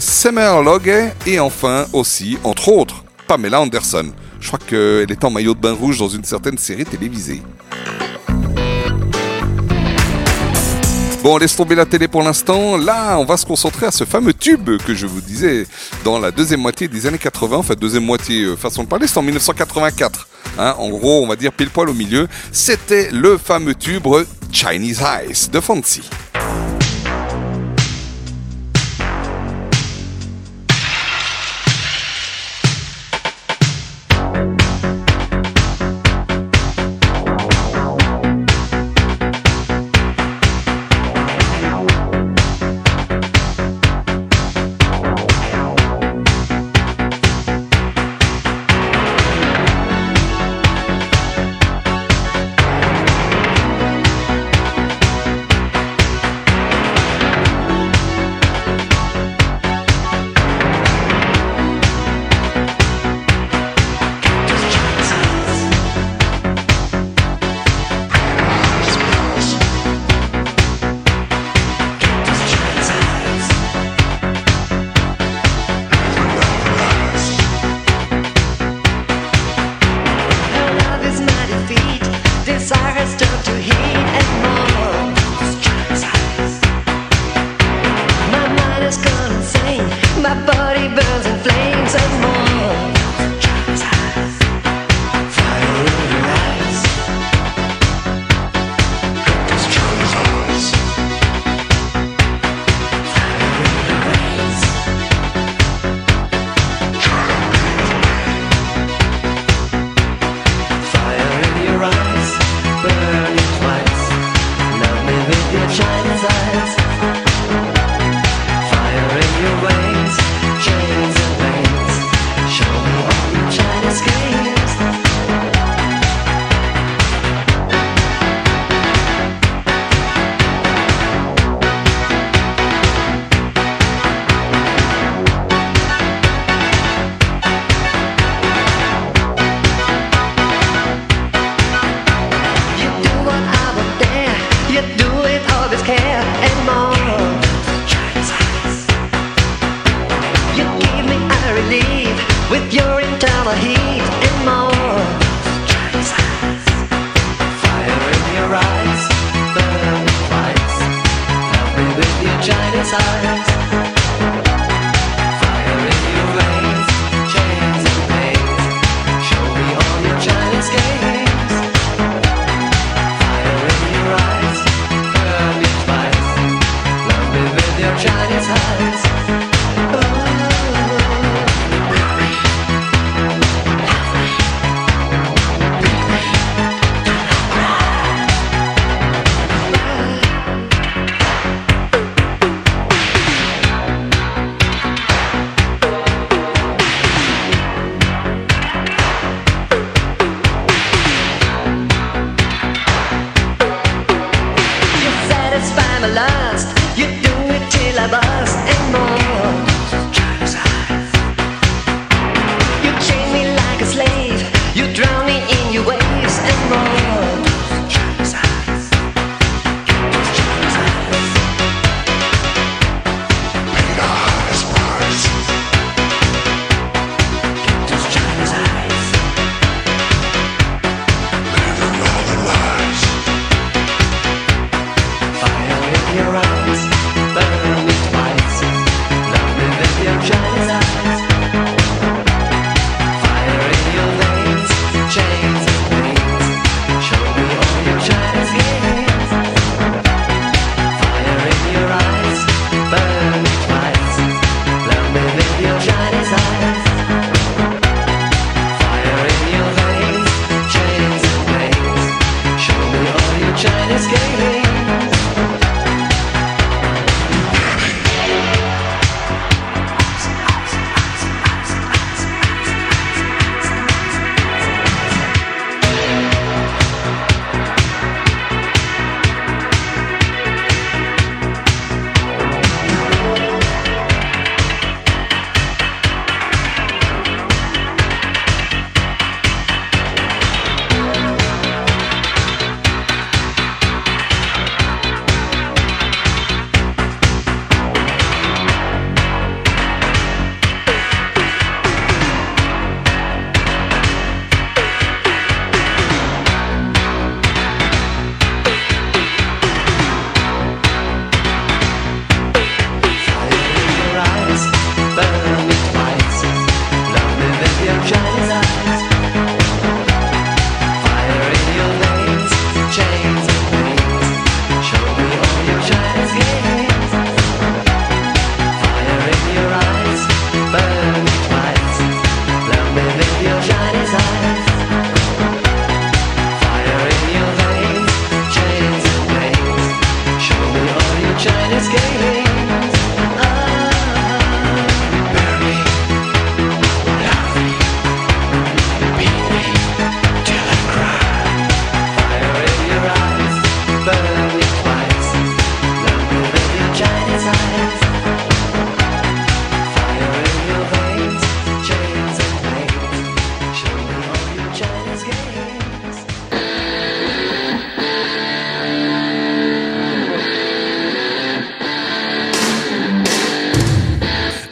et 1.25 1.39
enfin 1.39 1.85
aussi, 1.93 2.37
entre 2.43 2.69
autres, 2.69 3.03
Pamela 3.27 3.61
Anderson. 3.61 4.11
Je 4.39 4.47
crois 4.47 4.59
qu'elle 4.59 5.11
est 5.11 5.23
en 5.23 5.29
maillot 5.29 5.53
de 5.53 5.59
bain 5.59 5.73
rouge 5.73 5.99
dans 5.99 6.07
une 6.07 6.23
certaine 6.23 6.57
série 6.57 6.85
télévisée. 6.85 7.41
Bon, 11.23 11.37
laisse 11.37 11.55
tomber 11.55 11.75
la 11.75 11.85
télé 11.85 12.07
pour 12.07 12.23
l'instant. 12.23 12.77
Là, 12.77 13.17
on 13.19 13.25
va 13.25 13.35
se 13.35 13.45
concentrer 13.45 13.87
à 13.87 13.91
ce 13.91 14.05
fameux 14.05 14.33
tube 14.33 14.77
que 14.85 14.93
je 14.93 15.07
vous 15.07 15.19
disais 15.19 15.65
dans 16.05 16.19
la 16.19 16.31
deuxième 16.31 16.61
moitié 16.61 16.87
des 16.87 17.05
années 17.05 17.17
80. 17.17 17.57
Enfin, 17.57 17.73
deuxième 17.73 18.05
moitié, 18.05 18.43
euh, 18.43 18.55
façon 18.55 18.83
de 18.83 18.87
parler, 18.87 19.07
c'est 19.07 19.17
en 19.17 19.23
1984. 19.23 20.27
Hein, 20.57 20.75
en 20.77 20.89
gros, 20.89 21.23
on 21.23 21.27
va 21.27 21.35
dire 21.35 21.51
pile 21.51 21.69
poil 21.69 21.89
au 21.89 21.93
milieu. 21.93 22.27
C'était 22.51 23.09
le 23.11 23.37
fameux 23.37 23.75
tube 23.75 24.07
Chinese 24.51 25.03
Ice 25.29 25.51
de 25.51 25.59
Fancy. 25.59 26.03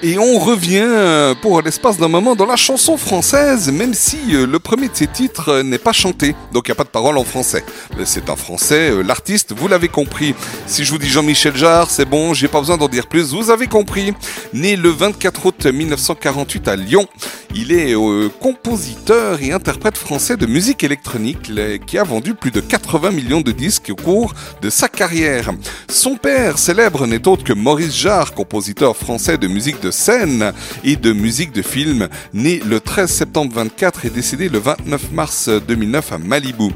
Et 0.08 0.20
on 0.20 0.38
revient 0.38 0.84
euh, 0.86 1.34
pour 1.34 1.64
l'espace 1.64 1.97
d'un 1.97 2.08
moment 2.10 2.36
dans 2.36 2.45
la 2.45 2.58
chanson 2.58 2.95
française, 2.95 3.72
même 3.72 3.95
si 3.95 4.20
euh, 4.36 4.45
le 4.45 4.60
premier 4.60 4.88
de 4.88 4.95
ces 4.95 5.08
titres 5.08 5.49
euh, 5.49 5.64
n'est 5.64 5.80
pas 5.80 5.93
chanté, 5.93 6.36
donc 6.53 6.68
il 6.68 6.70
n'y 6.70 6.74
a 6.74 6.76
pas 6.76 6.84
de 6.84 6.89
parole 6.89 7.18
en 7.18 7.24
français. 7.24 7.66
C'est 8.03 8.30
un 8.30 8.36
français, 8.36 9.01
l'artiste, 9.03 9.53
vous 9.58 9.68
l'avez 9.68 9.88
compris. 9.88 10.36
Si 10.68 10.84
je 10.86 10.91
vous 10.91 10.99
dis 10.99 11.10
Jean-Michel 11.10 11.56
Jarre, 11.56 11.89
c'est 11.89 12.06
bon, 12.06 12.36
j'ai 12.36 12.47
pas 12.47 12.60
besoin 12.60 12.78
d'en 12.78 12.88
dire 12.88 13.08
plus, 13.08 13.34
vous 13.34 13.49
avez 13.49 13.66
compris. 13.66 14.14
Né 14.53 14.76
le 14.76 14.89
24 14.89 15.43
août 15.47 15.66
1948 15.66 16.68
à 16.68 16.76
Lyon, 16.76 17.08
il 17.56 17.72
est 17.72 17.95
compositeur 18.41 19.41
et 19.41 19.53
interprète 19.53 19.97
français 19.97 20.38
de 20.38 20.45
musique 20.45 20.84
électronique 20.84 21.47
le- 21.49 21.78
qui 21.78 21.97
a 21.97 22.03
vendu 22.03 22.36
plus 22.36 22.51
de 22.51 22.60
80 22.60 23.10
millions 23.12 23.41
de 23.41 23.51
disques 23.51 23.89
au 23.89 23.95
cours 23.95 24.34
de 24.62 24.70
sa 24.70 24.88
carrière. 24.88 25.51
Son 25.89 26.16
père 26.16 26.60
célèbre 26.60 27.08
n'est 27.08 27.28
autre 27.28 27.43
que 27.43 27.53
Maurice 27.53 27.95
Jarre, 27.97 28.34
compositeur 28.34 28.95
français 28.95 29.38
de 29.38 29.47
musique 29.47 29.82
de 29.82 29.89
scène 29.96 30.52
et 30.84 30.96
de 30.98 31.14
musique 31.14 31.52
de 31.54 31.62
film, 31.62 32.08
né 32.34 32.62
le 32.68 32.80
13 32.80 33.10
septembre 33.10 33.54
24 33.56 34.06
et 34.06 34.10
décédé 34.10 34.50
le 34.50 34.60
29 34.60 35.12
mars 35.14 35.50
2009 35.68 36.12
à 36.12 36.18
Malibu. 36.18 36.70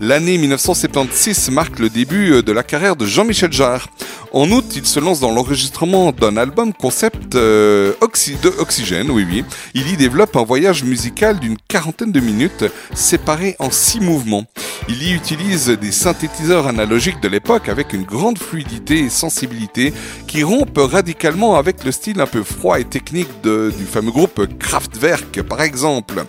L'année 0.00 0.38
1976 0.38 1.50
marque 1.50 1.78
le 1.78 1.90
début 1.90 2.42
de 2.42 2.52
la 2.52 2.62
carrière 2.62 2.96
de 2.96 3.04
Jean-Michel 3.06 3.52
Jarre. 3.52 3.88
En 4.32 4.48
août, 4.52 4.64
il 4.76 4.86
se 4.86 5.00
lance 5.00 5.18
dans 5.18 5.32
l'enregistrement 5.32 6.12
d'un 6.12 6.36
album 6.36 6.72
concept 6.72 7.34
euh, 7.34 7.92
oxy- 8.00 8.36
de 8.40 8.48
Oxygène, 8.60 9.10
oui 9.10 9.26
oui. 9.28 9.44
Il 9.74 9.90
y 9.90 9.96
développe 9.96 10.36
un 10.36 10.44
voyage 10.44 10.84
musical 10.84 11.40
d'une 11.40 11.56
quarantaine 11.66 12.12
de 12.12 12.20
minutes, 12.20 12.64
séparé 12.94 13.56
en 13.58 13.72
six 13.72 13.98
mouvements. 13.98 14.44
Il 14.88 15.02
y 15.02 15.12
utilise 15.12 15.66
des 15.68 15.90
synthétiseurs 15.90 16.68
analogiques 16.68 17.20
de 17.20 17.26
l'époque 17.28 17.68
avec 17.68 17.92
une 17.92 18.04
grande 18.04 18.38
fluidité 18.38 19.00
et 19.00 19.10
sensibilité 19.10 19.92
qui 20.28 20.44
rompent 20.44 20.78
radicalement 20.78 21.56
avec 21.56 21.82
le 21.84 21.90
style 21.90 22.20
un 22.20 22.26
peu 22.26 22.44
et 22.78 22.84
technique 22.84 23.28
du 23.42 23.84
fameux 23.84 24.10
groupe 24.10 24.46
Kraftwerk 24.58 25.42
par 25.42 25.62
exemple. 25.62 26.24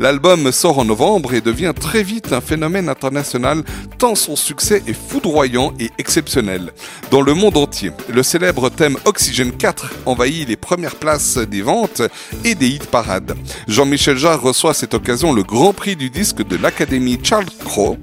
L'album 0.00 0.50
sort 0.50 0.78
en 0.78 0.84
novembre 0.84 1.34
et 1.34 1.40
devient 1.40 1.72
très 1.78 2.02
vite 2.02 2.32
un 2.32 2.40
phénomène 2.40 2.88
international 2.88 3.62
tant 3.98 4.14
son 4.14 4.36
succès 4.36 4.82
est 4.86 4.92
foudroyant 4.92 5.72
et 5.78 5.90
exceptionnel. 5.98 6.72
Dans 7.10 7.22
le 7.22 7.34
monde 7.34 7.56
entier, 7.56 7.92
le 8.12 8.22
célèbre 8.22 8.68
thème 8.68 8.96
Oxygène 9.04 9.52
4 9.52 9.94
envahit 10.06 10.48
les 10.48 10.56
premières 10.56 10.96
places 10.96 11.38
des 11.38 11.62
ventes 11.62 12.02
et 12.44 12.54
des 12.54 12.68
hit 12.68 12.86
parades. 12.86 13.36
Jean-Michel 13.68 14.18
Jarre 14.18 14.42
reçoit 14.42 14.72
à 14.72 14.74
cette 14.74 14.94
occasion 14.94 15.32
le 15.32 15.44
grand 15.44 15.72
prix 15.72 15.96
du 15.96 16.10
disque 16.10 16.46
de 16.46 16.56
l'Académie 16.56 17.18
Charles 17.22 17.46
Cros. 17.64 17.96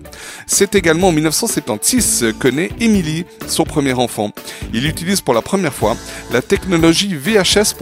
C'est 0.48 0.76
également 0.76 1.10
en 1.10 1.12
1976 1.12 2.34
que 2.40 2.48
naît 2.48 2.72
Émilie, 2.80 3.26
son 3.48 3.66
premier 3.66 3.94
enfant. 3.94 4.32
Il 4.74 4.88
utilise 4.88 5.22
pour 5.22 5.34
la 5.34 5.42
première 5.42 5.74
fois 5.74 5.96
la 6.32 6.42
technologie 6.42 7.14
VHS 7.14 7.73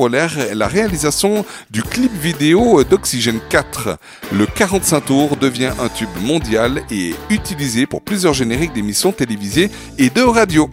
la 0.53 0.67
réalisation 0.67 1.45
du 1.69 1.83
clip 1.83 2.11
vidéo 2.13 2.83
d'Oxygène 2.83 3.39
4. 3.49 3.97
Le 4.33 4.45
45 4.45 5.05
tours 5.05 5.37
devient 5.37 5.71
un 5.79 5.89
tube 5.89 6.09
mondial 6.21 6.81
et 6.89 7.09
est 7.09 7.15
utilisé 7.29 7.85
pour 7.85 8.01
plusieurs 8.01 8.33
génériques 8.33 8.73
d'émissions 8.73 9.11
télévisées 9.11 9.69
et 9.97 10.09
de 10.09 10.21
radio. 10.21 10.69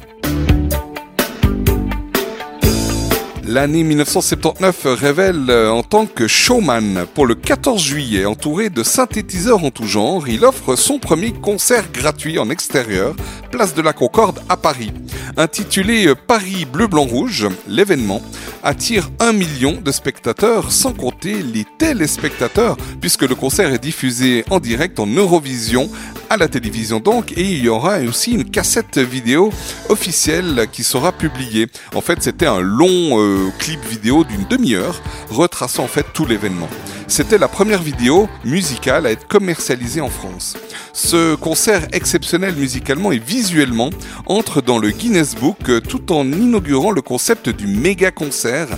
L'année 3.50 3.82
1979 3.82 4.82
révèle 4.84 5.46
euh, 5.48 5.70
en 5.70 5.82
tant 5.82 6.04
que 6.04 6.26
showman 6.28 7.06
pour 7.14 7.26
le 7.26 7.34
14 7.34 7.82
juillet, 7.82 8.26
entouré 8.26 8.68
de 8.68 8.82
synthétiseurs 8.82 9.64
en 9.64 9.70
tout 9.70 9.86
genre, 9.86 10.28
il 10.28 10.44
offre 10.44 10.76
son 10.76 10.98
premier 10.98 11.32
concert 11.32 11.90
gratuit 11.90 12.38
en 12.38 12.50
extérieur, 12.50 13.16
place 13.50 13.72
de 13.72 13.80
la 13.80 13.94
Concorde 13.94 14.42
à 14.50 14.58
Paris. 14.58 14.92
Intitulé 15.38 16.08
euh, 16.08 16.14
Paris 16.14 16.66
bleu 16.70 16.88
blanc 16.88 17.06
rouge, 17.06 17.48
l'événement 17.66 18.20
attire 18.62 19.08
un 19.20 19.32
million 19.32 19.80
de 19.80 19.92
spectateurs, 19.92 20.72
sans 20.72 20.92
compter 20.92 21.42
les 21.42 21.64
téléspectateurs, 21.78 22.76
puisque 23.00 23.22
le 23.22 23.34
concert 23.34 23.72
est 23.72 23.78
diffusé 23.78 24.44
en 24.50 24.60
direct 24.60 24.98
en 24.98 25.06
Eurovision 25.06 25.88
à 26.30 26.36
la 26.36 26.48
télévision 26.48 27.00
donc, 27.00 27.32
et 27.32 27.42
il 27.42 27.64
y 27.64 27.68
aura 27.68 28.00
aussi 28.00 28.32
une 28.32 28.44
cassette 28.44 28.98
vidéo 28.98 29.50
officielle 29.88 30.66
qui 30.70 30.84
sera 30.84 31.12
publiée. 31.12 31.66
En 31.94 32.00
fait, 32.00 32.22
c'était 32.22 32.46
un 32.46 32.60
long 32.60 33.18
euh, 33.18 33.37
clip 33.58 33.84
vidéo 33.84 34.24
d'une 34.24 34.44
demi-heure 34.44 35.00
retraçant 35.30 35.84
en 35.84 35.88
fait 35.88 36.06
tout 36.12 36.26
l'événement. 36.26 36.68
C'était 37.06 37.38
la 37.38 37.48
première 37.48 37.82
vidéo 37.82 38.28
musicale 38.44 39.06
à 39.06 39.10
être 39.10 39.26
commercialisée 39.26 40.00
en 40.02 40.10
France. 40.10 40.56
Ce 40.92 41.34
concert 41.36 41.88
exceptionnel 41.92 42.54
musicalement 42.54 43.12
et 43.12 43.18
visuellement 43.18 43.90
entre 44.26 44.60
dans 44.60 44.78
le 44.78 44.90
Guinness 44.90 45.34
Book 45.34 45.56
euh, 45.68 45.80
tout 45.80 46.12
en 46.12 46.30
inaugurant 46.30 46.90
le 46.90 47.00
concept 47.00 47.48
du 47.48 47.66
méga 47.66 48.10
concert 48.10 48.68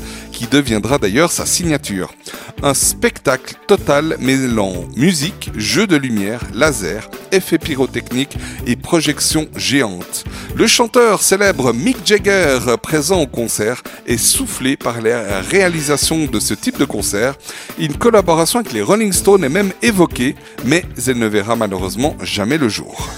qui 0.41 0.47
deviendra 0.47 0.97
d'ailleurs 0.97 1.30
sa 1.30 1.45
signature. 1.45 2.14
Un 2.62 2.72
spectacle 2.72 3.57
total 3.66 4.16
mêlant 4.20 4.86
musique, 4.97 5.51
jeux 5.55 5.86
de 5.86 5.97
lumière, 5.97 6.41
laser, 6.55 7.11
effets 7.30 7.59
pyrotechniques 7.59 8.38
et 8.66 8.74
projections 8.74 9.49
géantes. 9.55 10.24
Le 10.55 10.66
chanteur 10.66 11.20
célèbre 11.20 11.74
Mick 11.74 11.99
Jagger, 12.07 12.59
présent 12.82 13.20
au 13.20 13.26
concert, 13.26 13.82
est 14.07 14.16
soufflé 14.16 14.78
par 14.78 15.03
la 15.03 15.43
réalisation 15.43 16.24
de 16.24 16.41
ce 16.41 16.55
type 16.55 16.78
de 16.78 16.86
concert. 16.86 17.34
Une 17.78 17.99
collaboration 17.99 18.61
avec 18.61 18.72
les 18.72 18.80
Rolling 18.80 19.12
Stones 19.12 19.45
est 19.45 19.51
même 19.51 19.74
évoquée, 19.82 20.36
mais 20.64 20.86
elle 21.07 21.18
ne 21.18 21.26
verra 21.26 21.55
malheureusement 21.55 22.16
jamais 22.22 22.57
le 22.57 22.70
jour. 22.70 23.11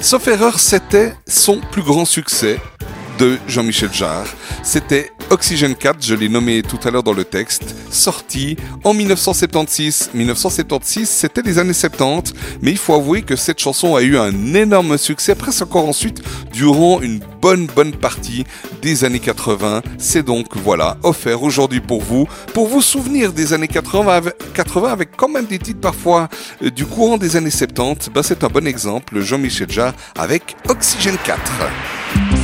Sauf 0.00 0.28
erreur, 0.28 0.60
c'était 0.60 1.14
son 1.26 1.60
plus 1.72 1.82
grand 1.82 2.04
succès 2.04 2.60
de 3.20 3.38
Jean-Michel 3.46 3.92
Jarre. 3.92 4.26
C'était 4.62 5.12
Oxygène 5.28 5.74
4, 5.76 5.98
je 6.04 6.14
l'ai 6.14 6.28
nommé 6.28 6.62
tout 6.62 6.78
à 6.82 6.90
l'heure 6.90 7.02
dans 7.02 7.12
le 7.12 7.24
texte, 7.24 7.74
sorti 7.90 8.56
en 8.82 8.94
1976. 8.94 10.10
1976, 10.14 11.08
c'était 11.08 11.42
les 11.42 11.58
années 11.58 11.74
70, 11.74 12.32
mais 12.62 12.70
il 12.72 12.78
faut 12.78 12.94
avouer 12.94 13.22
que 13.22 13.36
cette 13.36 13.60
chanson 13.60 13.94
a 13.94 14.02
eu 14.02 14.16
un 14.16 14.54
énorme 14.54 14.96
succès, 14.98 15.34
presque 15.34 15.62
encore 15.62 15.86
ensuite, 15.88 16.22
durant 16.52 17.00
une 17.02 17.20
bonne, 17.40 17.66
bonne 17.66 17.92
partie 17.92 18.44
des 18.82 19.04
années 19.04 19.20
80. 19.20 19.82
C'est 19.98 20.24
donc, 20.24 20.56
voilà, 20.56 20.96
offert 21.02 21.42
aujourd'hui 21.42 21.80
pour 21.80 22.02
vous, 22.02 22.26
pour 22.54 22.66
vous 22.68 22.80
souvenir 22.82 23.32
des 23.32 23.52
années 23.52 23.68
80, 23.68 24.12
avec- 24.16 24.34
80 24.54 24.90
avec 24.90 25.10
quand 25.16 25.28
même 25.28 25.46
des 25.46 25.58
titres 25.58 25.80
parfois 25.80 26.28
euh, 26.64 26.70
du 26.70 26.86
courant 26.86 27.18
des 27.18 27.36
années 27.36 27.50
70. 27.50 28.08
Ben, 28.14 28.22
c'est 28.22 28.42
un 28.42 28.48
bon 28.48 28.66
exemple, 28.66 29.20
Jean-Michel 29.20 29.70
Jarre 29.70 29.92
avec 30.16 30.56
Oxygène 30.68 31.18
4. 31.24 32.39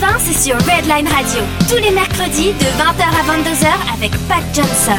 80, 0.00 0.06
c'est 0.18 0.48
sur 0.48 0.56
Redline 0.56 1.06
Radio. 1.06 1.40
Tous 1.68 1.76
les 1.76 1.92
mercredis 1.92 2.52
de 2.52 2.64
20h 2.64 3.04
à 3.04 3.22
22h 3.38 3.68
avec 3.94 4.10
Pat 4.26 4.42
Johnson. 4.52 4.92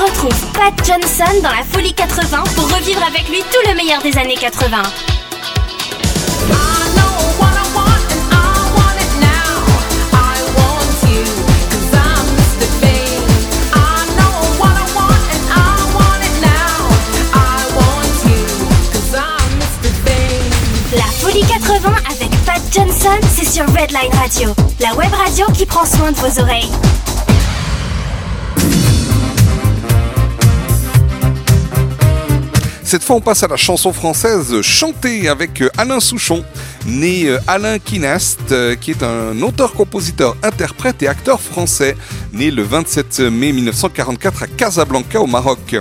Retrouve 0.00 0.32
Pat 0.54 0.74
Johnson 0.84 1.24
dans 1.42 1.50
la 1.50 1.62
Folie 1.70 1.94
80 1.94 2.42
pour 2.56 2.64
revivre 2.74 3.02
avec 3.06 3.28
lui 3.28 3.42
tout 3.42 3.68
le 3.68 3.76
meilleur 3.76 4.02
des 4.02 4.16
années 4.18 4.36
80. 4.36 4.82
C'est 23.34 23.48
sur 23.48 23.66
Redline 23.66 24.12
Radio, 24.14 24.54
la 24.80 24.94
web 24.94 25.12
radio 25.12 25.46
qui 25.52 25.66
prend 25.66 25.84
soin 25.84 26.12
de 26.12 26.16
vos 26.16 26.40
oreilles. 26.40 26.70
Cette 32.88 33.02
fois, 33.04 33.16
on 33.16 33.20
passe 33.20 33.42
à 33.42 33.48
la 33.48 33.58
chanson 33.58 33.92
française 33.92 34.62
chantée 34.62 35.28
avec 35.28 35.60
euh, 35.60 35.68
Alain 35.76 36.00
Souchon, 36.00 36.42
né 36.86 37.26
euh, 37.26 37.38
Alain 37.46 37.78
Kinast, 37.78 38.50
euh, 38.50 38.76
qui 38.76 38.92
est 38.92 39.02
un 39.02 39.42
auteur-compositeur, 39.42 40.38
interprète 40.42 41.02
et 41.02 41.06
acteur 41.06 41.38
français, 41.38 41.98
né 42.32 42.50
le 42.50 42.62
27 42.62 43.20
mai 43.20 43.52
1944 43.52 44.42
à 44.42 44.46
Casablanca 44.46 45.20
au 45.20 45.26
Maroc. 45.26 45.76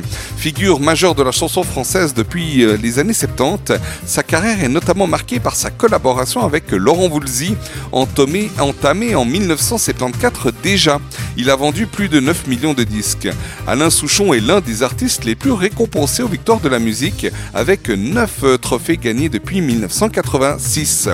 Figure 0.48 0.80
majeure 0.80 1.14
de 1.14 1.24
la 1.24 1.34
chanson 1.34 1.62
française 1.62 2.14
depuis 2.14 2.64
euh, 2.64 2.78
les 2.78 3.00
années 3.00 3.12
70, 3.12 3.74
sa 4.06 4.24
carrière 4.24 4.64
est 4.64 4.70
notamment 4.70 5.06
marquée 5.06 5.42
par 5.42 5.58
sa 5.58 5.72
collaboration 5.72 6.40
avec 6.46 6.72
Laurent 6.72 7.10
Voulzy, 7.10 7.58
entamée, 7.92 8.50
entamée 8.58 9.14
en 9.14 9.26
1974 9.26 10.54
déjà. 10.64 11.02
Il 11.40 11.52
a 11.52 11.56
vendu 11.56 11.86
plus 11.86 12.10
de 12.10 12.20
9 12.20 12.48
millions 12.48 12.74
de 12.74 12.84
disques. 12.84 13.30
Alain 13.68 13.92
Souchon 13.92 14.34
est 14.34 14.40
l'un 14.40 14.60
des 14.60 14.82
artistes 14.82 15.24
les 15.24 15.36
plus 15.36 15.52
récompensés 15.52 16.24
aux 16.24 16.28
victoires 16.28 16.60
de 16.60 16.68
la 16.68 16.80
musique, 16.80 17.28
avec 17.54 17.90
9 17.90 18.60
trophées 18.60 18.98
gagnés 18.98 19.30
depuis 19.30 19.62
1986. 19.62 21.10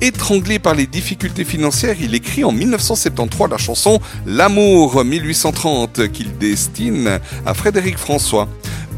Étranglé 0.00 0.58
par 0.58 0.74
les 0.74 0.86
difficultés 0.86 1.44
financières, 1.44 1.96
il 2.00 2.14
écrit 2.14 2.44
en 2.44 2.52
1973 2.52 3.50
la 3.50 3.58
chanson 3.58 4.00
L'amour 4.26 5.04
1830 5.04 6.10
qu'il 6.12 6.38
destine 6.38 7.20
à 7.44 7.52
Frédéric 7.52 7.98
François. 7.98 8.48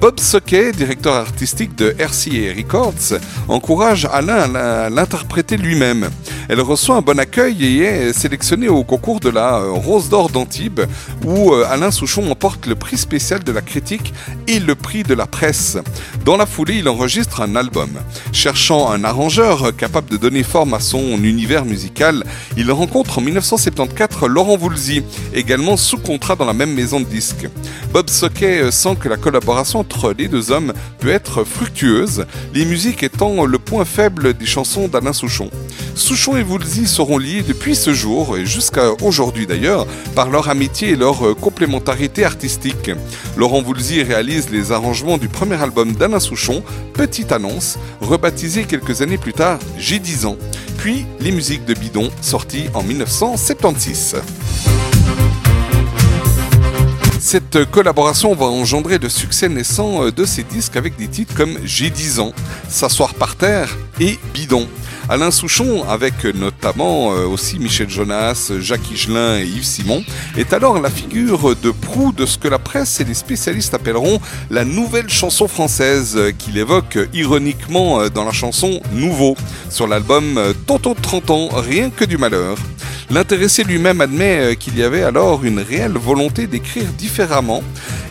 Bob 0.01 0.19
Sockey, 0.19 0.73
directeur 0.73 1.15
artistique 1.15 1.77
de 1.77 1.95
RCA 1.99 2.57
Records, 2.57 3.21
encourage 3.49 4.09
Alain 4.11 4.55
à 4.55 4.89
l'interpréter 4.89 5.59
lui-même. 5.59 6.09
Elle 6.49 6.63
reçoit 6.63 6.97
un 6.97 7.03
bon 7.03 7.19
accueil 7.19 7.63
et 7.65 7.83
est 7.83 8.13
sélectionnée 8.15 8.69
au 8.69 8.83
concours 8.83 9.21
de 9.21 9.29
la 9.29 9.59
euh, 9.59 9.73
Rose 9.73 10.09
d'Or 10.09 10.31
d'Antibes, 10.31 10.81
où 11.27 11.53
euh, 11.53 11.67
Alain 11.69 11.91
Souchon 11.91 12.31
emporte 12.31 12.67
le 12.67 12.77
prix 12.77 12.97
spécial 12.97 13.45
de 13.45 13.53
la 13.53 13.61
critique 13.61 14.15
et 14.49 14.59
le 14.59 14.75
prix 14.75 15.03
de 15.03 15.13
la 15.13 15.27
presse. 15.27 15.77
Dans 16.25 16.39
la 16.39 16.47
foulée, 16.47 16.79
il 16.79 16.89
enregistre 16.89 17.43
un 17.43 17.55
album. 17.55 17.91
Cherchant 18.33 18.91
un 18.91 19.05
arrangeur 19.05 19.77
capable 19.77 20.09
de 20.09 20.17
donner 20.17 20.43
forme 20.43 20.73
à 20.73 20.81
son 20.81 21.23
univers 21.23 21.67
musical, 21.67 22.25
il 22.57 22.73
rencontre 22.73 23.19
en 23.19 23.21
1974 23.21 24.31
Laurent 24.31 24.57
Voulzy, 24.57 25.03
également 25.35 25.77
sous 25.77 25.99
contrat 25.99 26.37
dans 26.37 26.47
la 26.47 26.55
même 26.55 26.73
maison 26.73 27.01
de 27.01 27.05
disques. 27.05 27.49
Bob 27.93 28.09
Sockey 28.09 28.63
euh, 28.63 28.71
sent 28.71 28.97
que 28.99 29.11
la 29.11 29.19
collaboration 29.19 29.85
les 30.17 30.29
deux 30.29 30.51
hommes 30.51 30.73
peut 30.99 31.11
être 31.11 31.45
fructueuse, 31.45 32.27
les 32.55 32.65
musiques 32.65 33.03
étant 33.03 33.45
le 33.45 33.59
point 33.59 33.85
faible 33.85 34.35
des 34.35 34.47
chansons 34.47 34.89
d'Alain 34.89 35.13
Souchon. 35.13 35.51
Souchon 35.95 36.37
et 36.37 36.43
Woolsey 36.43 36.87
seront 36.87 37.19
liés 37.19 37.43
depuis 37.47 37.75
ce 37.75 37.93
jour, 37.93 38.37
et 38.37 38.47
jusqu'à 38.47 38.93
aujourd'hui 39.03 39.47
d'ailleurs, 39.47 39.87
par 40.15 40.31
leur 40.31 40.49
amitié 40.49 40.91
et 40.91 40.97
leur 40.97 41.37
complémentarité 41.37 42.25
artistique. 42.25 42.91
Laurent 43.37 43.63
Woolsey 43.63 44.03
réalise 44.03 44.51
les 44.51 44.73
arrangements 44.73 45.19
du 45.19 45.29
premier 45.29 45.61
album 45.61 45.93
d'Alain 45.93 46.21
Souchon, 46.21 46.63
Petite 46.95 47.33
Annonce, 47.33 47.79
rebaptisé 48.01 48.65
quelques 48.65 49.03
années 49.03 49.19
plus 49.19 49.35
tard 49.35 49.59
J'ai 49.79 49.99
10 49.99 50.27
ans, 50.27 50.37
puis 50.79 51.05
les 51.21 51.33
musiques 51.33 51.65
de 51.67 51.75
Bidon, 51.75 52.11
sorties 52.23 52.67
en 52.75 52.83
1976. 52.83 54.17
Cette 57.31 57.65
collaboration 57.71 58.35
va 58.35 58.47
engendrer 58.47 58.99
le 58.99 59.09
succès 59.09 59.49
naissant 59.49 60.03
euh, 60.05 60.11
de 60.11 60.25
ces 60.25 60.43
disques 60.43 60.75
avec 60.75 60.97
des 60.97 61.07
titres 61.07 61.33
comme 61.33 61.59
J'ai 61.63 61.89
10 61.89 62.19
ans, 62.19 62.33
S'asseoir 62.69 63.15
par 63.15 63.37
terre 63.37 63.79
et 64.01 64.19
Bidon. 64.35 64.67
Alain 65.09 65.31
Souchon, 65.31 65.89
avec 65.89 66.25
notamment 66.25 67.13
euh, 67.13 67.27
aussi 67.27 67.61
Michel 67.61 67.89
Jonas, 67.89 68.51
Jacques 68.59 68.91
Higelin 68.91 69.39
et 69.39 69.45
Yves 69.45 69.63
Simon, 69.63 70.03
est 70.37 70.53
alors 70.53 70.81
la 70.81 70.91
figure 70.91 71.55
de 71.55 71.71
proue 71.71 72.11
de 72.11 72.27
ce 72.27 72.37
que 72.37 72.49
la 72.49 72.59
presse 72.59 72.99
et 72.99 73.05
les 73.05 73.15
spécialistes 73.15 73.75
appelleront 73.75 74.21
la 74.51 74.65
nouvelle 74.65 75.09
chanson 75.09 75.47
française, 75.47 76.15
euh, 76.17 76.33
qu'il 76.33 76.59
évoque 76.59 76.99
ironiquement 77.15 78.09
dans 78.09 78.25
la 78.25 78.33
chanson 78.33 78.81
Nouveau, 78.93 79.37
sur 79.69 79.87
l'album 79.87 80.53
Tonton 80.67 80.95
de 80.95 81.01
30 81.01 81.31
ans, 81.31 81.49
Rien 81.53 81.91
que 81.91 82.05
du 82.05 82.19
malheur. 82.19 82.57
L'intéressé 83.11 83.65
lui-même 83.65 84.01
admet 84.01 84.39
euh, 84.39 84.55
qu'il 84.55 84.79
y 84.79 84.85
avait 84.85 85.03
alors 85.03 85.45
une 85.45 85.59
réelle 85.59 85.99
volonté 85.99 86.47
d'écrire 86.47 86.85
différemment, 86.97 87.65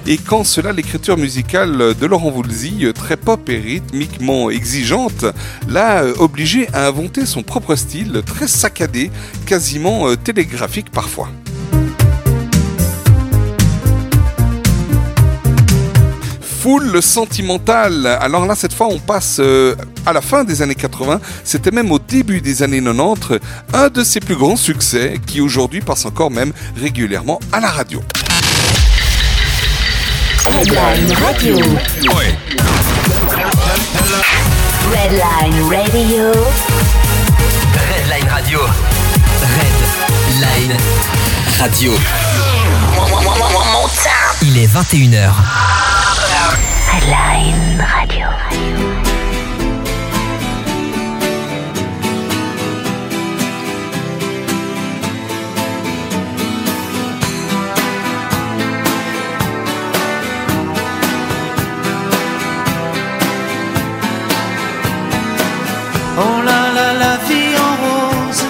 et 0.06 0.18
quand 0.18 0.44
cela 0.44 0.74
l'écriture 0.74 1.16
musicale 1.16 1.96
de 1.96 2.06
Laurent 2.06 2.32
Voulzy, 2.32 2.86
euh, 2.86 2.92
très 2.92 3.16
pop 3.16 3.48
et 3.50 3.60
rythmiquement 3.60 4.50
exigeante, 4.50 5.24
l'a 5.70 6.04
euh, 6.04 6.14
obligé 6.20 6.68
à 6.74 6.88
inventer 6.88 7.26
son 7.26 7.44
propre 7.44 7.76
style, 7.76 8.24
très 8.26 8.50
saccadé, 8.50 9.10
quasiment 9.46 10.14
télégraphique 10.18 10.92
parfois. 10.92 11.30
Full 16.62 17.02
sentimental. 17.02 18.06
Alors 18.06 18.46
là, 18.46 18.54
cette 18.56 18.74
fois, 18.74 18.88
on 18.88 19.00
passe 19.00 19.38
euh, 19.40 19.76
à 20.06 20.12
la 20.12 20.22
fin 20.22 20.44
des 20.44 20.62
années 20.62 20.76
80. 20.76 21.22
C'était 21.44 21.72
même 21.72 21.92
au 21.92 22.00
début 22.00 22.42
des 22.42 22.64
années 22.64 22.82
90, 22.82 23.40
un 23.74 23.88
de 23.88 24.04
ses 24.04 24.20
plus 24.20 24.36
grands 24.36 24.58
succès 24.58 25.20
qui 25.26 25.40
aujourd'hui 25.40 25.80
passe 25.80 26.06
encore 26.06 26.32
même 26.32 26.52
régulièrement 26.76 27.40
à 27.54 27.60
la 27.62 27.70
radio. 27.70 28.02
Redline 30.46 31.14
Radio. 31.14 31.56
Redline 34.92 35.62
Radio. 35.70 36.32
Redline 37.74 38.30
Radio. 38.30 38.60
Redline 40.40 40.78
Radio. 41.60 41.94
Il 44.42 44.58
est 44.58 44.68
21h. 44.68 45.99
Radio. 46.92 48.28
Oh 66.18 66.42
là 66.44 66.62
là, 66.76 66.94
la 67.04 67.16
vie 67.28 67.54
en 67.68 67.74
rose, 67.86 68.44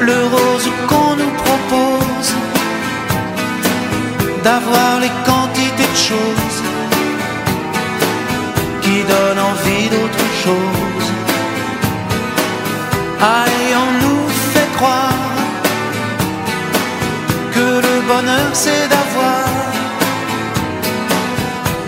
le 0.00 0.18
rose 0.34 0.68
qu'on 0.88 1.16
nous 1.16 1.34
propose, 1.44 2.30
d'avoir 4.42 5.00
les 5.00 5.08
quantités 5.24 5.41
de 6.02 6.08
choses 6.08 6.62
qui 8.82 8.96
donnent 9.12 9.44
envie 9.52 9.88
d'autre 9.88 10.24
chose. 10.44 11.08
Et 13.24 13.74
on 13.84 13.92
nous 14.04 14.28
fait 14.52 14.70
croire 14.76 15.36
que 17.54 17.66
le 17.86 17.96
bonheur 18.10 18.50
c'est 18.52 18.86
d'avoir, 18.94 19.46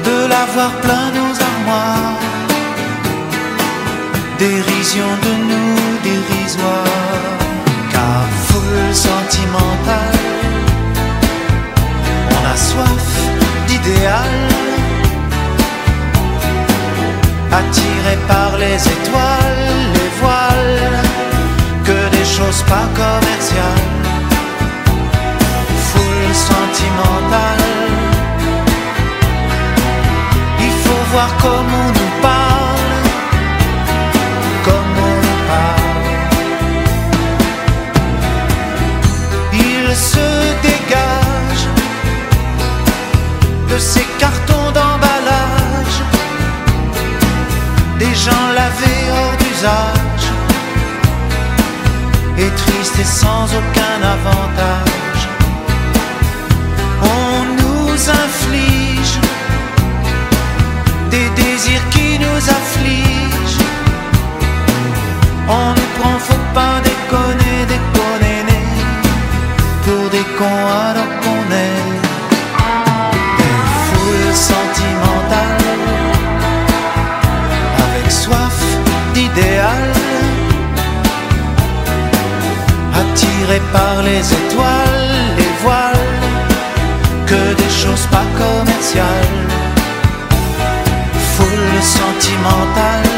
de 0.09 0.17
l'avoir 0.33 0.71
plein 0.85 1.07
nos 1.19 1.35
armoires 1.51 2.19
dérision 4.39 5.11
de 5.27 5.33
nous 5.51 5.77
dérisoire, 6.09 7.29
car 7.93 8.23
foule 8.47 8.95
sentimentale, 8.95 10.19
on 12.37 12.53
a 12.53 12.57
soif 12.57 13.04
idéal, 13.87 14.35
attiré 17.53 18.17
par 18.29 18.57
les 18.57 18.77
étoiles, 18.97 19.71
les 19.95 20.11
voiles, 20.21 21.03
que 21.85 22.17
des 22.17 22.25
choses 22.25 22.63
pas 22.63 22.89
commerciales, 23.03 23.91
foule 25.89 26.35
sentimentale. 26.35 27.73
Il 30.61 30.75
faut 30.83 31.05
voir 31.13 31.31
comme 31.43 31.71
on 31.87 32.04
de 43.75 43.79
ces 43.81 44.07
cartons 44.21 44.71
d'emballage, 44.77 45.99
des 47.99 48.15
gens 48.25 48.47
lavés 48.55 49.05
hors 49.17 49.37
d'usage, 49.43 50.27
et 52.39 52.51
tristes 52.63 52.99
et 53.01 53.11
sans 53.21 53.47
aucun 53.61 53.99
avantage. 54.17 55.23
On 57.03 57.37
nous 57.61 57.95
inflige 58.23 59.17
des 61.11 61.29
désirs 61.43 61.87
qui 61.95 62.11
nous 62.25 62.43
affligent. 62.59 63.67
On 65.49 65.69
nous 65.77 65.91
prend, 65.99 66.17
faut 66.29 66.47
pas 66.59 66.77
déconner, 66.91 67.57
déconner, 67.75 68.39
pour 69.85 70.05
des 70.11 70.27
cons 70.39 70.69
qu'on 70.99 71.14
par 83.75 83.97
les 84.09 84.25
étoiles, 84.41 85.11
les 85.39 85.53
voiles, 85.63 86.11
que 87.31 87.43
des 87.63 87.73
choses 87.83 88.07
pas 88.15 88.27
commerciales 88.43 89.41
foule 91.35 91.83
sentimentale. 91.83 93.11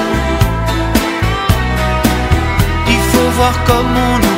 Il 2.94 3.02
faut 3.10 3.30
voir 3.38 3.54
comme 3.68 3.92
on 4.08 4.14
nous 4.24 4.35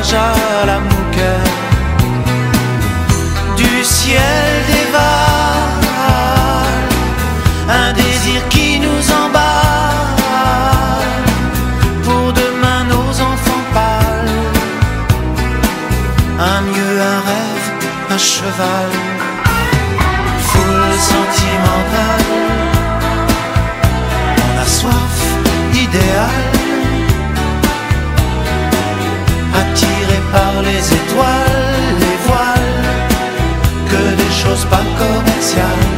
à 0.00 0.64
la 0.64 0.78
mouquette 0.78 1.58
du 3.56 3.84
ciel 3.84 4.64
dévale 4.68 5.88
un 7.68 7.92
désir 7.94 8.40
qui 8.48 8.78
nous 8.78 9.12
emballe. 9.24 9.44
Pour 12.04 12.32
demain 12.32 12.84
nos 12.84 13.10
enfants 13.10 13.64
pâles 13.74 14.36
un 16.38 16.60
mieux 16.60 17.00
un 17.00 17.20
rêve 17.28 17.68
un 18.10 18.18
cheval. 18.18 18.92
Foule 20.48 20.98
sentimentale 21.12 22.28
on 24.46 24.58
a 24.62 24.66
par 30.32 30.62
les 30.62 30.94
étoiles 31.00 31.94
les 32.00 32.16
voiles 32.26 32.78
que 33.90 34.02
des 34.22 34.32
choses 34.42 34.64
pas 34.66 34.84
commerciales. 34.98 35.97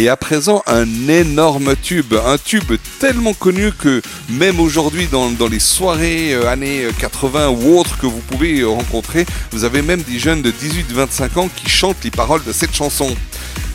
Et 0.00 0.08
à 0.08 0.16
présent, 0.16 0.62
un 0.66 1.08
énorme 1.08 1.76
tube, 1.76 2.14
un 2.14 2.38
tube 2.38 2.72
tellement 3.00 3.34
connu 3.34 3.70
que 3.70 4.00
même 4.30 4.58
aujourd'hui 4.58 5.06
dans, 5.08 5.28
les 5.46 5.58
soirées 5.58 6.32
euh, 6.32 6.48
années 6.48 6.86
80 6.98 7.50
ou 7.50 7.78
autres 7.78 7.98
que 7.98 8.06
vous 8.06 8.20
pouvez 8.20 8.60
euh, 8.60 8.68
rencontrer, 8.68 9.26
vous 9.50 9.64
avez 9.64 9.82
même 9.82 10.00
des 10.00 10.18
jeunes 10.18 10.40
de 10.40 10.50
18-25 10.50 11.38
ans 11.38 11.50
qui 11.54 11.68
chantent 11.68 12.02
les 12.02 12.10
paroles 12.10 12.42
de 12.44 12.52
cette 12.54 12.74
chanson. 12.74 13.14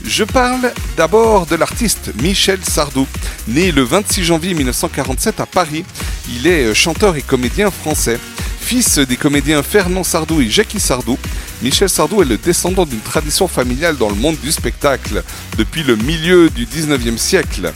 Je 0.03 0.23
parle 0.23 0.73
d'abord 0.97 1.45
de 1.45 1.55
l'artiste 1.57 2.11
Michel 2.19 2.57
Sardou, 2.63 3.05
né 3.47 3.71
le 3.71 3.83
26 3.83 4.23
janvier 4.23 4.55
1947 4.55 5.39
à 5.39 5.45
Paris. 5.45 5.85
Il 6.27 6.47
est 6.47 6.63
euh, 6.63 6.73
chanteur 6.73 7.17
et 7.17 7.21
comédien 7.21 7.69
français. 7.69 8.19
Fils 8.65 8.97
des 8.97 9.15
comédiens 9.15 9.61
Fernand 9.61 10.03
Sardou 10.03 10.41
et 10.41 10.49
Jackie 10.49 10.79
Sardou, 10.79 11.19
Michel 11.61 11.87
Sardou 11.87 12.23
est 12.23 12.25
le 12.25 12.39
descendant 12.39 12.87
d'une 12.87 12.99
tradition 12.99 13.47
familiale 13.47 13.95
dans 13.95 14.09
le 14.09 14.15
monde 14.15 14.37
du 14.41 14.51
spectacle 14.51 15.23
depuis 15.55 15.83
le 15.83 15.95
milieu 15.95 16.49
du 16.49 16.65
19e 16.65 17.19
siècle. 17.19 17.71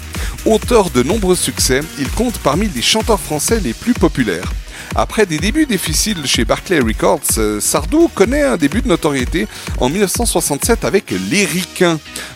Auteur 0.47 0.89
de 0.89 1.03
nombreux 1.03 1.35
succès, 1.35 1.81
il 1.99 2.09
compte 2.09 2.39
parmi 2.39 2.67
les 2.69 2.81
chanteurs 2.81 3.19
français 3.19 3.59
les 3.59 3.75
plus 3.75 3.93
populaires. 3.93 4.51
Après 4.95 5.27
des 5.27 5.37
débuts 5.37 5.67
difficiles 5.67 6.25
chez 6.25 6.43
Barclay 6.43 6.79
Records, 6.79 7.37
euh, 7.37 7.59
Sardou 7.59 8.09
connaît 8.15 8.41
un 8.41 8.57
début 8.57 8.81
de 8.81 8.87
notoriété 8.87 9.47
en 9.77 9.89
1967 9.89 10.85
avec 10.85 11.13
Les 11.29 11.47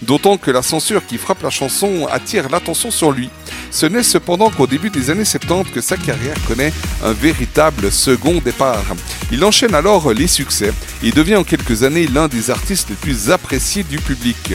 d'autant 0.03 0.37
que 0.37 0.51
la 0.51 0.61
censure 0.61 1.03
qui 1.07 1.17
frappe 1.17 1.41
la 1.41 1.49
chanson 1.49 2.07
attire 2.11 2.49
l'attention 2.49 2.91
sur 2.91 3.11
lui. 3.11 3.29
Ce 3.73 3.87
n'est 3.87 4.03
cependant 4.03 4.51
qu'au 4.51 4.67
début 4.67 4.91
des 4.91 5.09
années 5.09 5.25
70 5.25 5.71
que 5.71 5.81
sa 5.81 5.97
carrière 5.97 6.37
connaît 6.47 6.71
un 7.03 7.11
véritable 7.11 7.91
second 7.91 8.39
départ. 8.39 8.85
Il 9.31 9.43
enchaîne 9.43 9.73
alors 9.73 10.13
les 10.13 10.27
succès 10.27 10.71
et 11.01 11.11
devient 11.11 11.37
en 11.37 11.43
quelques 11.43 11.81
années 11.81 12.05
l'un 12.05 12.27
des 12.27 12.51
artistes 12.51 12.91
les 12.91 12.95
plus 12.95 13.31
appréciés 13.31 13.81
du 13.81 13.97
public. 13.97 14.53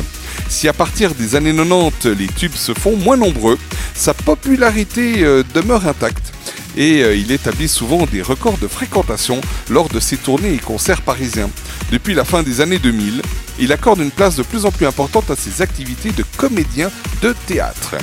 Si 0.49 0.69
à 0.69 0.73
partir 0.73 1.17
des 1.17 1.35
années 1.35 1.53
90 1.53 2.17
les 2.17 2.29
tubes 2.29 2.55
se 2.55 2.73
font 2.73 2.95
moins 2.97 3.17
nombreux, 3.17 3.59
sa 3.93 4.15
popularité 4.15 5.25
euh, 5.25 5.43
demeure 5.53 5.89
intacte 5.89 6.33
et 6.77 7.03
euh, 7.03 7.17
il 7.17 7.33
établit 7.33 7.69
souvent 7.69 8.07
des 8.07 8.23
records 8.23 8.59
de 8.59 8.69
fréquentation 8.69 9.41
lors 9.69 9.89
de 9.89 9.99
ses 9.99 10.17
tournées 10.17 10.55
et 10.55 10.59
concerts 10.59 11.03
parisiens. 11.03 11.51
Depuis 11.91 12.15
la 12.15 12.25
fin 12.25 12.45
des 12.45 12.61
années 12.61 12.79
2000, 12.79 13.23
il 13.59 13.73
accorde 13.73 13.99
une 13.99 14.13
place 14.13 14.37
de 14.37 14.45
plus 14.45 14.65
en 14.65 14.71
plus 14.71 14.87
importante 14.87 15.29
à 15.29 15.35
ses 15.35 15.61
activités 15.61 16.13
de 16.13 16.25
comédien 16.37 16.89
de 17.21 17.35
théâtre. 17.49 17.97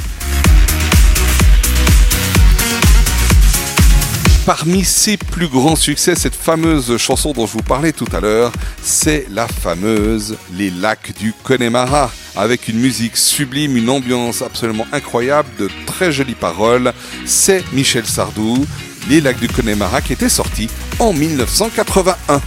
Parmi 4.46 4.84
ses 4.84 5.18
plus 5.18 5.48
grands 5.48 5.76
succès, 5.76 6.14
cette 6.14 6.36
fameuse 6.36 6.98
chanson 6.98 7.32
dont 7.32 7.48
je 7.48 7.54
vous 7.54 7.64
parlais 7.64 7.92
tout 7.92 8.06
à 8.14 8.20
l'heure, 8.20 8.52
c'est 8.84 9.26
la 9.32 9.48
fameuse 9.48 10.38
Les 10.54 10.70
lacs 10.70 11.18
du 11.18 11.34
Connemara, 11.44 12.12
avec 12.36 12.68
une 12.68 12.80
musique 12.80 13.18
sublime, 13.18 13.76
une 13.76 13.90
ambiance 13.90 14.44
absolument 14.44 14.86
incroyable, 14.92 15.50
de 15.58 15.68
très 15.88 16.12
jolies 16.12 16.36
paroles. 16.36 16.94
C'est 17.26 17.64
Michel 17.74 18.06
Sardou, 18.06 18.68
Les 19.10 19.20
lacs 19.20 19.40
du 19.40 19.48
Connemara, 19.48 20.02
qui 20.02 20.14
était 20.14 20.30
sorti 20.30 20.70
en 21.00 21.12
1981. 21.12 22.40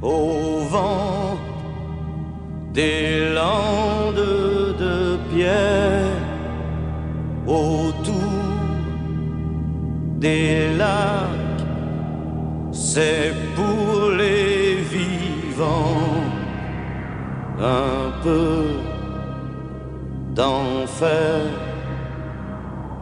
Au 0.00 0.60
vent 0.70 1.36
des 2.72 3.32
landes 3.34 4.76
de 4.78 5.18
pierre 5.30 6.16
autour 7.46 8.14
des 10.18 10.74
lacs. 10.76 11.64
C'est 12.72 13.34
pour 13.54 14.10
les 14.10 14.76
vivants 14.96 16.22
un 17.60 18.10
peu 18.22 18.64
d'enfer. 20.34 21.42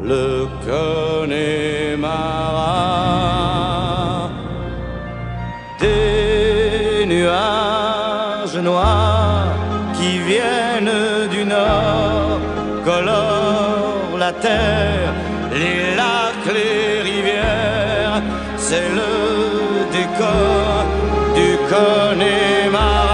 Le 0.03 0.49
Connemara 0.67 1.93
des 5.83 7.07
nuages 7.07 8.57
noirs 8.57 9.55
qui 9.97 10.19
viennent 10.31 11.29
du 11.31 11.45
nord 11.45 12.41
colorent 12.85 14.17
la 14.19 14.33
terre, 14.33 15.13
les 15.53 15.95
lacs, 16.01 16.49
les 16.59 17.03
rivières, 17.11 18.23
c'est 18.57 18.89
le 19.01 19.13
décor 19.99 20.85
du 21.39 21.49
Connemara. 21.71 23.13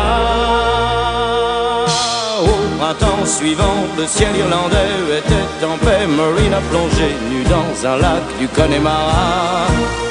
Au 2.43 2.59
printemps 2.79 3.27
suivant, 3.39 3.81
le 3.97 4.07
ciel 4.07 4.35
irlandais 4.37 4.97
était 5.21 5.65
en 5.73 5.77
paix. 5.85 6.07
Marine 6.07 6.55
a 6.61 6.63
plongé 6.71 7.09
nu 7.31 7.41
dans 7.55 7.89
un 7.91 7.97
lac 8.05 8.25
du 8.41 8.49
Connemara. 8.49 10.08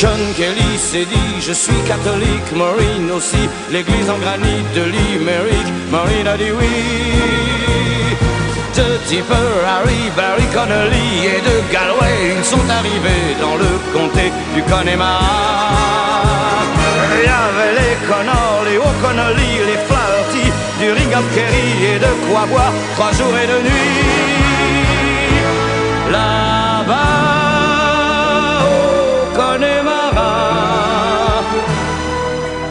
Sean 0.00 0.32
Kelly 0.36 0.78
s'est 0.78 1.06
dit 1.06 1.40
Je 1.40 1.52
suis 1.52 1.82
catholique, 1.82 2.52
Maureen 2.54 3.10
aussi 3.10 3.48
L'église 3.72 4.08
en 4.08 4.18
granit 4.18 4.62
de 4.76 4.82
Limerick 4.94 5.68
Maureen 5.90 6.28
a 6.28 6.36
dit 6.36 6.52
oui. 6.56 6.76
De 8.76 8.96
Tipper, 9.08 9.50
Harry, 9.66 10.02
Barry 10.16 10.46
Connolly 10.54 11.10
et 11.34 11.40
de 11.40 11.72
Galway 11.72 12.36
Ils 12.38 12.44
sont 12.44 12.66
arrivés 12.70 13.34
dans 13.40 13.56
le 13.56 13.70
comté 13.92 14.30
du 14.54 14.62
Connemara. 14.70 15.74
Il 17.14 17.24
y 17.24 17.34
avait 17.42 17.74
les 17.80 17.96
Connors, 18.06 18.62
les 18.70 18.78
O'Connolly, 18.78 19.52
les 19.66 19.80
Flaherty 19.88 20.46
Du 20.78 20.92
Ring 20.92 21.12
of 21.12 21.26
Kerry 21.34 21.70
et 21.92 21.98
de 21.98 22.12
quoi 22.30 22.46
boire 22.46 22.72
Trois 22.94 23.12
jours 23.14 23.36
et 23.36 23.48
deux 23.48 23.62
nuits. 23.68 24.06
Là-bas 26.12 27.17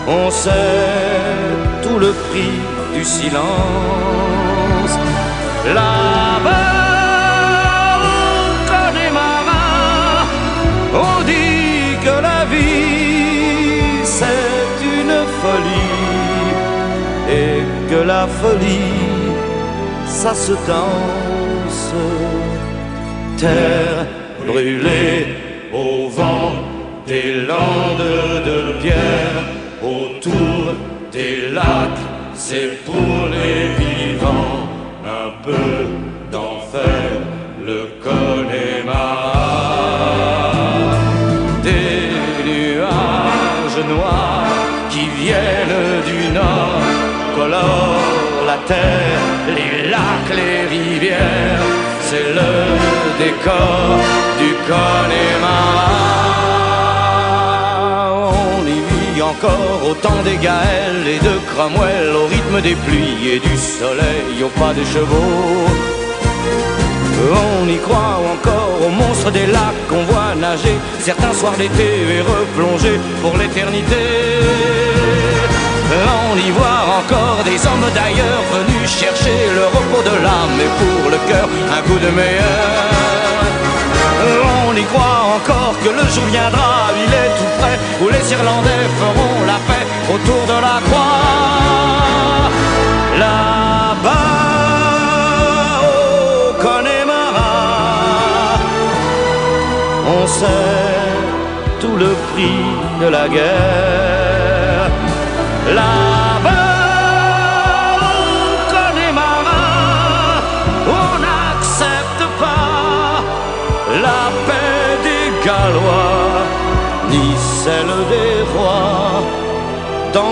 On 0.10 0.32
sait 0.32 0.52
tout 1.84 2.00
le 2.00 2.14
prix 2.14 2.56
du 2.96 3.04
silence. 3.04 3.44
Là-bas 5.66 6.54
au 8.00 8.54
Connemara 8.72 9.68
On 10.94 11.24
dit 11.24 11.98
que 12.06 12.22
la 12.22 12.46
vie 12.46 14.06
c'est 14.06 14.78
une 14.98 15.18
folie. 15.42 16.08
Et 17.30 17.60
que 17.90 18.02
la 18.08 18.28
folie 18.28 19.28
ça 20.06 20.34
se 20.34 20.54
danse. 20.72 21.94
Terre 23.38 24.06
brûlée 24.48 25.36
au 25.74 26.08
vent 26.08 26.54
des 27.06 27.46
landes 27.46 28.46
de 28.46 28.72
pierre 28.82 29.57
autour 29.82 30.74
des 31.12 31.50
lacs, 31.52 32.04
c'est 32.34 32.84
pour 32.86 33.30
les 33.32 33.70
vivants 33.84 34.68
un 35.06 35.30
peu 35.44 35.88
d'enfer, 36.32 37.10
le 37.66 37.80
Connemara. 38.04 39.34
Des 41.64 42.00
nuages 42.50 43.82
noirs 43.94 44.56
qui 44.90 45.06
viennent 45.22 46.02
du 46.12 46.34
nord 46.34 46.82
colorent 47.36 48.46
la 48.46 48.58
terre, 48.66 49.22
les 49.56 49.90
lacs, 49.90 50.34
les 50.36 50.60
rivières 50.76 51.68
c'est 52.10 52.34
le 52.40 52.52
décor 53.20 54.00
du 54.40 54.54
Connemara. 54.66 56.07
Encore 59.38 59.90
au 59.90 59.94
temps 59.94 60.24
des 60.24 60.38
Gaëls 60.38 61.06
et 61.08 61.20
de 61.20 61.36
Cromwell, 61.50 62.10
au 62.16 62.26
rythme 62.28 62.60
des 62.62 62.76
pluies 62.86 63.30
et 63.34 63.40
du 63.40 63.56
soleil, 63.58 64.44
au 64.44 64.50
pas 64.60 64.74
des 64.74 64.86
chevaux. 64.86 65.66
On 67.62 67.68
y 67.68 67.78
croit 67.78 68.18
encore 68.34 68.74
aux 68.86 68.90
monstres 68.90 69.32
des 69.32 69.48
lacs 69.48 69.84
qu'on 69.90 70.04
voit 70.12 70.34
nager 70.36 70.76
certains 71.00 71.34
soirs 71.34 71.58
d'été 71.58 71.90
et 72.16 72.22
replonger 72.22 73.00
pour 73.22 73.38
l'éternité. 73.38 74.04
On 76.30 76.36
y 76.48 76.52
voit 76.52 76.82
encore 77.00 77.40
des 77.44 77.60
hommes 77.68 77.90
d'ailleurs 77.94 78.44
venus 78.56 78.90
chercher 78.90 79.38
le 79.58 79.66
repos 79.76 80.04
de 80.10 80.16
l'âme 80.24 80.60
et 80.66 80.72
pour 80.80 81.12
le 81.12 81.20
cœur 81.30 81.48
un 81.78 81.82
coup 81.88 82.00
de 82.00 82.10
meilleur. 82.10 83.17
Y 84.78 84.84
croit 84.84 85.24
encore 85.36 85.74
que 85.84 85.90
le 85.90 86.08
jour 86.14 86.26
viendra, 86.26 86.90
il 87.04 87.12
est 87.12 87.32
tout 87.40 87.52
près, 87.60 87.78
où 88.00 88.10
les 88.10 88.32
Irlandais 88.32 88.86
feront 89.00 89.38
la 89.52 89.58
paix 89.68 89.86
autour 90.14 90.44
de 90.46 90.58
la 90.68 90.78
croix. 90.86 92.44
Là-bas 93.18 94.14
au 95.82 96.54
Connemara, 96.62 97.56
on 100.16 100.28
sait 100.28 100.86
tout 101.80 101.96
le 101.96 102.12
prix 102.28 102.62
de 103.02 103.08
la 103.08 103.28
guerre. 103.30 104.07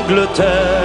d'Angleterre. 0.07 0.84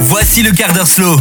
Voici 0.00 0.42
le 0.42 0.52
quart 0.52 0.72
d'heure 0.74 0.86
slow. 0.86 1.16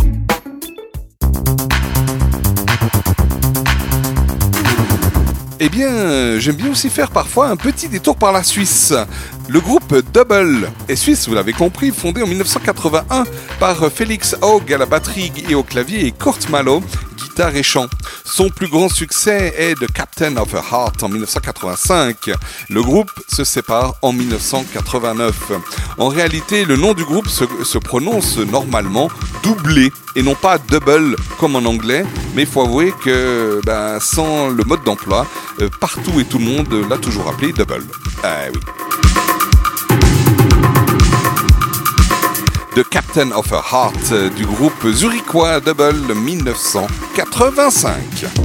Eh 5.59 5.69
bien, 5.69 6.37
j'aime 6.37 6.57
bien 6.57 6.69
aussi 6.69 6.89
faire 6.89 7.11
parfois 7.11 7.47
un 7.47 7.55
petit 7.55 7.87
détour 7.87 8.17
par 8.17 8.33
la 8.33 8.43
Suisse. 8.43 8.93
Le 9.47 9.61
groupe 9.61 9.95
Double 10.13 10.69
est 10.89 10.97
suisse, 10.97 11.29
vous 11.29 11.33
l'avez 11.33 11.53
compris, 11.53 11.91
fondé 11.91 12.21
en 12.21 12.27
1981 12.27 13.23
par 13.59 13.89
Félix 13.89 14.35
Haug 14.41 14.71
à 14.73 14.77
la 14.77 14.85
batterie 14.85 15.31
et 15.49 15.55
au 15.55 15.63
clavier 15.63 16.05
et 16.05 16.11
Kurt 16.11 16.49
Malo, 16.49 16.83
guitare 17.17 17.55
et 17.55 17.63
chant. 17.63 17.87
Son 18.25 18.49
plus 18.49 18.67
grand 18.67 18.89
succès 18.89 19.53
est 19.57 19.75
The 19.75 19.91
Captain 19.91 20.35
of 20.35 20.53
a 20.53 20.63
Heart 20.71 21.03
en 21.03 21.09
1985. 21.09 22.31
Le 22.69 22.83
groupe 22.83 23.11
se 23.29 23.45
sépare 23.45 23.95
en 24.01 24.11
1989. 24.11 25.53
En 25.97 26.09
réalité, 26.09 26.65
le 26.65 26.75
nom 26.75 26.93
du 26.93 27.05
groupe 27.05 27.27
se, 27.27 27.77
prononce 27.77 28.37
normalement 28.37 29.09
doublé 29.43 29.93
et 30.15 30.23
non 30.23 30.35
pas 30.35 30.57
double 30.57 31.15
comme 31.39 31.55
en 31.55 31.63
anglais, 31.65 32.05
mais 32.35 32.41
il 32.43 32.47
faut 32.47 32.61
avouer 32.61 32.93
que 33.03 33.61
ben, 33.65 33.99
sans 34.01 34.49
le 34.49 34.63
mode 34.65 34.83
d'emploi, 34.83 35.25
euh, 35.61 35.69
partout 35.79 36.19
et 36.19 36.25
tout 36.25 36.39
le 36.39 36.45
monde 36.45 36.67
l'a 36.89 36.97
toujours 36.97 37.29
appelé 37.29 37.53
double. 37.53 37.85
Ah 38.23 38.39
oui. 38.53 38.59
The 42.75 42.83
Captain 42.89 43.31
of 43.31 43.53
a 43.53 43.63
Heart 43.71 44.11
euh, 44.11 44.29
du 44.31 44.45
groupe 44.45 44.85
zurichois 44.91 45.61
Double 45.61 46.13
1985. 46.13 48.44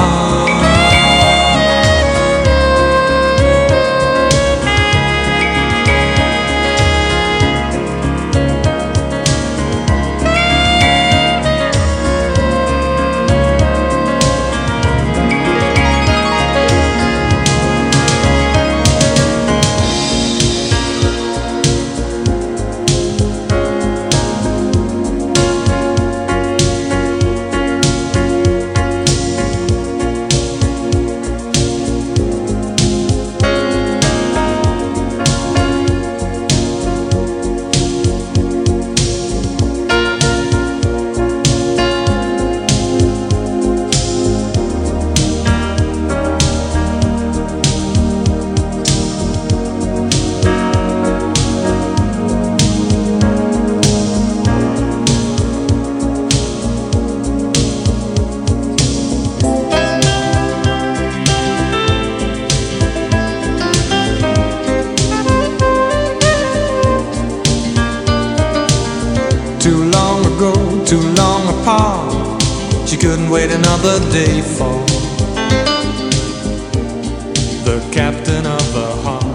another 73.83 74.11
day 74.11 74.41
for 74.41 74.85
the 77.65 77.81
captain 77.91 78.45
of 78.45 78.73
the 78.73 78.87
heart. 79.03 79.25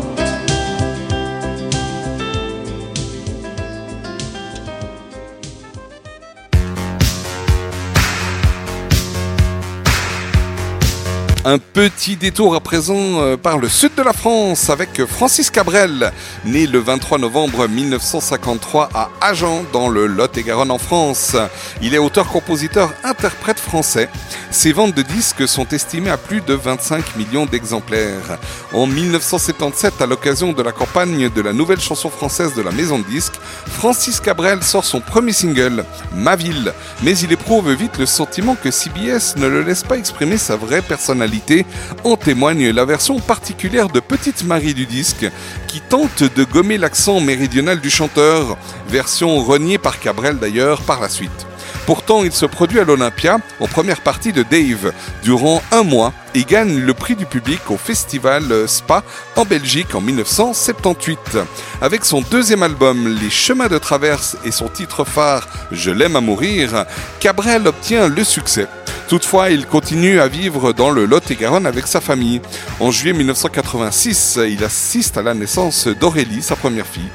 Un 11.45 11.61
petit 11.77 12.17
détour 12.17 12.55
à 12.55 12.61
présent 12.61 13.21
euh, 13.21 13.37
par 13.37 13.59
le 13.59 13.69
sud 13.69 13.95
de 13.99 14.03
la 14.03 14.15
France 14.15 14.71
avec 14.71 15.05
Francis 15.05 15.51
Cabrel, 15.51 16.11
né 16.47 16.67
le 16.67 16.79
23 16.79 17.19
novembre 17.19 17.69
1953 17.69 18.89
à 18.95 19.11
Agen 19.21 19.63
dans 19.75 19.91
le 19.91 20.07
Lot-et-Garonne 20.07 20.71
en 20.71 20.79
France. 20.79 21.37
Il 21.83 21.95
est 21.95 21.99
auteur-compositeur 21.99 22.95
interprète 23.05 23.61
français. 23.61 24.09
Ses 24.51 24.73
ventes 24.73 24.95
de 24.95 25.03
disques 25.03 25.47
sont 25.47 25.67
estimées 25.69 26.09
à 26.09 26.17
plus 26.17 26.41
de 26.41 26.55
25 26.55 27.15
millions 27.17 27.45
d'exemplaires. 27.45 28.39
En 28.73 28.87
1977, 28.87 30.01
à 30.01 30.07
l'occasion 30.07 30.55
de 30.55 30.63
la 30.63 30.73
campagne 30.73 31.29
de 31.29 31.43
la 31.43 31.53
nouvelle 31.53 31.81
chanson 31.81 32.09
française 32.09 32.55
de 32.55 32.63
la 32.63 32.71
maison 32.71 33.01
de 33.01 33.05
disques, 33.05 33.39
Francis 33.67 34.19
Cabrel 34.19 34.63
sort 34.63 34.87
son 34.87 35.01
premier 35.01 35.35
single, 35.35 35.85
Ma 36.15 36.37
ville. 36.37 36.73
Mais 37.03 37.19
il 37.19 37.33
éprouve 37.33 37.71
vite 37.73 37.99
le 37.99 38.07
sentiment 38.07 38.55
que 38.55 38.71
CBS 38.71 39.37
ne 39.37 39.47
le 39.47 39.63
laisse 39.63 39.83
pas 39.83 39.99
exprimer 39.99 40.39
sa 40.39 40.57
vraie 40.57 40.81
personnalité. 40.81 41.66
En 42.05 42.17
témoigne 42.17 42.71
la 42.71 42.85
version 42.85 43.19
particulière 43.19 43.89
de 43.89 44.01
Petite 44.01 44.45
Marie 44.45 44.75
du 44.75 44.87
disque, 44.87 45.31
qui 45.67 45.81
tente 45.81 46.23
de 46.23 46.45
gommer 46.45 46.79
l'accent 46.79 47.21
méridional 47.21 47.81
du 47.81 47.91
chanteur, 47.91 48.57
version 48.89 49.43
reniée 49.43 49.79
par 49.79 49.99
Cabrel 50.01 50.39
d'ailleurs 50.39 50.83
par 50.83 51.01
la 51.01 51.09
suite. 51.09 51.47
Pourtant, 51.87 52.25
il 52.25 52.33
se 52.33 52.47
produit 52.47 52.81
à 52.81 52.85
l'Olympia, 52.85 53.39
en 53.61 53.69
première 53.69 54.01
partie 54.01 54.33
de 54.33 54.43
Dave, 54.43 54.93
durant 55.23 55.63
un 55.71 55.85
mois 55.85 56.13
et 56.35 56.43
gagne 56.43 56.81
le 56.81 56.95
prix 56.95 57.15
du 57.15 57.27
public 57.27 57.61
au 57.71 57.77
festival 57.77 58.69
Spa 58.69 59.05
en 59.37 59.45
Belgique 59.45 59.95
en 59.95 60.01
1978. 60.01 61.39
Avec 61.81 62.05
son 62.05 62.23
deuxième 62.23 62.65
album 62.65 63.17
Les 63.23 63.31
Chemins 63.31 63.69
de 63.69 63.79
Traverse 63.79 64.37
et 64.45 64.51
son 64.51 64.69
titre 64.69 65.05
phare 65.05 65.49
Je 65.71 65.93
l'aime 65.93 66.17
à 66.17 66.21
mourir, 66.21 66.87
Cabrel 67.21 67.69
obtient 67.69 68.09
le 68.09 68.25
succès. 68.25 68.67
Toutefois, 69.09 69.51
il 69.51 69.67
continue 69.67 70.19
à 70.19 70.27
vivre 70.27 70.73
dans 70.73 70.91
le 70.91 71.07
Lot-et-Garonne 71.07 71.67
avec 71.67 71.87
sa 71.87 72.01
famille. 72.01 72.41
En 72.81 72.91
juillet 72.91 73.13
1986, 73.13 74.41
il 74.49 74.65
assiste 74.65 75.17
à 75.17 75.23
la 75.23 75.33
naissance 75.33 75.87
d'Aurélie, 75.87 76.43
sa 76.43 76.57
première 76.57 76.87
fille. 76.87 77.09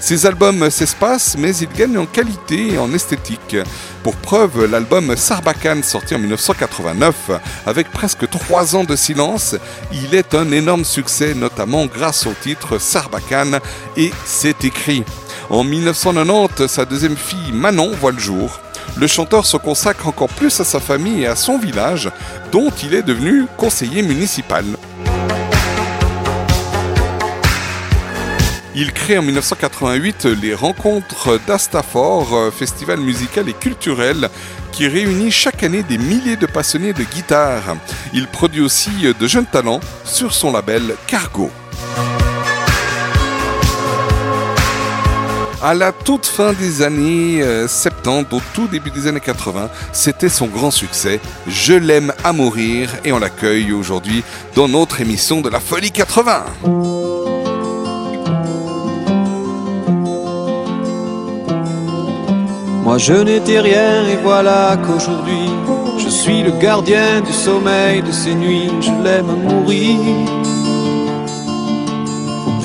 Ses 0.00 0.26
albums 0.26 0.70
s'espacent, 0.70 1.36
mais 1.38 1.56
ils 1.56 1.68
gagnent 1.68 1.98
en 1.98 2.06
qualité 2.06 2.74
et 2.74 2.78
en 2.78 2.92
esthétique. 2.92 3.56
Pour 4.02 4.16
preuve, 4.16 4.64
l'album 4.64 5.16
Sarbacane, 5.16 5.84
sorti 5.84 6.16
en 6.16 6.18
1989, 6.18 7.30
avec 7.64 7.92
presque 7.92 8.28
trois 8.28 8.74
ans 8.74 8.84
de 8.84 8.96
silence, 8.96 9.54
il 9.92 10.16
est 10.16 10.34
un 10.34 10.50
énorme 10.50 10.84
succès, 10.84 11.34
notamment 11.34 11.86
grâce 11.86 12.26
au 12.26 12.32
titre 12.42 12.78
Sarbacane 12.78 13.60
et 13.96 14.10
C'est 14.24 14.64
écrit. 14.64 15.04
En 15.48 15.62
1990, 15.62 16.66
sa 16.66 16.84
deuxième 16.84 17.16
fille 17.16 17.52
Manon 17.52 17.92
voit 18.00 18.10
le 18.10 18.18
jour. 18.18 18.60
Le 18.98 19.06
chanteur 19.06 19.44
se 19.44 19.58
consacre 19.58 20.08
encore 20.08 20.30
plus 20.30 20.58
à 20.58 20.64
sa 20.64 20.80
famille 20.80 21.22
et 21.22 21.26
à 21.26 21.36
son 21.36 21.58
village, 21.58 22.10
dont 22.50 22.70
il 22.82 22.94
est 22.94 23.02
devenu 23.02 23.44
conseiller 23.58 24.02
municipal. 24.02 24.64
Il 28.74 28.92
crée 28.92 29.18
en 29.18 29.22
1988 29.22 30.26
les 30.26 30.54
Rencontres 30.54 31.38
d'Astafor, 31.46 32.34
euh, 32.34 32.50
festival 32.50 33.00
musical 33.00 33.48
et 33.48 33.54
culturel 33.54 34.28
qui 34.72 34.86
réunit 34.86 35.30
chaque 35.30 35.62
année 35.62 35.82
des 35.82 35.96
milliers 35.96 36.36
de 36.36 36.46
passionnés 36.46 36.92
de 36.92 37.04
guitare. 37.04 37.76
Il 38.12 38.26
produit 38.26 38.60
aussi 38.60 38.90
de 39.18 39.26
jeunes 39.26 39.46
talents 39.46 39.80
sur 40.04 40.34
son 40.34 40.52
label 40.52 40.94
Cargo. 41.06 41.50
À 45.62 45.72
la 45.72 45.90
toute 45.90 46.26
fin 46.26 46.52
des 46.52 46.82
années 46.82 47.40
euh, 47.42 47.66
70, 47.66 48.26
au 48.36 48.40
tout 48.52 48.68
début 48.68 48.90
des 48.90 49.06
années 49.06 49.20
80, 49.20 49.70
c'était 49.92 50.28
son 50.28 50.48
grand 50.48 50.70
succès, 50.70 51.18
Je 51.48 51.72
l'aime 51.72 52.12
à 52.24 52.32
mourir, 52.32 52.90
et 53.04 53.12
on 53.12 53.18
l'accueille 53.18 53.72
aujourd'hui 53.72 54.22
dans 54.54 54.68
notre 54.68 55.00
émission 55.00 55.40
de 55.40 55.48
la 55.48 55.58
Folie 55.60 55.90
80. 55.90 56.44
Moi 62.84 62.98
je 62.98 63.14
n'étais 63.14 63.58
rien 63.58 64.06
et 64.06 64.16
voilà 64.22 64.76
qu'aujourd'hui 64.76 65.50
je 65.98 66.08
suis 66.08 66.42
le 66.42 66.52
gardien 66.52 67.20
du 67.22 67.32
sommeil 67.32 68.02
de 68.02 68.12
ces 68.12 68.34
nuits, 68.34 68.70
je 68.80 68.92
l'aime 69.02 69.30
à 69.30 69.34
mourir. 69.34 69.96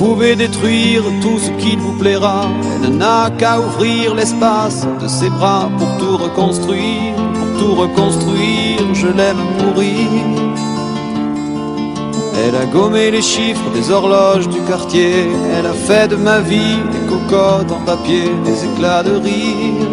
Pouvez 0.04 0.34
détruire 0.34 1.04
tout 1.22 1.38
ce 1.38 1.50
qu'il 1.62 1.78
vous 1.78 1.92
plaira, 1.92 2.50
elle 2.82 2.96
n'a 2.96 3.30
qu'à 3.38 3.60
ouvrir 3.60 4.16
l'espace 4.16 4.84
de 5.00 5.06
ses 5.06 5.30
bras 5.30 5.70
pour 5.78 5.96
tout 5.98 6.16
reconstruire, 6.16 7.14
pour 7.14 7.60
tout 7.60 7.74
reconstruire, 7.76 8.82
je 8.94 9.06
l'aime 9.06 9.44
mourir. 9.60 10.08
Elle 12.44 12.56
a 12.56 12.66
gommé 12.66 13.12
les 13.12 13.22
chiffres 13.22 13.70
des 13.72 13.92
horloges 13.92 14.48
du 14.48 14.60
quartier, 14.62 15.28
elle 15.56 15.66
a 15.66 15.72
fait 15.72 16.08
de 16.08 16.16
ma 16.16 16.40
vie 16.40 16.80
des 16.90 17.06
cocottes 17.08 17.70
en 17.70 17.84
papier, 17.84 18.28
des 18.44 18.64
éclats 18.64 19.04
de 19.04 19.12
rire. 19.12 19.88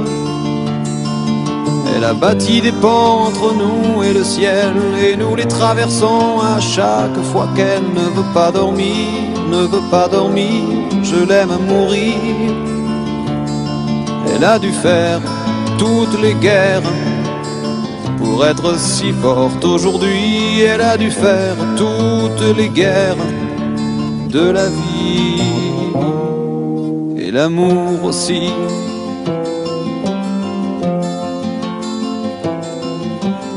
Elle 1.96 2.04
a 2.04 2.16
bâti 2.16 2.62
des 2.62 2.72
ponts 2.72 3.28
entre 3.28 3.54
nous 3.54 4.02
et 4.02 4.14
le 4.14 4.24
ciel, 4.24 4.74
et 5.06 5.16
nous 5.16 5.36
les 5.36 5.48
traversons 5.48 6.40
à 6.40 6.60
chaque 6.60 7.22
fois 7.32 7.48
qu'elle 7.56 7.84
ne 7.94 8.10
veut 8.16 8.34
pas 8.34 8.52
dormir, 8.52 9.29
ne 9.50 9.68
veut 9.68 9.90
pas 9.90 10.08
dormir, 10.08 10.64
je 11.04 11.16
l'aime 11.30 11.58
mourir. 11.68 12.16
Elle 14.34 14.44
a 14.44 14.60
dû 14.60 14.72
faire 14.72 15.22
toutes 15.78 16.22
les 16.22 16.36
guerres 16.36 16.92
pour 18.20 18.46
être 18.46 18.78
si 18.78 19.12
forte 19.12 19.64
aujourd'hui, 19.66 20.62
elle 20.62 20.82
a 20.82 20.98
dû 20.98 21.10
faire 21.10 21.56
toutes 21.76 22.58
les 22.58 22.70
guerres 22.70 23.26
de 24.30 24.52
la 24.52 24.68
vie 24.68 25.42
et 27.18 27.32
l'amour 27.32 28.04
aussi. 28.04 28.52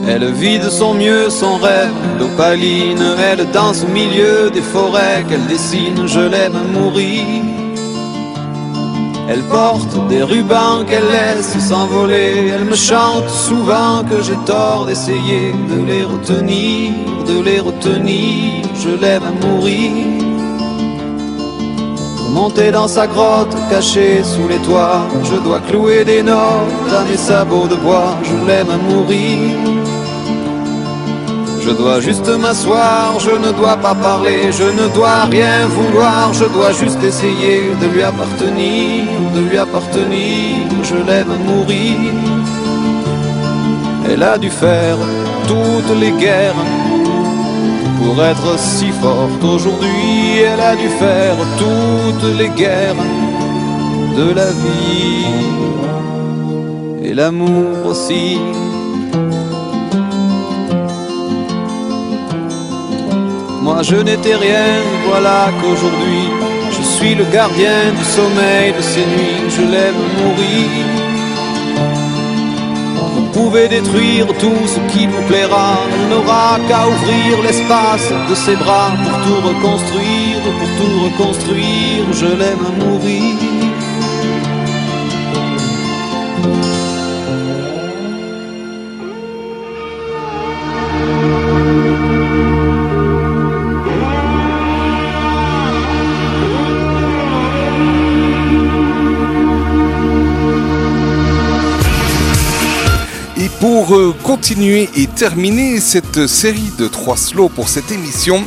Elle 0.08 0.32
vit 0.32 0.58
de 0.58 0.68
son 0.68 0.94
mieux 0.94 1.30
son 1.30 1.56
rêve 1.56 1.92
d'opaline, 2.18 3.04
elle 3.30 3.50
danse 3.52 3.84
au 3.84 3.88
milieu 3.88 4.50
des 4.50 4.60
forêts 4.60 5.24
qu'elle 5.28 5.46
dessine, 5.46 6.06
je 6.06 6.20
l'aime 6.20 6.56
à 6.56 6.78
mourir. 6.78 7.22
Elle 9.28 9.42
porte 9.42 10.08
des 10.08 10.22
rubans 10.22 10.84
qu'elle 10.84 11.06
laisse 11.06 11.56
s'envoler, 11.58 12.50
elle 12.52 12.64
me 12.64 12.74
chante 12.74 13.28
souvent 13.30 14.02
que 14.02 14.20
j'ai 14.22 14.36
tort 14.44 14.84
d'essayer 14.86 15.52
de 15.70 15.86
les 15.86 16.04
retenir, 16.04 16.92
de 17.26 17.40
les 17.40 17.60
retenir, 17.60 18.64
je 18.74 18.90
l'aime 18.90 19.22
à 19.22 19.46
mourir. 19.46 20.21
Monter 22.32 22.70
dans 22.70 22.88
sa 22.88 23.06
grotte 23.06 23.54
cachée 23.68 24.24
sous 24.24 24.48
les 24.48 24.56
toits, 24.58 25.02
je 25.22 25.36
dois 25.36 25.60
clouer 25.60 26.02
des 26.04 26.22
notes 26.22 26.92
à 26.98 27.02
mes 27.08 27.18
sabots 27.18 27.66
de 27.66 27.76
bois, 27.76 28.16
je 28.22 28.34
l'aime 28.46 28.70
à 28.70 28.78
mourir. 28.78 29.50
Je 31.60 31.70
dois 31.70 32.00
juste 32.00 32.28
m'asseoir, 32.28 33.20
je 33.20 33.30
ne 33.30 33.52
dois 33.52 33.76
pas 33.76 33.94
parler, 33.94 34.50
je 34.50 34.64
ne 34.64 34.88
dois 34.94 35.24
rien 35.30 35.66
vouloir, 35.66 36.32
je 36.32 36.46
dois 36.46 36.72
juste 36.72 37.02
essayer 37.04 37.70
de 37.80 37.86
lui 37.86 38.02
appartenir, 38.02 39.04
de 39.34 39.40
lui 39.48 39.58
appartenir, 39.58 40.56
je 40.82 40.96
l'aime 40.96 41.34
mourir. 41.46 41.98
Elle 44.10 44.22
a 44.22 44.38
dû 44.38 44.50
faire 44.50 44.96
toutes 45.46 46.00
les 46.00 46.12
guerres 46.12 46.64
pour 48.02 48.22
être 48.22 48.58
si 48.58 48.90
forte 48.90 49.42
aujourd'hui, 49.44 50.40
elle 50.40 50.60
a 50.60 50.74
dû 50.76 50.88
faire 50.88 51.36
toutes 51.58 52.38
les 52.38 52.48
guerres 52.48 53.04
de 54.16 54.32
la 54.32 54.50
vie 54.62 55.26
et 57.04 57.14
l'amour 57.14 57.86
aussi. 57.86 58.38
Moi 63.62 63.82
je 63.82 63.96
n'étais 63.96 64.34
rien, 64.34 64.70
voilà 65.08 65.50
qu'aujourd'hui 65.60 66.24
je 66.76 66.82
suis 66.82 67.14
le 67.14 67.24
gardien 67.24 67.92
du 67.98 68.04
sommeil 68.04 68.72
de 68.72 68.82
ces 68.82 69.06
nuits, 69.12 69.42
je 69.56 69.62
l'aime 69.72 70.02
mourir. 70.18 71.21
Pouvez 73.32 73.68
détruire 73.68 74.26
tout 74.38 74.66
ce 74.66 74.78
qui 74.92 75.06
vous 75.06 75.22
plaira, 75.22 75.78
on 75.98 76.08
n'aura 76.10 76.58
qu'à 76.68 76.86
ouvrir 76.86 77.42
l'espace 77.42 78.12
de 78.28 78.34
ses 78.34 78.56
bras 78.56 78.92
pour 79.02 79.16
tout 79.24 79.40
reconstruire, 79.48 80.42
pour 80.58 80.70
tout 80.78 81.04
reconstruire, 81.04 82.12
je 82.12 82.26
l'aime 82.26 82.66
mourir. 82.78 83.71
Et 104.60 105.06
terminer 105.06 105.80
cette 105.80 106.26
série 106.26 106.70
de 106.78 106.86
trois 106.86 107.16
slows 107.16 107.48
pour 107.48 107.70
cette 107.70 107.90
émission, 107.90 108.44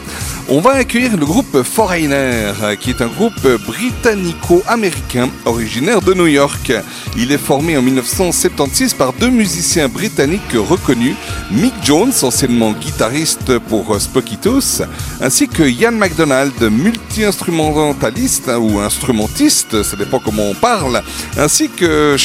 on 0.49 0.61
va 0.61 0.73
accueillir 0.73 1.17
le 1.17 1.25
groupe 1.25 1.44
Foreigner, 1.63 2.51
qui 2.79 2.89
est 2.89 3.01
un 3.01 3.07
groupe 3.07 3.47
britannico-américain 3.67 5.29
originaire 5.45 6.01
de 6.01 6.13
New 6.13 6.27
York. 6.27 6.73
Il 7.17 7.31
est 7.31 7.37
formé 7.37 7.77
en 7.77 7.81
1976 7.81 8.93
par 8.93 9.13
deux 9.13 9.29
musiciens 9.29 9.87
britanniques 9.87 10.53
reconnus, 10.53 11.15
Mick 11.51 11.73
Jones, 11.83 12.11
anciennement 12.23 12.71
guitariste 12.73 13.59
pour 13.59 13.99
Spookitos, 13.99 14.83
ainsi 15.21 15.47
que 15.47 15.63
Ian 15.63 15.93
MacDonald, 15.93 16.53
multi-instrumentaliste 16.61 18.51
ou 18.59 18.79
instrumentiste, 18.79 19.83
ça 19.83 19.95
dépend 19.95 20.19
comment 20.19 20.49
on 20.49 20.55
parle, 20.55 21.01
ainsi 21.37 21.69
que 21.69 22.15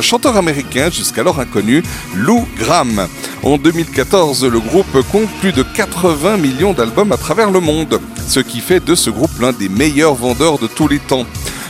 chanteur 0.00 0.36
américain 0.36 0.90
jusqu'alors 0.90 1.40
inconnu, 1.40 1.82
Lou 2.14 2.46
Graham. 2.58 3.06
En 3.42 3.56
2014, 3.56 4.44
le 4.44 4.60
groupe 4.60 5.00
compte 5.10 5.30
plus 5.40 5.52
de 5.52 5.62
80 5.62 6.36
millions 6.36 6.72
d'albums 6.72 7.12
à 7.12 7.16
travers 7.16 7.50
le 7.50 7.60
monde, 7.60 8.00
ce 8.30 8.38
qui 8.38 8.60
fait 8.60 8.78
de 8.78 8.94
ce 8.94 9.10
groupe 9.10 9.40
l'un 9.40 9.52
des 9.52 9.68
meilleurs 9.68 10.14
vendeurs 10.14 10.60
de 10.60 10.68
tous 10.68 10.86
les 10.86 11.00
temps. 11.00 11.26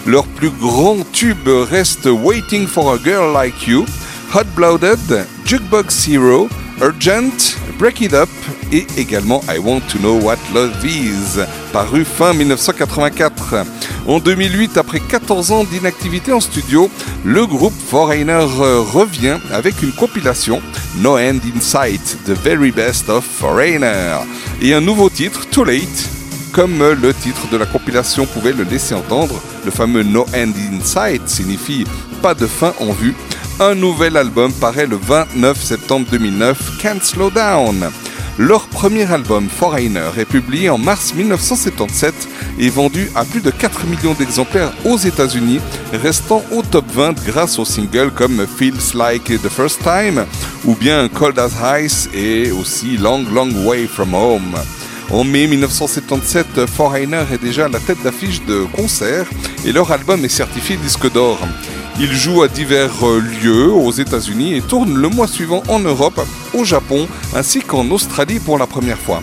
Leur 0.07 0.27
plus 0.27 0.51
grand 0.51 0.99
tube 1.11 1.49
reste 1.49 2.05
Waiting 2.05 2.66
for 2.66 2.93
a 2.93 2.99
Girl 3.03 3.32
Like 3.32 3.66
You, 3.66 3.87
Hot 4.35 4.45
Blooded, 4.55 5.24
Jukebox 5.47 6.07
Hero, 6.07 6.51
Urgent, 6.82 7.57
Break 7.78 8.03
It 8.03 8.12
Up 8.12 8.28
et 8.73 8.87
également 8.99 9.41
I 9.49 9.59
Want 9.59 9.81
to 9.89 9.99
Know 10.01 10.20
What 10.20 10.37
Love 10.53 10.85
Is, 10.85 11.41
paru 11.73 12.05
fin 12.05 12.35
1984. 12.35 13.65
En 14.07 14.19
2008, 14.19 14.77
après 14.77 15.01
14 15.01 15.53
ans 15.53 15.65
d'inactivité 15.65 16.31
en 16.31 16.41
studio, 16.41 16.91
le 17.24 17.47
groupe 17.47 17.73
Foreigner 17.89 18.45
revient 18.93 19.39
avec 19.51 19.82
une 19.82 19.93
compilation 19.93 20.61
No 20.99 21.16
End 21.16 21.39
in 21.57 21.61
Sight, 21.61 22.19
The 22.27 22.32
Very 22.32 22.70
Best 22.70 23.09
of 23.09 23.24
Foreigner, 23.24 24.19
et 24.61 24.74
un 24.74 24.82
nouveau 24.82 25.09
titre, 25.09 25.47
Too 25.51 25.65
Late, 25.65 26.19
comme 26.52 26.78
le 26.78 27.14
titre 27.14 27.48
de 27.51 27.56
la 27.56 27.66
compilation 27.66 28.27
pouvait 28.27 28.52
le 28.52 28.64
laisser 28.64 28.94
entendre. 28.94 29.40
Le 29.64 29.70
fameux 29.70 30.02
No 30.02 30.27
End 30.35 30.52
in 30.56 30.81
Sight 30.82 31.28
signifie 31.28 31.85
pas 32.22 32.35
de 32.35 32.47
fin 32.47 32.74
en 32.81 32.93
vue. 32.93 33.14
Un 33.60 33.74
nouvel 33.74 34.16
album 34.16 34.52
paraît 34.52 34.86
le 34.86 34.97
29 34.97 35.62
septembre 35.62 36.06
2009, 36.10 36.78
Can't 36.81 37.02
Slow 37.02 37.31
Down. 37.31 37.90
Leur 38.39 38.62
premier 38.68 39.10
album, 39.12 39.48
Foreigner, 39.48 40.09
est 40.16 40.24
publié 40.24 40.70
en 40.70 40.78
mars 40.78 41.12
1977 41.14 42.14
et 42.59 42.70
vendu 42.70 43.10
à 43.14 43.24
plus 43.24 43.43
de 43.43 43.51
4 43.51 43.85
millions 43.85 44.14
d'exemplaires 44.14 44.72
aux 44.86 44.97
États-Unis, 44.97 45.60
restant 45.93 46.43
au 46.51 46.62
top 46.62 46.86
20 46.90 47.22
grâce 47.27 47.59
aux 47.59 47.66
singles 47.66 48.12
comme 48.12 48.47
Feels 48.47 48.94
Like 48.94 49.24
the 49.24 49.48
First 49.48 49.82
Time 49.82 50.24
ou 50.64 50.74
bien 50.74 51.09
Cold 51.09 51.39
as 51.39 51.81
Ice 51.81 52.09
et 52.14 52.51
aussi 52.51 52.97
Long 52.97 53.24
Long 53.31 53.51
Way 53.66 53.86
from 53.86 54.14
Home. 54.14 54.55
En 55.12 55.24
mai 55.24 55.49
1977, 55.49 56.66
Foreigner 56.66 57.24
est 57.32 57.43
déjà 57.43 57.65
à 57.65 57.69
la 57.69 57.81
tête 57.81 58.01
d'affiche 58.05 58.45
de 58.47 58.65
concerts 58.77 59.28
et 59.65 59.73
leur 59.73 59.91
album 59.91 60.24
est 60.24 60.28
certifié 60.28 60.77
disque 60.77 61.12
d'or. 61.12 61.39
Ils 61.99 62.12
jouent 62.12 62.45
à 62.45 62.49
divers 62.49 62.93
euh, 63.03 63.20
lieux 63.43 63.73
aux 63.73 63.91
États-Unis 63.91 64.55
et 64.55 64.62
tournent 64.62 64.97
le 64.97 65.09
mois 65.09 65.27
suivant 65.27 65.65
en 65.66 65.81
Europe, 65.81 66.20
au 66.55 66.65
Japon 66.65 67.09
ainsi 67.35 67.59
qu'en 67.59 67.91
Australie 67.91 68.39
pour 68.39 68.57
la 68.57 68.69
première 68.69 68.99
fois. 68.99 69.20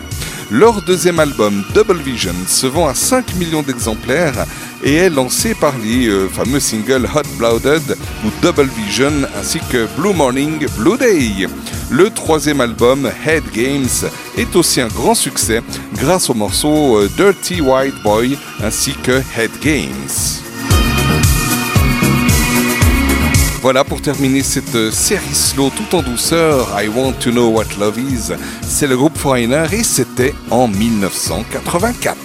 Leur 0.52 0.82
deuxième 0.82 1.20
album, 1.20 1.64
Double 1.74 1.98
Vision, 1.98 2.36
se 2.48 2.68
vend 2.68 2.88
à 2.88 2.94
5 2.94 3.36
millions 3.36 3.64
d'exemplaires 3.64 4.46
et 4.84 4.96
est 4.96 5.10
lancé 5.10 5.54
par 5.54 5.74
les 5.78 6.08
euh, 6.08 6.28
fameux 6.28 6.60
singles 6.60 7.08
Hot 7.14 7.28
Blooded 7.38 7.98
ou 8.26 8.30
Double 8.42 8.70
Vision 8.78 9.12
ainsi 9.40 9.60
que 9.72 9.88
Blue 9.98 10.14
Morning, 10.14 10.66
Blue 10.78 10.98
Day. 10.98 11.48
Le 11.90 12.10
troisième 12.10 12.62
album, 12.62 13.10
Head 13.26 13.44
Games, 13.54 14.10
est 14.38 14.56
aussi 14.56 14.82
un 14.82 14.88
grand 14.88 15.16
succès 15.16 15.62
grâce 15.96 16.30
au 16.30 16.34
morceau 16.34 16.98
euh, 16.98 17.10
Dirty 17.16 17.62
White 17.62 18.02
Boy 18.04 18.38
ainsi 18.62 18.94
que 19.04 19.22
Head 19.38 19.52
Games. 19.62 20.44
Voilà 23.62 23.84
pour 23.84 24.02
terminer 24.02 24.44
cette 24.44 24.76
euh, 24.76 24.92
série 24.92 25.34
slow 25.34 25.70
tout 25.70 25.96
en 25.96 26.02
douceur, 26.02 26.70
I 26.82 26.88
Want 26.88 27.14
to 27.20 27.32
Know 27.32 27.50
What 27.50 27.66
Love 27.80 28.00
Is. 28.00 28.34
C'est 28.62 28.88
le 28.88 28.96
groupe 28.96 29.18
Foreigner 29.18 29.66
et 29.74 29.84
c'était 29.84 30.34
en 30.52 30.68
1984. 30.68 32.16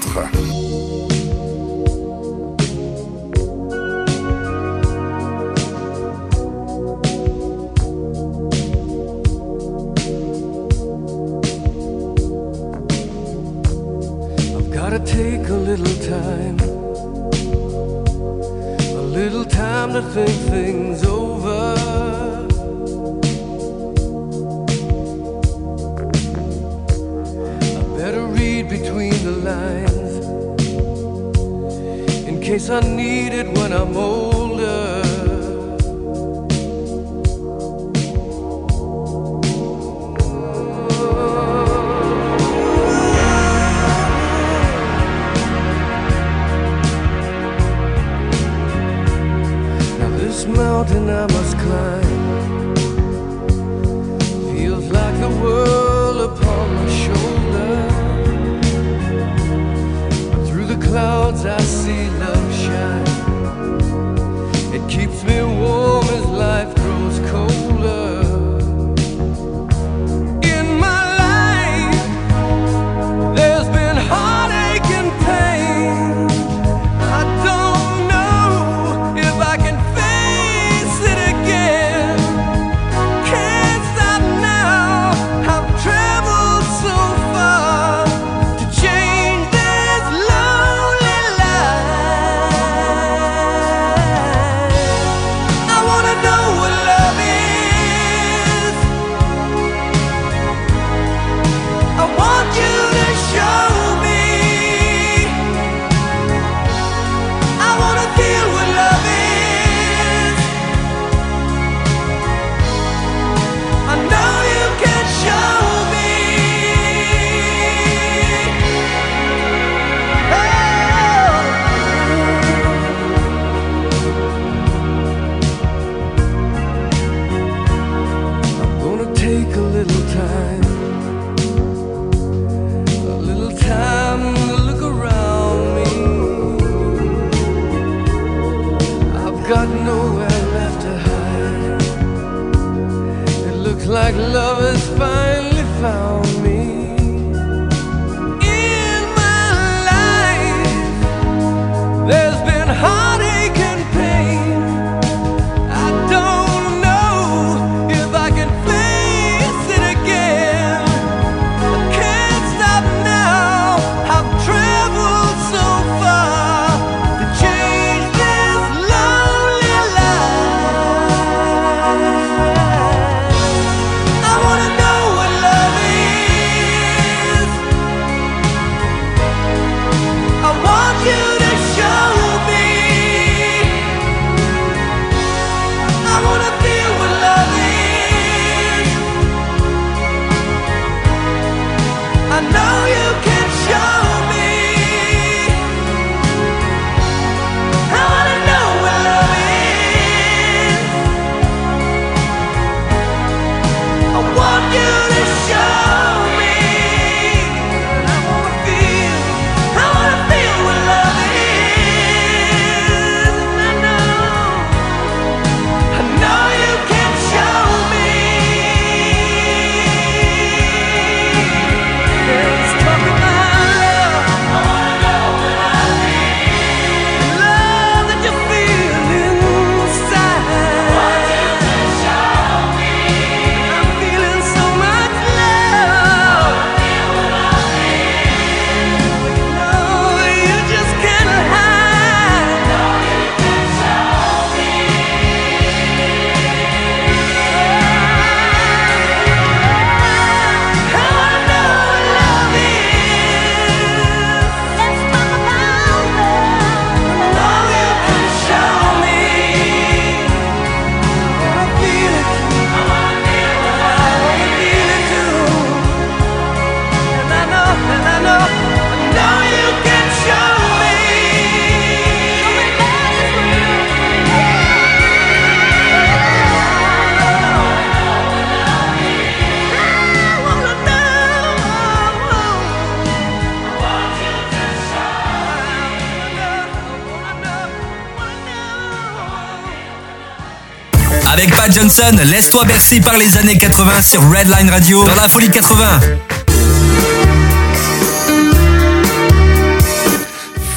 Johnson, 291.72 292.16
laisse-toi 292.26 292.64
bercer 292.64 293.00
par 293.00 293.16
les 293.16 293.36
années 293.38 293.56
80 293.56 294.02
sur 294.02 294.20
Redline 294.30 294.68
Radio 294.70 295.04
dans 295.04 295.14
la 295.14 295.28
folie 295.28 295.48
80. 295.48 296.00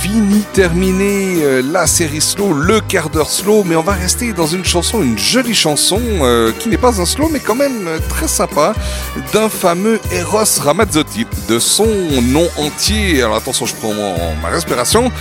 Fini, 0.01 0.41
terminé 0.53 1.43
euh, 1.43 1.61
la 1.72 1.88
série 1.88 2.22
slow, 2.22 2.53
le 2.53 2.80
quart 2.80 3.09
d'heure 3.09 3.30
slow, 3.30 3.63
mais 3.65 3.76
on 3.76 3.81
va 3.81 3.93
rester 3.93 4.31
dans 4.31 4.47
une 4.47 4.63
chanson, 4.63 5.01
une 5.01 5.17
jolie 5.17 5.55
chanson 5.55 5.99
euh, 6.22 6.51
qui 6.59 6.69
n'est 6.69 6.77
pas 6.77 7.01
un 7.01 7.05
slow, 7.05 7.27
mais 7.31 7.39
quand 7.39 7.55
même 7.55 7.88
euh, 7.88 7.99
très 8.09 8.27
sympa, 8.27 8.73
d'un 9.34 9.49
fameux 9.49 9.99
Eros 10.13 10.43
Ramazzotti, 10.63 11.26
de 11.49 11.59
son 11.59 11.88
nom 12.22 12.47
entier. 12.57 13.22
Alors 13.23 13.35
attention, 13.38 13.65
je 13.65 13.73
prends 13.76 13.93
mon- 13.93 14.35
ma 14.41 14.49
respiration. 14.49 15.11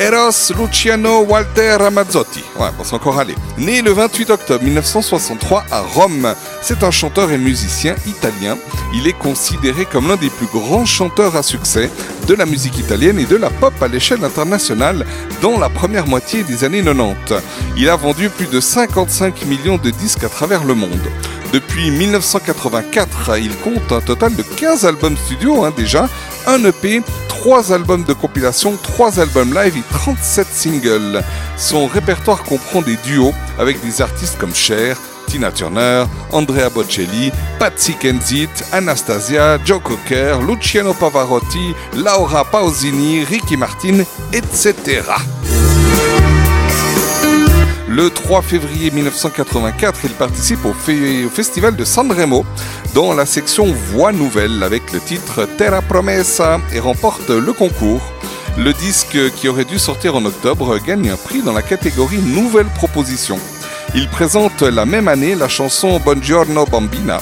Eros 0.00 0.50
Luciano 0.56 1.24
Walter 1.24 1.76
Ramazzotti. 1.78 2.42
Ouais, 2.58 2.70
bon, 2.74 2.84
c'est 2.84 2.94
encore 2.94 3.18
allé. 3.18 3.34
Né 3.58 3.82
le 3.82 3.92
28 3.92 4.30
octobre 4.30 4.64
1963 4.64 5.66
à 5.70 5.82
Rome, 5.82 6.34
c'est 6.62 6.82
un 6.82 6.90
chanteur 6.90 7.30
et 7.30 7.36
musicien 7.36 7.94
italien. 8.06 8.56
Il 8.94 9.06
est 9.06 9.18
considéré 9.18 9.84
comme 9.84 10.08
l'un 10.08 10.16
des 10.16 10.30
plus 10.30 10.46
grands 10.46 10.86
chanteurs 10.86 11.36
à 11.36 11.42
succès 11.42 11.90
de 12.26 12.34
la 12.34 12.46
musique 12.46 12.78
italienne 12.78 13.18
et 13.18 13.26
de 13.26 13.36
la 13.36 13.50
pop 13.50 13.74
à 13.82 13.88
l'échelle 13.88 14.24
internationale 14.24 15.04
dans 15.42 15.58
la 15.58 15.68
première 15.68 16.06
moitié 16.06 16.44
des 16.44 16.64
années 16.64 16.82
90. 16.82 17.34
Il 17.76 17.90
a 17.90 17.96
vendu 17.96 18.30
plus 18.30 18.46
de 18.46 18.58
55 18.58 19.44
millions 19.44 19.76
de 19.76 19.90
disques 19.90 20.24
à 20.24 20.30
travers 20.30 20.64
le 20.64 20.72
monde. 20.72 21.10
Depuis 21.52 21.90
1984, 21.90 23.38
il 23.38 23.54
compte 23.56 23.92
un 23.92 24.00
total 24.00 24.34
de 24.34 24.42
15 24.42 24.86
albums 24.86 25.16
studio 25.16 25.64
hein, 25.64 25.74
déjà, 25.76 26.08
un 26.46 26.64
EP, 26.64 27.02
3 27.40 27.72
albums 27.72 28.04
de 28.04 28.12
compilation, 28.12 28.76
3 28.82 29.18
albums 29.18 29.54
live 29.54 29.78
et 29.78 29.82
37 29.94 30.46
singles. 30.52 31.22
Son 31.56 31.86
répertoire 31.86 32.42
comprend 32.42 32.82
des 32.82 32.96
duos 32.96 33.32
avec 33.58 33.80
des 33.82 34.02
artistes 34.02 34.36
comme 34.38 34.54
Cher, 34.54 34.98
Tina 35.26 35.50
Turner, 35.50 36.04
Andrea 36.32 36.68
Bocelli, 36.68 37.32
Patsy 37.58 37.94
Kensit, 37.94 38.50
Anastasia, 38.72 39.58
Joe 39.64 39.80
Cocker, 39.82 40.38
Luciano 40.46 40.92
Pavarotti, 40.92 41.74
Laura 41.96 42.44
Pausini, 42.44 43.24
Ricky 43.24 43.56
Martin, 43.56 44.00
etc. 44.34 45.00
Le 47.88 48.08
3 48.08 48.42
février 48.42 48.90
1984, 48.92 50.00
il 50.04 50.10
participe 50.12 50.64
au, 50.64 50.72
fe- 50.72 51.24
au 51.26 51.28
festival 51.28 51.74
de 51.74 51.84
Sanremo 51.84 52.44
dans 52.94 53.14
la 53.14 53.26
section 53.26 53.66
Voix 53.66 54.12
Nouvelle 54.12 54.62
avec 54.62 54.92
le 54.92 55.00
titre 55.00 55.46
Terra 55.58 55.82
Promessa 55.82 56.60
et 56.72 56.80
remporte 56.80 57.30
le 57.30 57.52
concours. 57.52 58.02
Le 58.56 58.72
disque 58.72 59.18
qui 59.36 59.48
aurait 59.48 59.64
dû 59.64 59.78
sortir 59.78 60.16
en 60.16 60.24
octobre 60.24 60.78
gagne 60.78 61.10
un 61.10 61.16
prix 61.16 61.42
dans 61.42 61.52
la 61.52 61.62
catégorie 61.62 62.18
Nouvelle 62.18 62.68
Proposition. 62.74 63.38
Il 63.94 64.08
présente 64.08 64.62
la 64.62 64.86
même 64.86 65.08
année 65.08 65.34
la 65.34 65.48
chanson 65.48 65.98
Buongiorno 66.00 66.64
Bambina. 66.66 67.20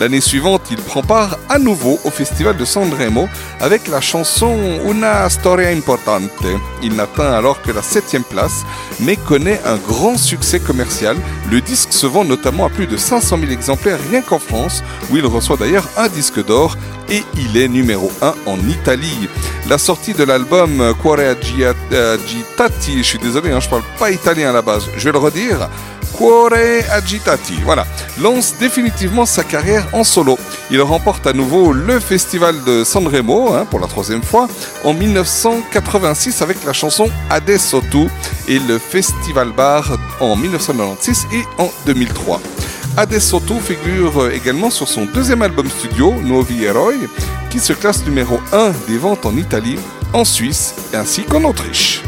L'année 0.00 0.22
suivante, 0.22 0.62
il 0.70 0.78
prend 0.78 1.02
part 1.02 1.36
à 1.50 1.58
nouveau 1.58 2.00
au 2.04 2.10
festival 2.10 2.56
de 2.56 2.64
Sanremo 2.64 3.28
avec 3.60 3.86
la 3.86 4.00
chanson 4.00 4.56
Una 4.88 5.28
Storia 5.28 5.68
Importante. 5.68 6.30
Il 6.82 6.94
n'atteint 6.96 7.30
alors 7.34 7.60
que 7.60 7.70
la 7.70 7.82
septième 7.82 8.24
place, 8.24 8.64
mais 8.98 9.16
connaît 9.16 9.60
un 9.66 9.76
grand 9.76 10.16
succès 10.16 10.58
commercial. 10.58 11.18
Le 11.50 11.60
disque 11.60 11.92
se 11.92 12.06
vend 12.06 12.24
notamment 12.24 12.64
à 12.64 12.70
plus 12.70 12.86
de 12.86 12.96
500 12.96 13.40
000 13.40 13.52
exemplaires 13.52 13.98
rien 14.10 14.22
qu'en 14.22 14.38
France, 14.38 14.82
où 15.10 15.18
il 15.18 15.26
reçoit 15.26 15.58
d'ailleurs 15.58 15.86
un 15.98 16.08
disque 16.08 16.42
d'or 16.46 16.78
et 17.10 17.22
il 17.36 17.58
est 17.58 17.68
numéro 17.68 18.10
1 18.22 18.34
en 18.46 18.56
Italie. 18.70 19.28
La 19.68 19.76
sortie 19.76 20.14
de 20.14 20.24
l'album 20.24 20.94
Cuore 21.02 21.18
Agi- 21.18 21.64
Agitati, 21.92 22.98
je 22.98 23.02
suis 23.02 23.18
désolé, 23.18 23.50
hein, 23.50 23.60
je 23.60 23.68
parle 23.68 23.82
pas 23.98 24.10
italien 24.10 24.48
à 24.48 24.52
la 24.52 24.62
base, 24.62 24.84
je 24.96 25.04
vais 25.04 25.12
le 25.12 25.18
redire. 25.18 25.68
Cuore 26.20 26.52
Agitati, 26.92 27.54
voilà, 27.64 27.86
lance 28.20 28.52
définitivement 28.60 29.24
sa 29.24 29.42
carrière 29.42 29.86
en 29.94 30.04
solo. 30.04 30.38
Il 30.70 30.82
remporte 30.82 31.26
à 31.26 31.32
nouveau 31.32 31.72
le 31.72 31.98
festival 31.98 32.62
de 32.64 32.84
Sanremo 32.84 33.54
hein, 33.54 33.64
pour 33.64 33.80
la 33.80 33.86
troisième 33.86 34.22
fois 34.22 34.46
en 34.84 34.92
1986 34.92 36.42
avec 36.42 36.62
la 36.66 36.74
chanson 36.74 37.08
Adesso 37.30 37.82
Tu 37.90 38.06
et 38.52 38.58
le 38.58 38.78
Festival 38.78 39.52
Bar 39.52 39.96
en 40.20 40.36
1996 40.36 41.26
et 41.32 41.42
en 41.56 41.70
2003. 41.86 42.38
Adesso 42.98 43.40
Tu 43.46 43.54
figure 43.58 44.28
également 44.30 44.68
sur 44.68 44.88
son 44.88 45.06
deuxième 45.06 45.40
album 45.40 45.70
studio, 45.70 46.12
Nuovi 46.22 46.64
Eroi, 46.64 46.92
qui 47.48 47.60
se 47.60 47.72
classe 47.72 48.04
numéro 48.04 48.38
1 48.52 48.72
des 48.86 48.98
ventes 48.98 49.24
en 49.24 49.38
Italie, 49.38 49.78
en 50.12 50.26
Suisse 50.26 50.74
ainsi 50.92 51.22
qu'en 51.22 51.44
Autriche. 51.44 52.02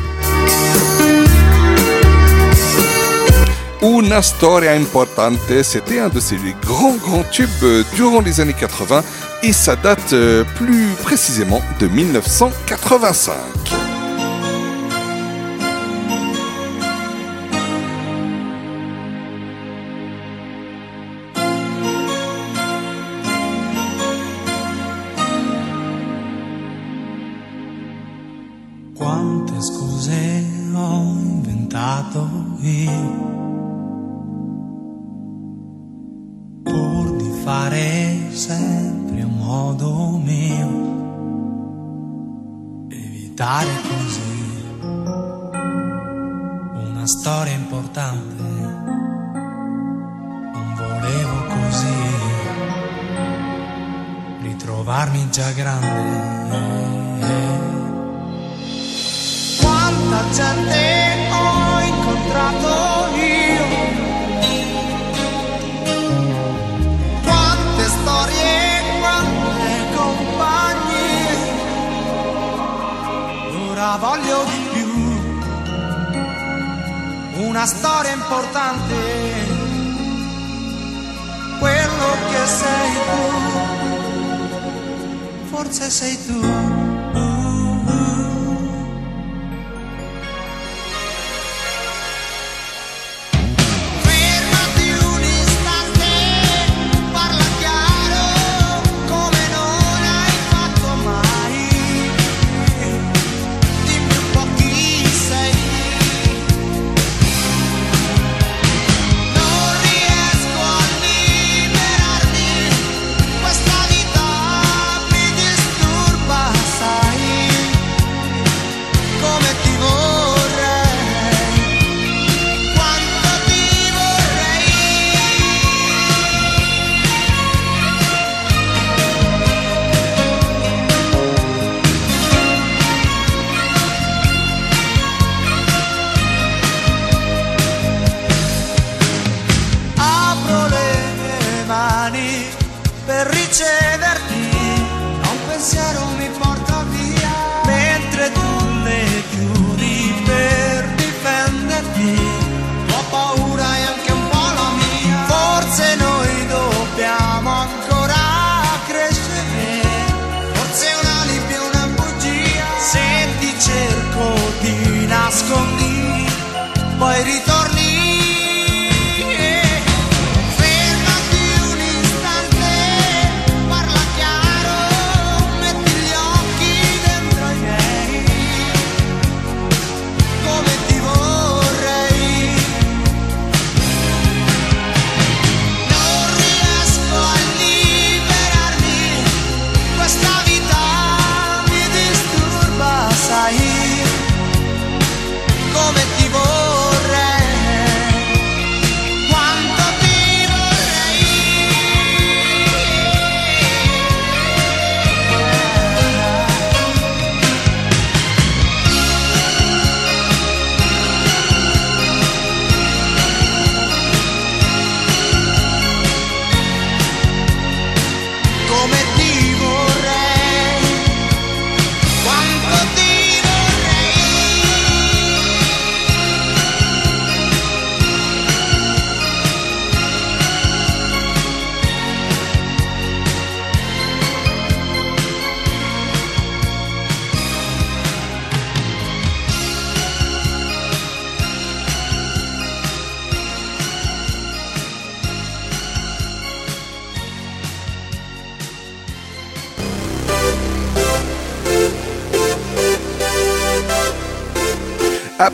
Una 3.82 4.22
storia 4.22 4.74
importante, 4.74 5.40
c'était 5.64 5.98
un 5.98 6.08
de 6.08 6.20
ses 6.20 6.36
grands 6.62 6.94
grands 6.94 7.24
tubes 7.32 7.84
durant 7.96 8.20
les 8.20 8.40
années 8.40 8.54
80 8.54 9.02
et 9.42 9.52
ça 9.52 9.74
date 9.74 10.12
euh, 10.12 10.44
plus 10.54 10.86
précisément 11.02 11.60
de 11.80 11.88
1985. 11.88 13.81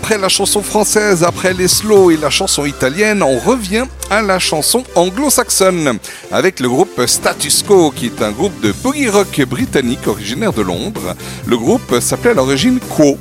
Après 0.09 0.23
la 0.23 0.31
chanson 0.31 0.63
française, 0.63 1.23
après 1.23 1.53
les 1.53 1.69
slow 1.69 2.11
et 2.11 2.17
la 2.17 2.31
chanson 2.31 2.65
italienne, 2.65 3.23
on 3.23 3.39
revient 3.39 3.85
à 4.09 4.23
la 4.23 4.39
chanson 4.39 4.83
anglo-saxonne 4.95 5.99
avec 6.33 6.61
le 6.61 6.69
groupe 6.71 7.05
Status 7.05 7.63
Quo 7.63 7.91
qui 7.91 8.07
est 8.07 8.23
un 8.23 8.31
groupe 8.31 8.59
de 8.63 8.73
boogie 8.73 9.11
rock 9.11 9.39
britannique 9.43 10.07
originaire 10.07 10.55
de 10.55 10.63
Londres. 10.63 11.15
Le 11.47 11.59
groupe 11.59 12.01
s'appelait 12.01 12.31
à 12.31 12.35
l'origine 12.35 12.81
Quo. 12.97 13.19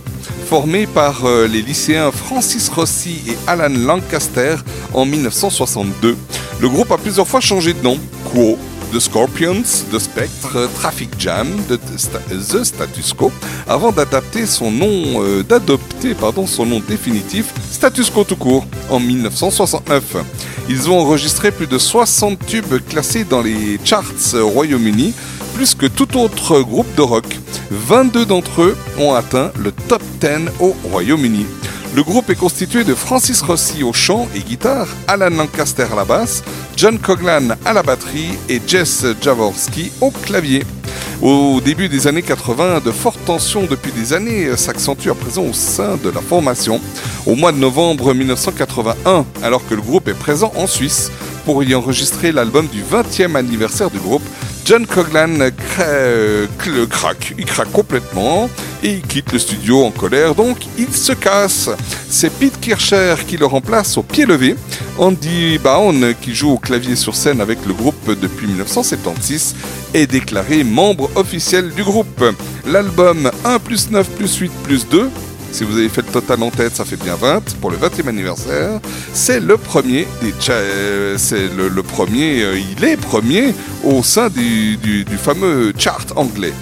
Formé 0.49 0.87
par 0.87 1.25
euh, 1.25 1.45
les 1.45 1.61
lycéens 1.61 2.09
Francis 2.09 2.69
Rossi 2.69 3.21
et 3.27 3.37
Alan 3.47 3.67
Lancaster 3.67 4.55
en 4.93 5.03
1962. 5.05 6.15
Le 6.61 6.69
groupe 6.69 6.93
a 6.93 6.97
plusieurs 6.97 7.27
fois 7.27 7.41
changé 7.41 7.73
de 7.73 7.83
nom. 7.83 7.99
Quo, 8.31 8.57
The 8.93 8.99
Scorpions, 9.01 9.83
The 9.91 9.99
Spectre, 9.99 10.69
Traffic 10.75 11.09
Jam, 11.19 11.49
The, 11.67 12.63
Status 12.63 13.11
Quo, 13.11 13.31
avant 13.67 13.91
d'adapter 13.91 14.45
son 14.45 14.71
nom, 14.71 15.21
euh, 15.21 15.43
son 16.47 16.65
nom 16.65 16.81
définitif, 16.87 17.53
Status 17.71 18.09
Quo 18.09 18.23
tout 18.23 18.35
court, 18.35 18.65
en 18.89 18.99
1969. 18.99 20.17
Ils 20.69 20.89
ont 20.89 20.99
enregistré 20.99 21.51
plus 21.51 21.67
de 21.67 21.77
60 21.77 22.45
tubes 22.45 22.79
classés 22.87 23.23
dans 23.23 23.41
les 23.41 23.79
charts 23.83 24.03
euh, 24.33 24.43
Royaume-Uni, 24.43 25.13
plus 25.53 25.75
que 25.75 25.85
tout 25.85 26.17
autre 26.17 26.61
groupe 26.61 26.93
de 26.95 27.01
rock. 27.01 27.25
22 27.71 28.25
d'entre 28.25 28.61
eux 28.61 28.77
ont 28.99 29.13
atteint 29.13 29.51
le 29.57 29.71
top 29.71 30.01
10 30.21 30.51
au 30.59 30.75
Royaume-Uni. 30.91 31.45
Le 31.95 32.03
groupe 32.03 32.29
est 32.29 32.35
constitué 32.35 32.83
de 32.83 32.93
Francis 32.93 33.41
Rossi 33.41 33.83
au 33.83 33.93
chant 33.93 34.27
et 34.35 34.39
guitare, 34.39 34.87
Alan 35.07 35.29
Lancaster 35.29 35.87
à 35.91 35.95
la 35.95 36.05
basse, 36.05 36.43
John 36.75 36.99
Coglan 36.99 37.55
à 37.65 37.73
la 37.73 37.81
batterie 37.81 38.37
et 38.49 38.61
Jess 38.67 39.05
Jaworski 39.21 39.91
au 40.01 40.11
clavier. 40.11 40.63
Au 41.21 41.59
début 41.61 41.89
des 41.89 42.05
années 42.05 42.21
80, 42.21 42.81
de 42.81 42.91
fortes 42.91 43.19
tensions 43.25 43.63
depuis 43.63 43.91
des 43.91 44.13
années 44.13 44.55
s'accentuent 44.55 45.09
à 45.09 45.15
présent 45.15 45.41
au 45.43 45.53
sein 45.53 45.97
de 45.97 46.09
la 46.09 46.21
formation. 46.21 46.79
Au 47.25 47.33
mois 47.33 47.51
de 47.51 47.57
novembre 47.57 48.13
1981, 48.13 49.25
alors 49.41 49.67
que 49.67 49.73
le 49.73 49.81
groupe 49.81 50.07
est 50.07 50.13
présent 50.13 50.53
en 50.55 50.67
Suisse 50.67 51.11
pour 51.43 51.63
y 51.63 51.73
enregistrer 51.73 52.31
l'album 52.31 52.67
du 52.67 52.83
20e 52.83 53.35
anniversaire 53.35 53.89
du 53.89 53.97
groupe, 53.97 54.21
John 54.67 54.85
Coglan 54.85 55.37
cra- 55.37 56.45
cl- 56.59 56.87
craque, 56.89 57.33
il 57.37 57.45
craque 57.45 57.71
complètement 57.71 58.49
et 58.83 58.89
il 58.95 59.01
quitte 59.01 59.31
le 59.31 59.39
studio 59.39 59.85
en 59.85 59.91
colère, 59.91 60.35
donc 60.35 60.57
il 60.77 60.93
se 60.93 61.13
casse. 61.13 61.69
C'est 62.09 62.29
Pete 62.29 62.59
Kircher 62.59 63.15
qui 63.25 63.37
le 63.37 63.45
remplace 63.45 63.97
au 63.97 64.03
pied 64.03 64.25
levé. 64.25 64.57
Andy 64.97 65.57
Baum, 65.57 66.13
qui 66.19 66.35
joue 66.35 66.51
au 66.51 66.57
clavier 66.57 66.97
sur 66.97 67.15
scène 67.15 67.39
avec 67.39 67.59
le 67.65 67.73
groupe 67.73 68.09
depuis 68.19 68.47
1976, 68.47 69.55
est 69.93 70.07
déclaré 70.07 70.65
membre 70.65 71.09
officiel 71.15 71.69
du 71.71 71.83
groupe. 71.83 72.25
L'album 72.65 73.31
1 73.45 73.59
plus 73.59 73.89
9 73.89 74.05
plus 74.17 74.35
8 74.35 74.51
plus 74.63 74.85
2 74.89 75.09
si 75.51 75.63
vous 75.63 75.77
avez 75.77 75.89
fait 75.89 76.05
le 76.05 76.11
total 76.11 76.43
en 76.43 76.49
tête, 76.49 76.75
ça 76.75 76.85
fait 76.85 76.95
bien 76.97 77.15
20 77.15 77.55
pour 77.59 77.71
le 77.71 77.77
20e 77.77 78.07
anniversaire. 78.07 78.79
C'est 79.13 79.39
le 79.39 79.57
premier 79.57 80.07
des 80.21 80.33
euh, 80.49 81.15
c'est 81.17 81.47
le, 81.55 81.83
premier, 81.83 82.43
euh, 82.43 82.59
il 82.59 82.83
est 82.85 82.97
premier 82.97 83.53
au 83.83 84.03
sein 84.03 84.29
du 84.29 85.05
fameux 85.17 85.73
chart 85.77 86.11
anglais. 86.15 86.53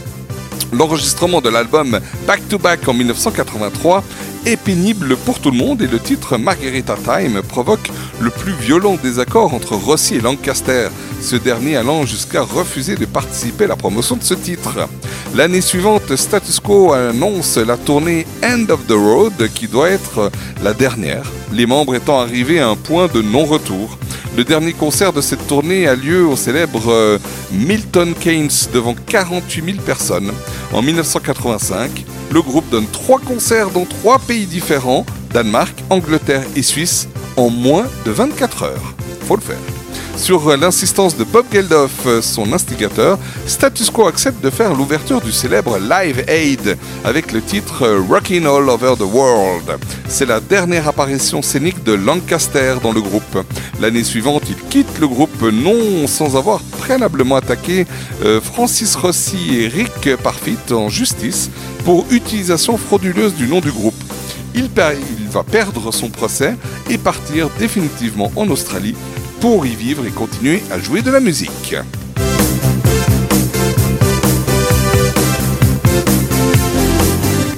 L'enregistrement 0.78 1.40
de 1.40 1.50
l'album 1.50 2.00
Back 2.28 2.50
to 2.50 2.60
Back 2.60 2.88
en 2.90 2.94
1983 2.94 4.04
est 4.46 4.58
pénible 4.58 5.16
pour 5.16 5.40
tout 5.40 5.50
le 5.50 5.58
monde 5.58 5.82
et 5.82 5.88
le 5.88 6.00
titre 6.00 6.38
Margarita 6.38 6.96
Time 6.96 7.42
provoque 7.42 7.90
le 8.20 8.30
plus 8.30 8.52
violent 8.52 8.98
désaccord 9.02 9.54
entre 9.54 9.76
Rossi 9.76 10.16
et 10.16 10.20
Lancaster, 10.20 10.90
ce 11.22 11.38
dernier 11.38 11.78
allant 11.78 12.06
jusqu'à 12.06 12.42
refuser 12.42 12.96
de 12.96 13.06
participer 13.06 13.64
à 13.64 13.68
la 13.70 13.76
promotion 13.78 14.18
de 14.18 14.24
ce 14.24 14.34
titre. 14.34 14.90
L'année 15.34 15.62
suivante, 15.62 16.14
Status 16.16 16.60
Quo 16.60 16.92
annonce 16.92 17.56
la 17.56 17.78
tournée 17.78 18.28
End 18.44 18.66
of 18.70 18.86
the 18.86 18.92
Road 18.92 19.50
qui 19.54 19.68
doit 19.68 19.90
être 19.90 20.30
la 20.62 20.74
dernière, 20.74 21.24
les 21.54 21.66
membres 21.66 21.96
étant 21.96 22.20
arrivés 22.20 22.60
à 22.60 22.68
un 22.68 22.76
point 22.76 23.08
de 23.08 23.22
non-retour. 23.22 23.98
Le 24.38 24.44
dernier 24.44 24.74
concert 24.74 25.14
de 25.14 25.22
cette 25.22 25.48
tournée 25.48 25.88
a 25.88 25.96
lieu 25.96 26.28
au 26.28 26.36
célèbre 26.36 26.92
euh, 26.92 27.18
Milton 27.54 28.14
Keynes 28.14 28.50
devant 28.74 28.94
48 28.94 29.64
000 29.66 29.78
personnes. 29.86 30.34
En 30.74 30.82
1985, 30.82 32.04
le 32.34 32.42
groupe 32.42 32.70
donne 32.70 32.88
trois 32.88 33.20
concerts 33.20 33.70
dans 33.70 33.86
trois 33.86 34.20
pays 34.20 34.46
différents, 34.46 35.06
Danemark, 35.32 35.74
Angleterre 35.90 36.44
et 36.58 36.64
Suisse, 36.64 37.08
en 37.38 37.50
moins 37.50 37.86
de 38.06 38.12
24 38.12 38.64
heures. 38.64 38.94
Faut 39.22 39.38
le 39.38 39.42
faire. 39.42 39.75
Sur 40.18 40.50
euh, 40.50 40.58
l'insistance 40.58 41.18
de 41.18 41.24
Bob 41.24 41.46
Geldof, 41.52 41.92
euh, 42.06 42.22
son 42.22 42.54
instigateur, 42.54 43.20
Status 43.48 43.90
Quo 43.90 44.08
accepte 44.08 44.44
de 44.44 44.50
faire 44.50 44.74
l'ouverture 44.74 45.22
du 45.22 45.32
célèbre 45.32 45.78
Live 45.78 46.24
Aid 46.28 46.78
avec 47.04 47.32
le 47.32 47.42
titre 47.42 47.84
euh, 47.84 48.02
Rockin' 48.02 48.46
All 48.46 48.70
Over 48.70 48.94
the 48.98 49.02
World. 49.02 49.78
C'est 50.08 50.26
la 50.26 50.40
dernière 50.40 50.88
apparition 50.88 51.42
scénique 51.42 51.84
de 51.84 51.94
Lancaster 51.94 52.76
dans 52.82 52.94
le 52.94 53.02
groupe. 53.02 53.46
L'année 53.82 54.04
suivante, 54.04 54.44
il 54.50 54.56
quitte 54.70 55.00
le 55.00 55.08
groupe 55.08 55.42
non 55.42 56.08
sans 56.08 56.38
avoir 56.38 56.62
préalablement 56.80 57.36
attaqué 57.36 57.86
Francis 58.42 58.96
Rossi 58.96 59.60
et 59.60 59.68
Rick 59.68 60.16
Parfit 60.18 60.58
en 60.72 60.90
justice 60.90 61.50
pour 61.84 62.06
utilisation 62.12 62.78
frauduleuse 62.78 63.34
du 63.34 63.48
nom 63.48 63.60
du 63.60 63.72
groupe. 63.72 63.96
Il 64.54 64.70
va 65.32 65.44
perdre 65.44 65.92
son 65.92 66.10
procès 66.10 66.56
et 66.90 66.98
partir 66.98 67.50
définitivement 67.60 68.32
en 68.36 68.48
Australie 68.50 68.96
y 69.66 69.76
vivre 69.76 70.06
et 70.08 70.10
continuer 70.12 70.64
à 70.72 70.80
jouer 70.80 71.02
de 71.04 71.12
la 71.12 71.20
musique. 71.20 71.76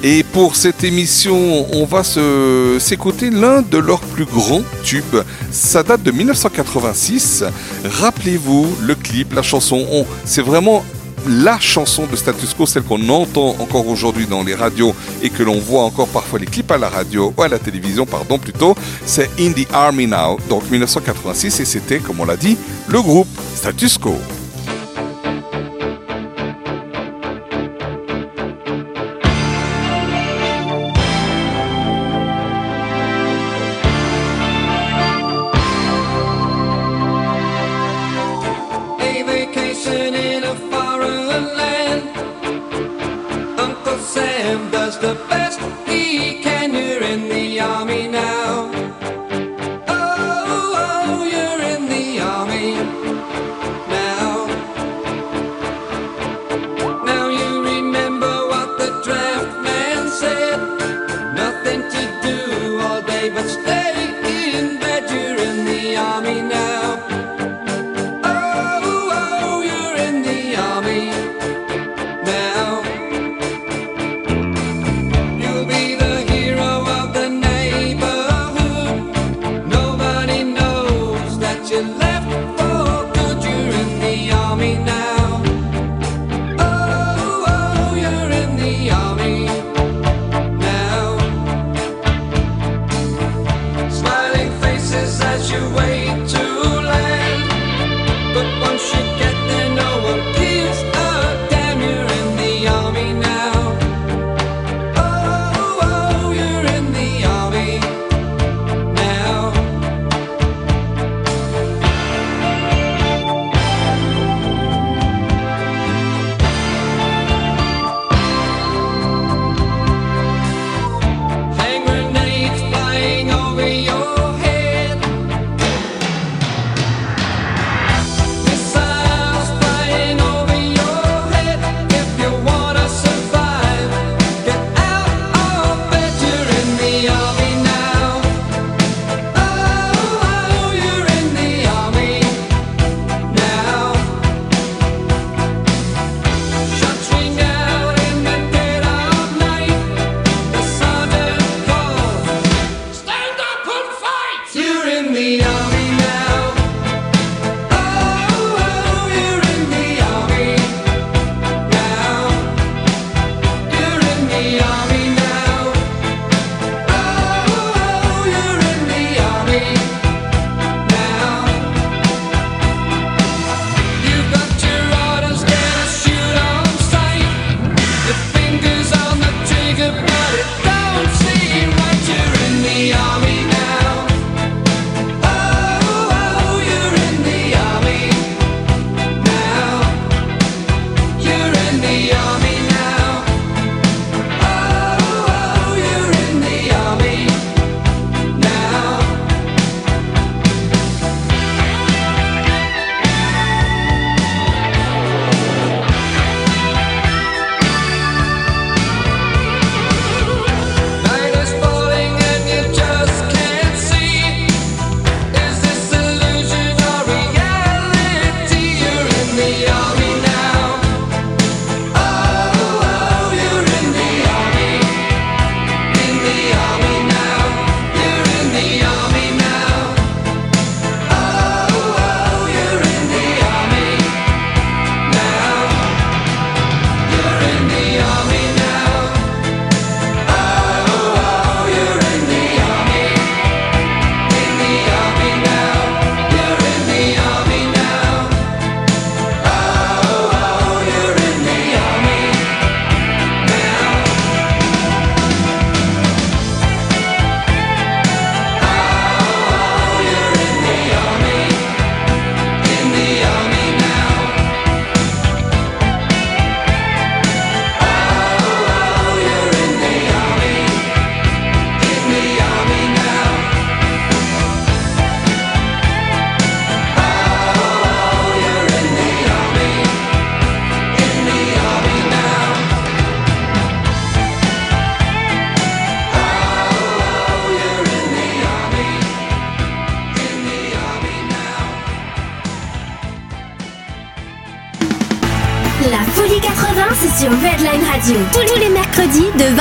Et 0.04 0.24
pour 0.24 0.56
cette 0.56 0.84
émission, 0.84 1.66
on 1.74 1.86
va 1.86 2.04
se- 2.04 2.78
s'écouter 2.80 3.30
l'un 3.30 3.62
de 3.62 3.78
leurs 3.78 4.00
plus 4.00 4.26
grands 4.26 4.62
tubes. 4.84 5.18
Ça 5.52 5.84
date 5.84 6.04
de 6.04 6.12
1986. 6.12 7.44
Rappelez-vous 7.84 8.68
le 8.84 8.96
clip, 8.96 9.34
la 9.34 9.42
chanson. 9.42 9.86
On- 9.92 10.06
C'est 10.24 10.44
vraiment 10.44 10.86
la 11.28 11.60
chanson 11.60 12.06
de 12.06 12.16
Status 12.16 12.54
Quo, 12.54 12.66
celle 12.66 12.84
qu'on 12.84 13.10
entend 13.10 13.56
encore 13.60 13.88
aujourd'hui 13.88 14.28
dans 14.28 14.44
les 14.44 14.56
radios 14.56 14.96
et 15.22 15.30
que 15.30 15.44
l'on 15.44 15.60
voit 15.60 15.84
encore 15.84 16.08
parfois 16.08 16.40
les 16.40 16.46
clips 16.46 16.72
à 16.72 16.78
la 16.78 16.90
radio 16.90 17.34
ou 17.36 17.42
à 17.42 17.48
la 17.48 17.60
télévision, 17.60 18.06
pardon 18.06 18.38
plutôt. 18.38 18.76
C'est 19.06 19.30
In 19.40 19.52
the 19.52 19.68
Army 19.74 20.08
Now, 20.08 20.38
donc 20.50 20.70
1986, 20.70 21.60
et 21.60 21.66
c'était, 21.66 22.00
comme 22.00 22.20
on 22.20 22.26
l'a 22.26 22.38
dit, 22.38 22.58
le 22.88 23.02
groupe 23.02 23.28
Status 23.56 23.98
Quo. 23.98 24.16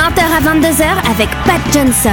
20h 0.06 0.20
à 0.20 0.40
22h 0.40 1.10
avec 1.10 1.28
Pat 1.44 1.60
Johnson. 1.72 2.10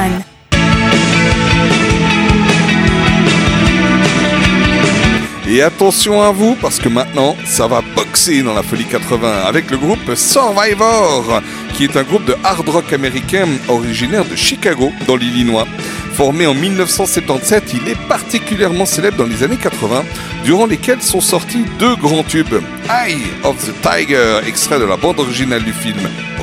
Et 5.47 5.61
attention 5.61 6.23
à 6.23 6.31
vous, 6.31 6.55
parce 6.59 6.79
que 6.79 6.89
maintenant, 6.89 7.35
ça 7.45 7.67
va 7.67 7.81
boxer 7.95 8.41
dans 8.41 8.55
la 8.55 8.63
folie 8.63 8.85
80 8.85 9.43
avec 9.45 9.69
le 9.69 9.77
groupe 9.77 10.15
Survivor, 10.15 11.41
qui 11.75 11.83
est 11.83 11.95
un 11.95 12.01
groupe 12.01 12.25
de 12.25 12.35
hard 12.43 12.67
rock 12.67 12.91
américain 12.93 13.47
originaire 13.67 14.25
de 14.25 14.35
Chicago, 14.35 14.91
dans 15.05 15.15
l'Illinois. 15.15 15.67
Formé 16.13 16.45
en 16.45 16.53
1977, 16.53 17.73
il 17.73 17.89
est 17.89 18.07
particulièrement 18.07 18.85
célèbre 18.85 19.17
dans 19.17 19.25
les 19.25 19.41
années 19.41 19.57
80, 19.57 20.03
durant 20.45 20.67
lesquelles 20.67 21.01
sont 21.01 21.21
sortis 21.21 21.65
deux 21.79 21.95
grands 21.95 22.23
tubes. 22.23 22.61
Eye 22.87 23.17
of 23.43 23.57
the 23.65 23.73
Tiger, 23.81 24.39
extrait 24.47 24.79
de 24.79 24.85
la 24.85 24.95
bande 24.95 25.19
originale 25.19 25.63
du 25.63 25.73
film 25.73 25.97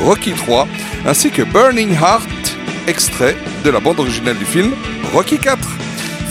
Rocky 0.05 0.33
3, 0.33 0.67
ainsi 1.07 1.31
que 1.31 1.43
Burning 1.43 1.93
Heart, 1.93 2.29
extrait 2.89 3.37
de 3.65 3.71
la 3.71 3.79
bande 3.79 4.01
originale 4.01 4.37
du 4.37 4.45
film 4.45 4.73
Rocky 5.15 5.39
4. 5.39 5.59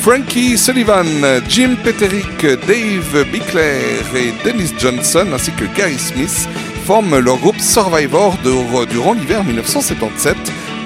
Frankie 0.02 0.58
Sullivan, 0.58 1.06
Jim 1.48 1.76
Peterick, 1.82 2.42
Dave 2.42 3.26
Bickler 3.32 4.02
et 4.16 4.34
Dennis 4.44 4.74
Johnson 4.78 5.28
ainsi 5.34 5.52
que 5.52 5.66
Gary 5.78 5.98
Smith 5.98 6.48
forment 6.86 7.20
leur 7.20 7.38
groupe 7.38 7.60
Survivor 7.60 8.38
durant 8.90 9.14
l'hiver 9.14 9.44
1977 9.44 10.36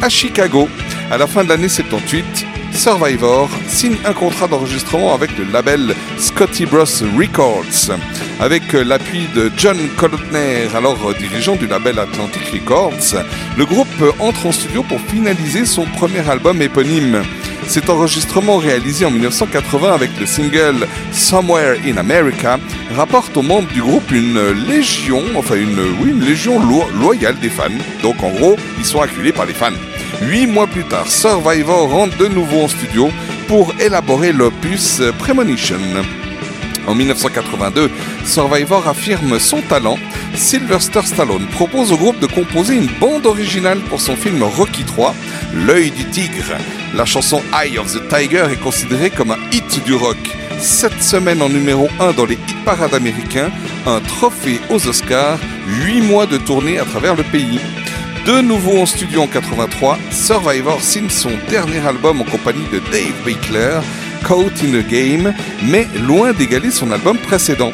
à 0.02 0.10
Chicago. 0.10 0.68
À 1.12 1.18
la 1.18 1.28
fin 1.28 1.44
de 1.44 1.50
l'année 1.50 1.70
78, 1.70 2.26
Survivor 2.74 3.50
signe 3.68 3.98
un 4.04 4.14
contrat 4.14 4.48
d'enregistrement 4.48 5.14
avec 5.14 5.38
le 5.38 5.46
label 5.52 5.94
Scotty 6.18 6.66
Bros 6.66 6.86
Records. 7.18 7.96
Avec 8.40 8.74
l'appui 8.74 9.28
de 9.36 9.52
John 9.56 9.78
Colotner, 9.96 10.68
alors 10.76 10.98
dirigeant 11.20 11.56
du 11.56 11.68
label 11.68 12.00
Atlantic 12.00 12.42
Records, 12.52 13.24
le 13.58 13.66
groupe 13.66 13.88
entre 14.20 14.48
en 14.48 14.52
studio 14.52 14.82
pour 14.82 15.00
finaliser 15.02 15.66
son 15.66 15.86
premier 15.86 16.28
album 16.28 16.62
éponyme. 16.64 17.22
Cet 17.68 17.90
enregistrement 17.90 18.58
réalisé 18.58 19.06
en 19.06 19.12
1980 19.12 19.94
avec 19.94 20.10
le 20.20 20.26
single 20.26 20.86
Somewhere 21.14 21.78
in 21.86 21.96
America 21.98 22.60
rapporte 22.96 23.38
aux 23.38 23.42
membres 23.42 23.72
du 23.72 23.82
groupe 23.82 24.12
une 24.12 24.52
légion, 24.68 25.22
enfin 25.36 25.56
une, 25.56 25.80
une 26.06 26.26
légion 26.26 26.60
lo- 26.60 26.90
loyale 27.00 27.38
des 27.40 27.50
fans. 27.50 27.70
Donc 28.02 28.22
en 28.22 28.32
gros, 28.32 28.58
ils 28.80 28.86
sont 28.86 29.00
acculés 29.02 29.32
par 29.32 29.46
les 29.46 29.54
fans. 29.54 29.72
Huit 30.22 30.48
mois 30.48 30.68
plus 30.68 30.84
tard, 30.84 31.08
Survivor 31.08 31.90
rentre 31.90 32.18
de 32.18 32.28
nouveau 32.28 32.62
en 32.64 32.68
studio 32.68 33.10
pour 33.48 33.74
élaborer 33.80 34.32
l'opus 34.32 35.02
Premonition. 35.18 35.80
En 36.88 36.96
1982, 36.96 37.90
Survivor 38.26 38.88
affirme 38.88 39.40
son 39.40 39.62
talent. 39.62 39.98
Sylvester 40.36 41.02
Stallone 41.04 41.48
propose 41.48 41.92
au 41.92 41.98
groupe 41.98 42.20
de 42.20 42.28
composer 42.28 42.76
une 42.76 42.90
bande 43.00 43.26
originale 43.26 43.80
pour 43.90 44.02
son 44.02 44.16
film 44.16 44.42
Rocky 44.44 44.84
3, 44.84 45.14
L'œil 45.66 45.92
du 45.92 46.06
tigre. 46.06 46.58
La 46.96 47.06
chanson 47.06 47.42
Eye 47.54 47.78
of 47.78 47.94
the 47.94 48.08
Tiger 48.08 48.46
est 48.52 48.62
considérée 48.62 49.10
comme 49.10 49.32
un 49.32 49.38
hit 49.52 49.84
du 49.84 49.94
rock. 49.94 50.18
Cette 50.60 51.04
semaine 51.04 51.42
en 51.42 51.50
numéro 51.50 51.90
1 52.00 52.14
dans 52.14 52.26
les 52.26 52.36
hit 52.36 52.66
parades 52.66 52.94
américains, 52.94 53.52
un 53.86 54.00
trophée 54.00 54.60
aux 54.70 54.88
Oscars, 54.88 55.40
8 55.68 56.02
mois 56.02 56.26
de 56.26 56.38
tournée 56.38 56.80
à 56.80 56.86
travers 56.86 57.16
le 57.16 57.24
pays. 57.24 57.60
De 58.26 58.40
nouveau 58.40 58.78
en 58.78 58.86
studio 58.86 59.24
en 59.24 59.28
83, 59.28 59.98
Survivor 60.10 60.82
signe 60.82 61.10
son 61.10 61.32
dernier 61.50 61.86
album 61.86 62.22
en 62.22 62.24
compagnie 62.24 62.66
de 62.72 62.80
Dave 62.80 63.26
Bickler, 63.26 63.82
Caught 64.26 64.64
in 64.64 64.82
the 64.82 64.88
Game, 64.88 65.34
mais 65.62 65.86
loin 66.08 66.32
d'égaler 66.32 66.72
son 66.72 66.92
album 66.92 67.18
précédent. 67.18 67.72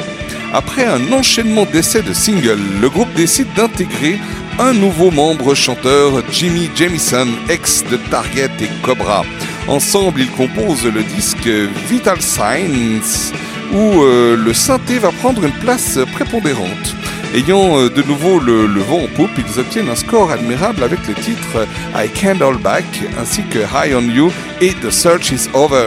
Après 0.52 0.84
un 0.84 1.12
enchaînement 1.12 1.66
d'essais 1.66 2.02
de 2.02 2.12
singles, 2.12 2.58
le 2.80 2.90
groupe 2.90 3.12
décide 3.14 3.46
d'intégrer 3.54 4.18
un 4.58 4.72
nouveau 4.72 5.12
membre 5.12 5.54
chanteur, 5.54 6.20
Jimmy 6.32 6.68
Jamison, 6.74 7.28
ex 7.48 7.84
de 7.88 7.96
Target 8.10 8.50
et 8.60 8.68
Cobra. 8.82 9.22
Ensemble, 9.68 10.22
ils 10.22 10.30
composent 10.32 10.84
le 10.84 11.04
disque 11.04 11.48
Vital 11.88 12.20
Signs, 12.20 13.32
où 13.72 14.02
euh, 14.02 14.36
le 14.36 14.52
synthé 14.52 14.98
va 14.98 15.12
prendre 15.12 15.44
une 15.44 15.52
place 15.52 16.00
prépondérante. 16.12 16.96
Ayant 17.32 17.78
euh, 17.78 17.88
de 17.88 18.02
nouveau 18.02 18.40
le, 18.40 18.66
vent 18.80 19.04
en 19.04 19.06
poupe, 19.06 19.30
ils 19.38 19.60
obtiennent 19.60 19.88
un 19.88 19.94
score 19.94 20.32
admirable 20.32 20.82
avec 20.82 21.06
les 21.06 21.14
titres 21.14 21.66
I 21.94 22.08
Can't 22.08 22.42
Hold 22.42 22.60
Back 22.60 22.84
ainsi 23.20 23.42
que 23.44 23.60
High 23.60 23.94
on 23.94 24.02
You 24.02 24.32
et 24.60 24.72
The 24.74 24.90
Search 24.90 25.30
is 25.30 25.48
Over. 25.54 25.86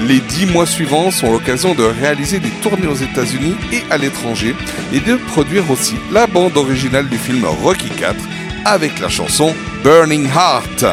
Les 0.00 0.18
dix 0.18 0.46
mois 0.46 0.66
suivants 0.66 1.12
sont 1.12 1.30
l'occasion 1.30 1.74
de 1.74 1.84
réaliser 1.84 2.40
des 2.40 2.50
tournées 2.60 2.88
aux 2.88 2.94
États-Unis 2.96 3.54
et 3.72 3.82
à 3.90 3.98
l'étranger 3.98 4.56
et 4.92 4.98
de 4.98 5.14
produire 5.14 5.70
aussi 5.70 5.94
la 6.10 6.26
bande 6.26 6.56
originale 6.56 7.08
du 7.08 7.18
film 7.18 7.44
Rocky 7.62 7.90
4 7.90 8.16
avec 8.64 8.98
la 8.98 9.08
chanson 9.08 9.54
Burning 9.84 10.26
Heart. 10.26 10.84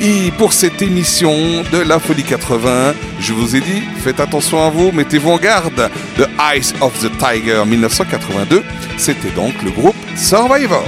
Et 0.00 0.30
pour 0.38 0.52
cette 0.52 0.80
émission 0.80 1.32
de 1.72 1.78
la 1.78 1.98
Folie 1.98 2.22
80, 2.22 2.94
je 3.18 3.32
vous 3.32 3.56
ai 3.56 3.60
dit, 3.60 3.82
faites 3.98 4.20
attention 4.20 4.64
à 4.64 4.70
vous, 4.70 4.92
mettez-vous 4.92 5.30
en 5.30 5.38
garde. 5.38 5.90
The 6.16 6.28
Eyes 6.38 6.72
of 6.80 6.96
the 7.00 7.10
Tiger 7.18 7.64
1982, 7.66 8.62
c'était 8.96 9.30
donc 9.30 9.54
le 9.64 9.72
groupe 9.72 9.96
Survivor. 10.14 10.84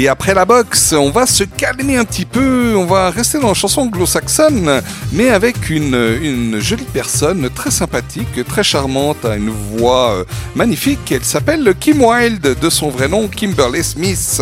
Et 0.00 0.06
après 0.06 0.32
la 0.32 0.44
boxe, 0.44 0.92
on 0.96 1.10
va 1.10 1.26
se 1.26 1.42
calmer 1.42 1.96
un 1.96 2.04
petit 2.04 2.24
peu, 2.24 2.76
on 2.76 2.84
va 2.84 3.10
rester 3.10 3.40
dans 3.40 3.48
la 3.48 3.54
chanson 3.54 3.80
anglo-saxonne, 3.80 4.80
mais 5.12 5.30
avec 5.30 5.70
une, 5.70 6.60
jolie 6.60 6.86
personne 6.92 7.50
très 7.52 7.72
sympathique, 7.72 8.46
très 8.46 8.62
charmante, 8.62 9.24
a 9.24 9.34
une 9.34 9.50
voix 9.50 10.12
euh, 10.12 10.24
magnifique. 10.54 11.10
Elle 11.10 11.24
s'appelle 11.24 11.74
Kim 11.80 12.00
Wilde, 12.00 12.56
de 12.60 12.70
son 12.70 12.90
vrai 12.90 13.08
nom 13.08 13.26
Kimberly 13.26 13.82
Smith, 13.82 14.40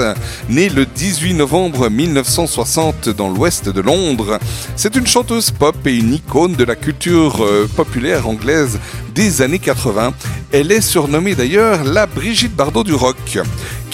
née 0.51 0.69
le 0.69 0.85
18 0.85 1.33
novembre 1.33 1.89
1960 1.89 3.09
dans 3.09 3.31
l'ouest 3.31 3.71
de 3.71 3.81
Londres. 3.81 4.39
C'est 4.77 4.95
une 4.95 5.07
chanteuse 5.07 5.53
pop 5.53 5.75
et 5.87 5.97
une 5.97 6.13
icône 6.13 6.53
de 6.53 6.65
la 6.65 6.77
culture 6.77 7.43
euh, 7.43 7.67
populaire 7.75 8.29
anglaise 8.29 8.79
des 9.15 9.41
années 9.41 9.59
80. 9.59 10.13
Elle 10.53 10.71
est 10.71 10.83
surnommée 10.83 11.35
d'ailleurs 11.35 11.83
la 11.83 12.05
Brigitte 12.05 12.55
Bardot 12.55 12.85
du 12.85 12.93
rock. 12.93 13.39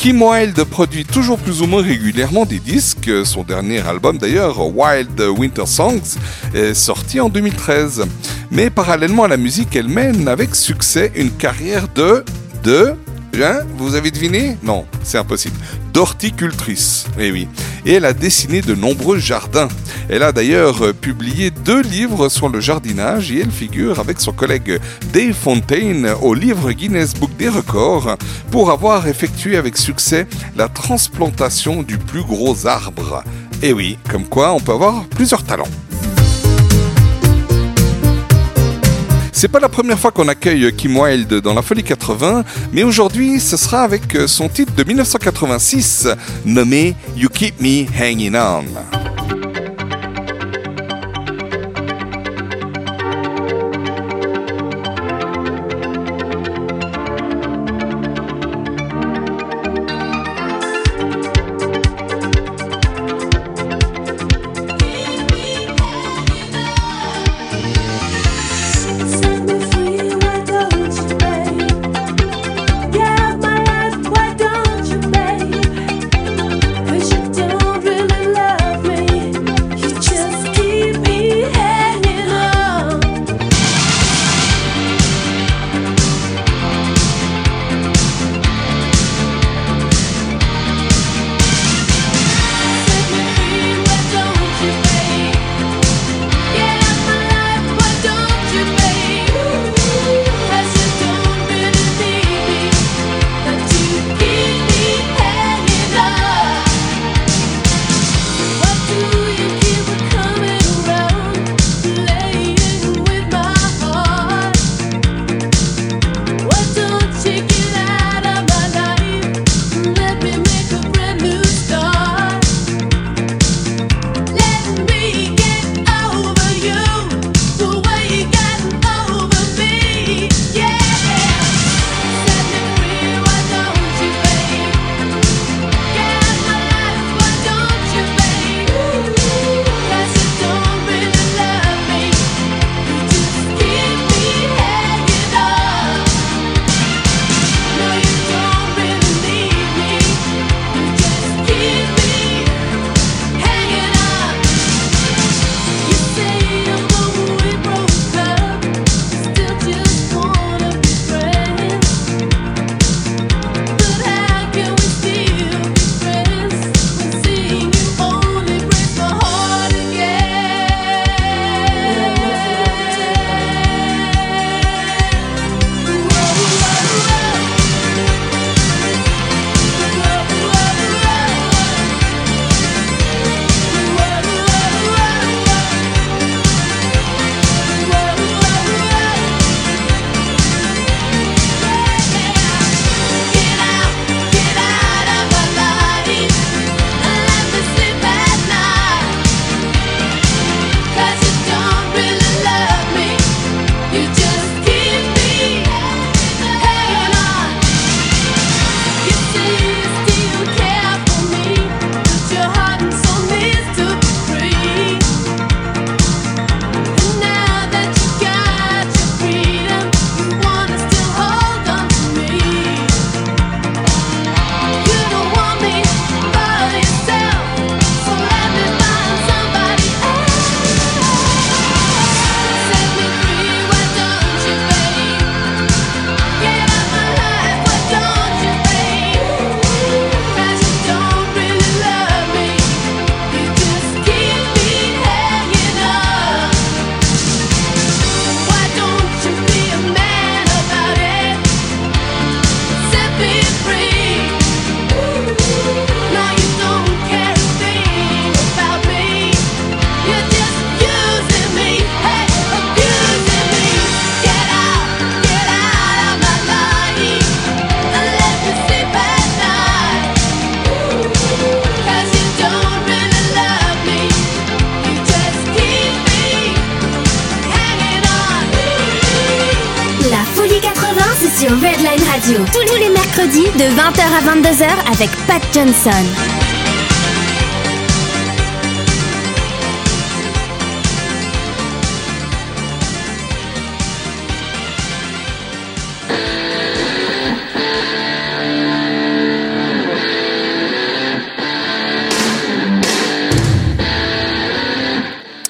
Kim 0.03 0.21
Wilde 0.21 0.65
produit 0.65 1.05
toujours 1.05 1.39
plus 1.39 1.63
ou 1.63 1.69
moins 1.69 1.81
régulièrement 1.81 2.45
des 2.45 2.59
disques. 2.59 3.09
Son 3.25 3.45
dernier 3.45 3.79
album 3.87 4.19
d'ailleurs, 4.19 4.59
Wild 4.77 5.21
Winter 5.39 5.65
Songs, 5.65 6.19
est 6.55 6.75
sorti 6.75 7.21
en 7.21 7.29
2013. 7.29 8.05
Mais 8.51 8.69
parallèlement 8.69 9.23
à 9.23 9.29
la 9.29 9.37
musique, 9.37 9.77
elle 9.77 9.87
mène 9.87 10.27
avec 10.27 10.57
succès 10.57 11.13
une 11.15 11.31
carrière 11.31 11.87
de... 11.95 12.25
de... 12.65 12.95
Hein 13.41 13.61
Vous 13.79 13.95
avez 13.95 14.11
deviné? 14.11 14.57
Non, 14.65 14.87
c'est 15.05 15.19
impossible. 15.19 15.55
D'horticultrice. 15.93 17.07
Eh 17.17 17.31
oui. 17.31 17.47
Et 17.87 17.93
elle 17.93 18.05
a 18.05 18.13
dessiné 18.13 18.61
de 18.61 18.75
nombreux 18.75 19.19
jardins. 19.19 19.69
Elle 20.09 20.23
a 20.23 20.33
d'ailleurs 20.33 20.85
euh, 20.85 20.93
publié 20.93 21.51
deux 21.51 21.81
livres 21.81 22.29
sur 22.29 22.49
le 22.49 22.61
jardinage 22.61 23.31
et 23.31 23.41
elle 23.41 23.51
figure 23.51 24.01
avec 24.01 24.21
son 24.21 24.33
collègue 24.33 24.81
Dave 25.13 25.33
Fontaine 25.33 26.11
au 26.21 26.35
livre 26.35 26.73
Guinness 26.73 27.15
Book 27.15 27.31
des 27.43 27.49
records 27.49 28.17
pour 28.53 28.71
avoir 28.71 29.09
effectué 29.09 29.57
avec 29.57 29.77
succès 29.77 30.29
la 30.55 30.69
transplantation 30.69 31.83
du 31.83 31.99
plus 31.99 32.23
gros 32.23 32.69
arbre. 32.69 33.25
Et 33.65 33.73
oui, 33.73 33.99
comme 34.09 34.27
quoi 34.27 34.53
on 34.53 34.61
peut 34.61 34.71
avoir 34.71 35.07
plusieurs 35.07 35.43
talents. 35.43 35.75
C'est 39.33 39.49
pas 39.49 39.59
la 39.59 39.69
première 39.69 39.99
fois 39.99 40.13
qu'on 40.13 40.29
accueille 40.29 40.73
Kim 40.77 40.97
Wilde 40.97 41.41
dans 41.41 41.55
la 41.55 41.63
Folie 41.63 41.83
80, 41.83 42.45
mais 42.73 42.85
aujourd'hui 42.85 43.41
ce 43.41 43.57
sera 43.57 43.83
avec 43.83 44.17
son 44.29 44.49
titre 44.49 44.73
de 44.77 44.85
1986 44.85 46.07
nommé 46.45 46.95
You 47.17 47.29
Keep 47.29 47.61
Me 47.61 47.87
Hanging 48.01 48.37
On. 48.37 48.92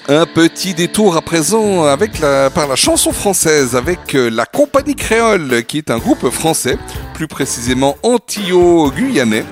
Un 0.09 0.26
petit 0.26 0.74
détour 0.74 1.16
à 1.16 1.20
présent 1.22 1.84
avec 1.84 2.18
la, 2.18 2.48
par 2.48 2.68
la 2.68 2.76
chanson 2.76 3.12
française 3.12 3.76
avec 3.76 4.14
euh, 4.14 4.30
la 4.30 4.46
Compagnie 4.46 4.94
Créole 4.94 5.64
qui 5.64 5.78
est 5.78 5.90
un 5.90 5.98
groupe 5.98 6.30
français, 6.30 6.78
plus 7.14 7.28
précisément 7.28 7.96
antillo-guyanais, 8.02 9.44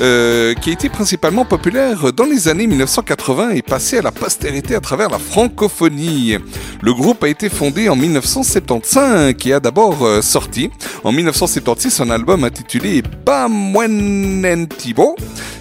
euh, 0.00 0.54
qui 0.54 0.70
a 0.70 0.72
été 0.72 0.88
principalement 0.88 1.44
populaire 1.44 2.12
dans 2.12 2.24
les 2.24 2.48
années 2.48 2.66
1980 2.66 3.50
et 3.50 3.62
passé 3.62 3.98
à 3.98 4.02
la 4.02 4.10
postérité 4.10 4.74
à 4.74 4.80
travers 4.80 5.08
la 5.08 5.18
francophonie. 5.18 6.36
Le 6.82 6.92
groupe 6.92 7.22
a 7.22 7.28
été 7.28 7.48
fondé 7.48 7.88
en 7.88 7.94
1975 7.94 9.34
et 9.44 9.52
a 9.52 9.60
d'abord 9.60 10.04
euh, 10.04 10.20
sorti 10.20 10.70
en 11.04 11.12
1976 11.12 12.00
un 12.00 12.10
album 12.10 12.44
intitulé 12.44 13.02
Bamwenentibo, 13.24 15.14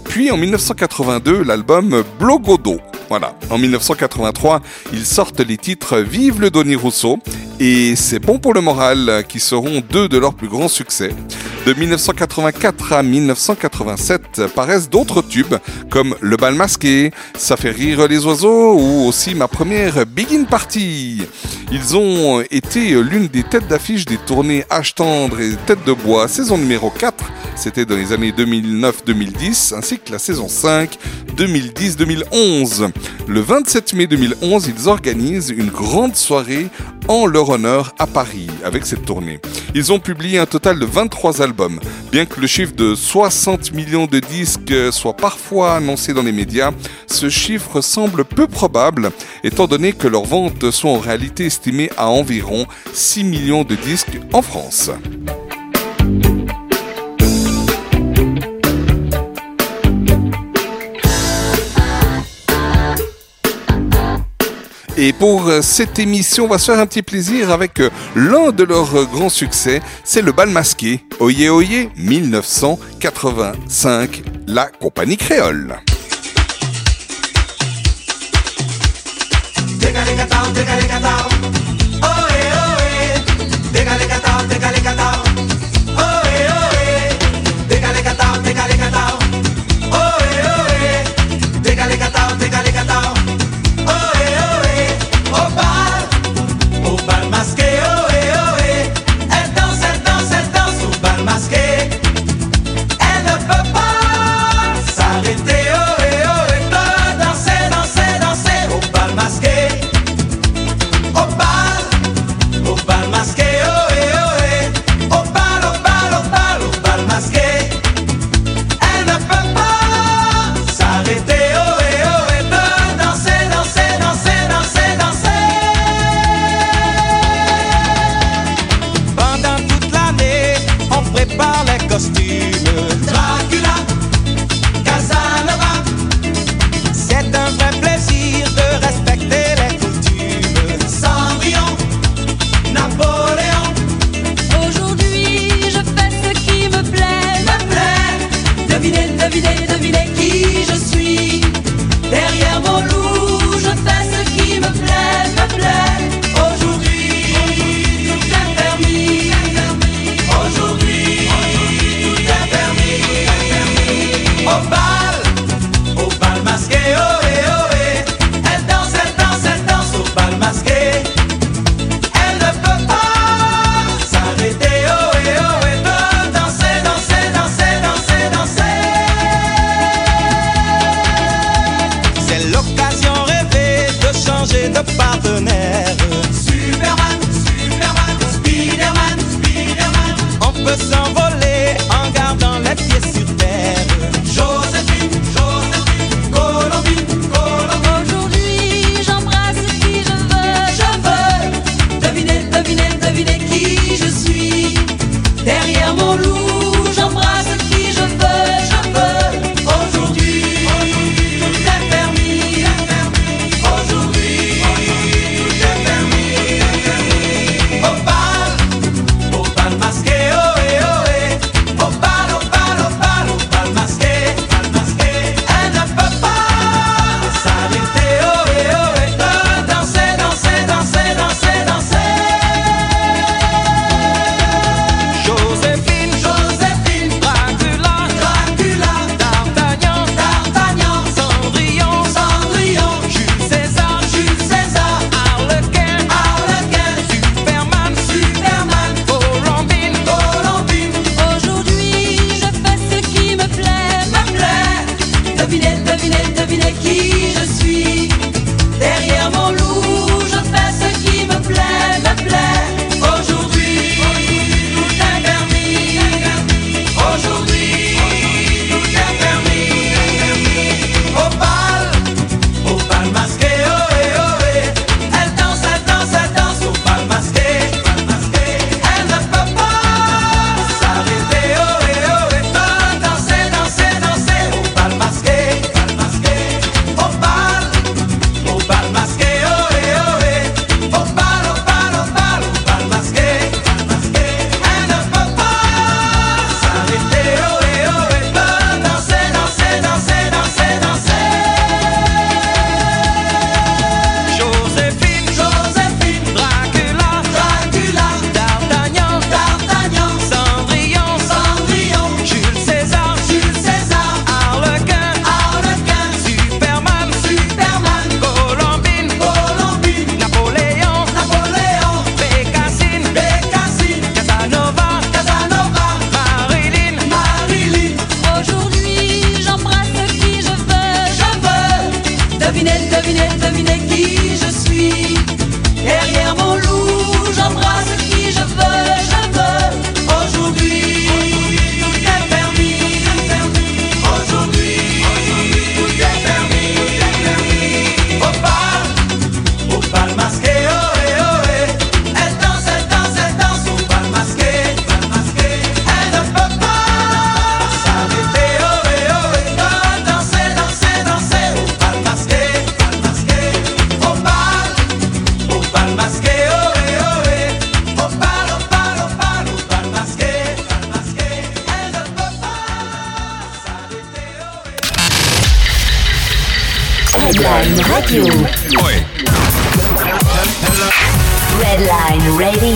puis 0.04 0.32
en 0.32 0.38
1982 0.38 1.44
l'album 1.44 2.04
Blogodo. 2.20 2.80
Voilà. 3.10 3.36
En 3.52 3.60
1983, 3.60 4.62
ils 4.94 5.06
sortent 5.06 5.42
les 5.42 5.58
titres 5.58 6.00
Vive 6.00 6.42
le 6.42 6.50
Donny 6.50 6.76
Rousseau 6.76 7.20
et 7.60 7.96
C'est 7.96 8.20
bon 8.20 8.40
pour 8.40 8.54
le 8.54 8.62
moral, 8.62 9.24
qui 9.28 9.40
seront 9.40 9.84
deux 9.92 10.08
de 10.08 10.18
leurs 10.18 10.34
plus 10.34 10.48
grands 10.48 10.68
succès. 10.68 11.12
De 11.65 11.73
1984 11.73 12.91
à 12.91 13.03
1987 13.03 14.48
paraissent 14.53 14.90
d'autres 14.90 15.22
tubes 15.22 15.56
comme 15.90 16.14
Le 16.19 16.35
bal 16.35 16.56
masqué, 16.56 17.11
Ça 17.38 17.56
fait 17.56 17.72
rire 17.72 18.06
les 18.10 18.26
oiseaux 18.26 18.73
ou 18.73 19.07
aussi 19.07 19.34
ma 19.34 19.48
première 19.48 20.06
Begin 20.06 20.44
Party. 20.44 21.22
Ils 21.72 21.95
ont 21.95 22.41
été 22.52 23.02
l'une 23.02 23.27
des 23.27 23.44
têtes 23.44 23.68
d'affiche 23.68 24.06
des 24.06 24.18
tournées 24.18 24.65
H 24.69 24.94
tendre 24.94 25.40
et 25.40 25.56
Tête 25.65 25.84
de 25.85 25.94
bois 25.94 26.27
saison 26.27 26.57
numéro 26.57 26.90
4, 26.90 27.23
c'était 27.56 27.85
dans 27.85 27.95
les 27.95 28.11
années 28.11 28.31
2009-2010, 28.31 29.76
ainsi 29.76 29.99
que 29.99 30.11
la 30.11 30.19
saison 30.19 30.48
5 30.48 30.98
2010-2011. 31.38 32.91
Le 33.27 33.40
27 33.40 33.94
mai 33.94 34.07
2011, 34.07 34.68
ils 34.76 34.90
organisent 34.90 35.49
une 35.49 35.69
grande 35.69 36.15
soirée 36.15 36.68
en 37.07 37.26
leur 37.26 37.49
honneur 37.49 37.94
à 37.99 38.07
Paris 38.07 38.48
avec 38.64 38.85
cette 38.85 39.06
tournée. 39.06 39.40
Ils 39.76 39.91
ont 39.91 39.99
publié 39.99 40.40
un 40.40 40.45
total 40.45 40.80
de 40.80 40.85
23 40.85 41.41
albums. 41.41 41.80
Bien 42.11 42.26
que 42.26 42.40
le 42.40 42.48
chiffre 42.48 42.76
de 42.76 42.95
60 42.95 43.73
millions 43.73 44.06
de 44.06 44.19
disques 44.19 44.73
soit 44.91 45.15
parfois 45.15 45.76
annoncé 45.76 46.14
dans 46.14 46.22
les 46.22 46.31
médias, 46.31 46.72
ce 47.07 47.30
chiffre 47.30 47.81
semble 47.81 48.26
peu 48.26 48.48
probable 48.48 49.11
étant 49.44 49.68
donné 49.68 49.94
que 49.94 50.07
leurs 50.07 50.26
ventes 50.26 50.72
sont 50.72 50.90
en 50.90 50.99
réalité 50.99 51.49
estimées 51.64 51.90
à 51.95 52.10
environ 52.10 52.65
6 52.94 53.23
millions 53.23 53.64
de 53.64 53.76
disques 53.76 54.19
en 54.34 54.41
France. 54.41 54.91
Et 64.98 65.14
pour 65.14 65.48
euh, 65.48 65.61
cette 65.61 65.99
émission, 65.99 66.44
on 66.45 66.49
va 66.49 66.57
se 66.57 66.65
faire 66.72 66.80
un 66.80 66.85
petit 66.85 67.02
plaisir 67.02 67.49
avec 67.49 67.80
euh, 67.80 67.90
l'un 68.15 68.52
de 68.52 68.65
leurs 68.65 68.94
euh, 68.95 69.06
grands 69.06 69.30
succès, 69.30 69.81
c'est 70.03 70.22
le 70.22 70.34
bal 70.34 70.49
masqué. 70.49 70.99
Oyez 71.19 71.49
Oyez 71.49 71.90
1985, 71.95 74.22
la 74.48 74.68
compagnie 74.68 75.18
créole. 75.18 75.77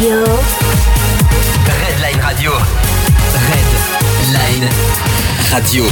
Radio. 0.08 0.24
Redline 1.68 2.22
Radio. 2.22 2.52
Redline 3.34 4.70
Radio. 5.52 5.84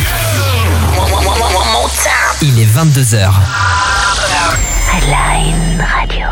Il 2.41 2.57
est 2.61 2.65
22h. 2.65 3.29
Redline 4.93 5.81
Radio. 5.81 6.27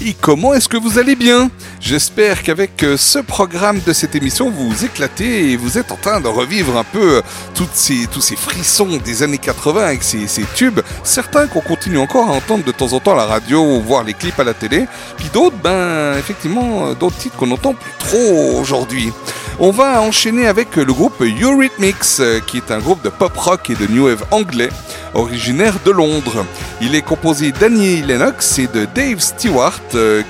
Et 0.00 0.14
comment 0.14 0.54
est-ce 0.54 0.68
que 0.68 0.76
vous 0.76 0.96
allez 0.96 1.16
bien? 1.16 1.50
J'espère 1.84 2.44
qu'avec 2.44 2.84
euh, 2.84 2.96
ce 2.96 3.18
programme 3.18 3.80
de 3.84 3.92
cette 3.92 4.14
émission, 4.14 4.50
vous 4.50 4.70
vous 4.70 4.84
éclatez 4.84 5.50
et 5.50 5.56
vous 5.56 5.78
êtes 5.78 5.90
en 5.90 5.96
train 5.96 6.20
de 6.20 6.28
revivre 6.28 6.76
un 6.76 6.84
peu 6.84 7.16
euh, 7.16 7.22
toutes 7.56 7.74
ces, 7.74 8.06
tous 8.06 8.20
ces 8.20 8.36
frissons 8.36 9.00
des 9.04 9.24
années 9.24 9.38
80 9.38 9.84
avec 9.86 10.04
ces, 10.04 10.28
ces 10.28 10.44
tubes. 10.54 10.78
Certains 11.02 11.48
qu'on 11.48 11.60
continue 11.60 11.98
encore 11.98 12.28
à 12.28 12.34
entendre 12.34 12.62
de 12.62 12.70
temps 12.70 12.92
en 12.92 13.00
temps 13.00 13.14
à 13.14 13.16
la 13.16 13.26
radio 13.26 13.60
ou 13.64 13.80
voir 13.82 14.04
les 14.04 14.14
clips 14.14 14.38
à 14.38 14.44
la 14.44 14.54
télé. 14.54 14.86
Puis 15.16 15.28
d'autres, 15.34 15.56
ben, 15.60 16.16
effectivement, 16.16 16.86
euh, 16.86 16.94
d'autres 16.94 17.16
titres 17.16 17.36
qu'on 17.36 17.48
n'entend 17.48 17.74
plus 17.74 17.92
trop 17.98 18.60
aujourd'hui. 18.60 19.12
On 19.58 19.72
va 19.72 20.00
enchaîner 20.02 20.46
avec 20.46 20.76
le 20.76 20.92
groupe 20.92 21.20
Eurythmics, 21.20 22.22
qui 22.46 22.56
est 22.56 22.70
un 22.70 22.78
groupe 22.78 23.02
de 23.02 23.10
pop 23.10 23.36
rock 23.36 23.68
et 23.70 23.74
de 23.74 23.86
new 23.86 24.06
wave 24.06 24.24
anglais, 24.30 24.70
originaire 25.14 25.74
de 25.84 25.90
Londres. 25.90 26.46
Il 26.80 26.94
est 26.94 27.02
composé 27.02 27.52
d'Annie 27.52 28.00
Lennox 28.00 28.58
et 28.58 28.66
de 28.66 28.86
Dave 28.94 29.20
Stewart, 29.20 29.78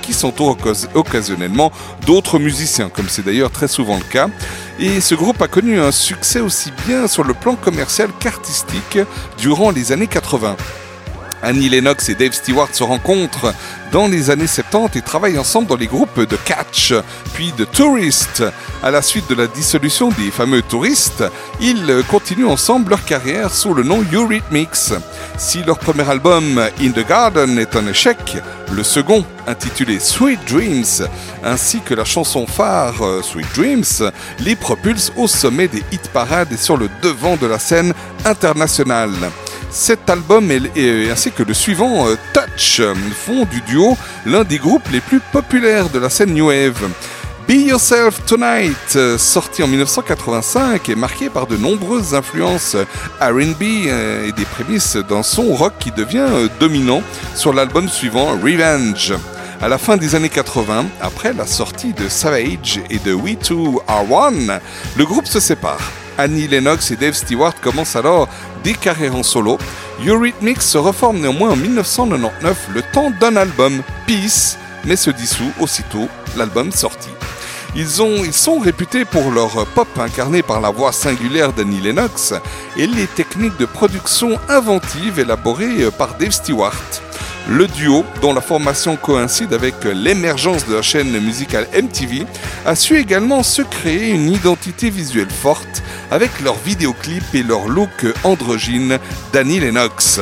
qui 0.01 0.13
s'entourent 0.13 0.57
occas- 0.57 0.87
d'autres 2.05 2.39
musiciens, 2.39 2.89
comme 2.89 3.09
c'est 3.09 3.23
d'ailleurs 3.25 3.51
très 3.51 3.67
souvent 3.67 3.97
le 3.97 4.03
cas. 4.03 4.29
Et 4.79 5.01
ce 5.01 5.15
groupe 5.15 5.41
a 5.41 5.47
connu 5.47 5.79
un 5.79 5.91
succès 5.91 6.39
aussi 6.39 6.71
bien 6.87 7.07
sur 7.07 7.23
le 7.23 7.33
plan 7.33 7.55
commercial 7.55 8.09
qu'artistique 8.19 8.99
durant 9.37 9.71
les 9.71 9.91
années 9.91 10.07
80. 10.07 10.55
Annie 11.43 11.67
Lennox 11.67 12.07
et 12.07 12.15
Dave 12.15 12.31
Stewart 12.31 12.69
se 12.71 12.83
rencontrent 12.83 13.53
dans 13.91 14.07
les 14.07 14.31
années 14.31 14.47
70 14.47 14.97
et 14.97 15.01
travaillent 15.01 15.37
ensemble 15.37 15.67
dans 15.67 15.75
les 15.75 15.87
groupes 15.87 16.19
de 16.19 16.35
Catch, 16.37 16.93
puis 17.33 17.53
de 17.57 17.65
Tourist. 17.65 18.43
À 18.81 18.89
la 18.89 19.01
suite 19.01 19.29
de 19.29 19.35
la 19.35 19.47
dissolution 19.47 20.09
des 20.09 20.31
fameux 20.31 20.61
Touristes, 20.61 21.23
ils 21.61 22.03
continuent 22.09 22.47
ensemble 22.47 22.91
leur 22.91 23.05
carrière 23.05 23.53
sous 23.53 23.73
le 23.73 23.83
nom 23.83 24.03
Eurythmics. 24.13 24.93
Si 25.37 25.61
leur 25.63 25.77
premier 25.77 26.09
album 26.09 26.59
In 26.81 26.91
the 26.91 27.07
Garden 27.07 27.59
est 27.59 27.75
un 27.75 27.87
échec, 27.87 28.37
le 28.71 28.83
second, 28.83 29.25
intitulé 29.45 29.99
Sweet 29.99 30.39
Dreams, 30.49 31.07
ainsi 31.43 31.81
que 31.81 31.93
la 31.93 32.05
chanson 32.05 32.47
phare 32.47 33.01
euh, 33.01 33.21
Sweet 33.21 33.47
Dreams, 33.53 34.11
les 34.39 34.55
propulse 34.55 35.11
au 35.17 35.27
sommet 35.27 35.67
des 35.67 35.83
hit 35.91 36.09
parades 36.09 36.51
et 36.51 36.57
sur 36.57 36.77
le 36.77 36.89
devant 37.01 37.35
de 37.35 37.47
la 37.47 37.59
scène 37.59 37.93
internationale. 38.25 39.11
Cet 39.73 40.07
album 40.07 40.51
et, 40.51 41.09
ainsi 41.09 41.31
que 41.31 41.41
le 41.41 41.55
suivant, 41.55 42.07
euh, 42.07 42.15
Touch, 42.31 42.79
euh, 42.79 42.93
font 43.25 43.43
du 43.45 43.59
duo 43.61 43.97
l'un 44.23 44.43
des 44.43 44.59
groupes 44.59 44.87
les 44.91 45.01
plus 45.01 45.19
populaires 45.19 45.89
de 45.89 45.97
la 45.97 46.11
scène 46.11 46.31
New 46.35 46.49
Wave. 46.49 46.89
Be 47.47 47.53
Yourself 47.53 48.23
Tonight, 48.27 48.95
euh, 48.95 49.17
sorti 49.17 49.63
en 49.63 49.67
1985, 49.67 50.87
est 50.89 50.95
marqué 50.95 51.27
par 51.27 51.47
de 51.47 51.57
nombreuses 51.57 52.13
influences 52.13 52.75
RB 53.19 53.63
et 53.63 54.31
des 54.37 54.45
prémices 54.45 54.95
d'un 54.95 55.23
son 55.23 55.55
rock 55.55 55.73
qui 55.79 55.89
devient 55.89 56.47
dominant 56.59 57.01
sur 57.33 57.51
l'album 57.51 57.89
suivant, 57.89 58.27
Revenge. 58.43 59.15
À 59.59 59.67
la 59.67 59.79
fin 59.79 59.97
des 59.97 60.13
années 60.13 60.29
80, 60.29 60.85
après 61.01 61.33
la 61.33 61.47
sortie 61.47 61.93
de 61.93 62.07
Savage 62.09 62.79
et 62.91 62.99
de 62.99 63.11
We 63.11 63.37
Two 63.39 63.81
Are 63.87 64.09
One, 64.09 64.59
le 64.95 65.05
groupe 65.05 65.25
se 65.25 65.39
sépare. 65.39 66.02
Annie 66.17 66.47
Lennox 66.47 66.91
et 66.91 66.95
Dave 66.95 67.13
Stewart 67.13 67.55
commencent 67.61 67.95
alors 67.95 68.29
des 68.63 68.73
carrières 68.73 69.15
en 69.15 69.23
solo. 69.23 69.57
Eurythmics 70.05 70.61
se 70.61 70.77
reforme 70.77 71.19
néanmoins 71.19 71.51
en 71.51 71.55
1999 71.55 72.67
le 72.73 72.81
temps 72.93 73.11
d'un 73.19 73.35
album, 73.35 73.81
Peace, 74.07 74.57
mais 74.85 74.95
se 74.95 75.09
dissout 75.11 75.51
aussitôt 75.59 76.07
l'album 76.35 76.71
sorti. 76.71 77.09
Ils, 77.75 78.01
ont, 78.01 78.23
ils 78.23 78.33
sont 78.33 78.59
réputés 78.59 79.03
pour 79.03 79.31
leur 79.31 79.65
pop 79.67 79.87
incarné 79.97 80.43
par 80.43 80.61
la 80.61 80.69
voix 80.69 80.91
singulière 80.91 81.53
d'Annie 81.53 81.81
Lennox 81.81 82.33
et 82.77 82.85
les 82.85 83.07
techniques 83.07 83.57
de 83.57 83.65
production 83.65 84.37
inventives 84.47 85.19
élaborées 85.19 85.89
par 85.97 86.15
Dave 86.17 86.31
Stewart. 86.31 86.73
Le 87.49 87.67
duo, 87.67 88.05
dont 88.21 88.33
la 88.33 88.39
formation 88.39 88.95
coïncide 88.95 89.53
avec 89.53 89.75
l'émergence 89.83 90.65
de 90.65 90.75
la 90.75 90.81
chaîne 90.81 91.19
musicale 91.19 91.67
MTV, 91.73 92.25
a 92.65 92.73
su 92.75 92.97
également 92.97 93.43
se 93.43 93.61
créer 93.61 94.11
une 94.11 94.31
identité 94.31 94.89
visuelle 94.89 95.29
forte 95.29 95.83
avec 96.09 96.39
leurs 96.39 96.57
vidéoclips 96.57 97.35
et 97.35 97.43
leur 97.43 97.67
look 97.67 98.05
androgyne 98.23 98.97
d'Annie 99.33 99.59
Lennox. 99.59 100.21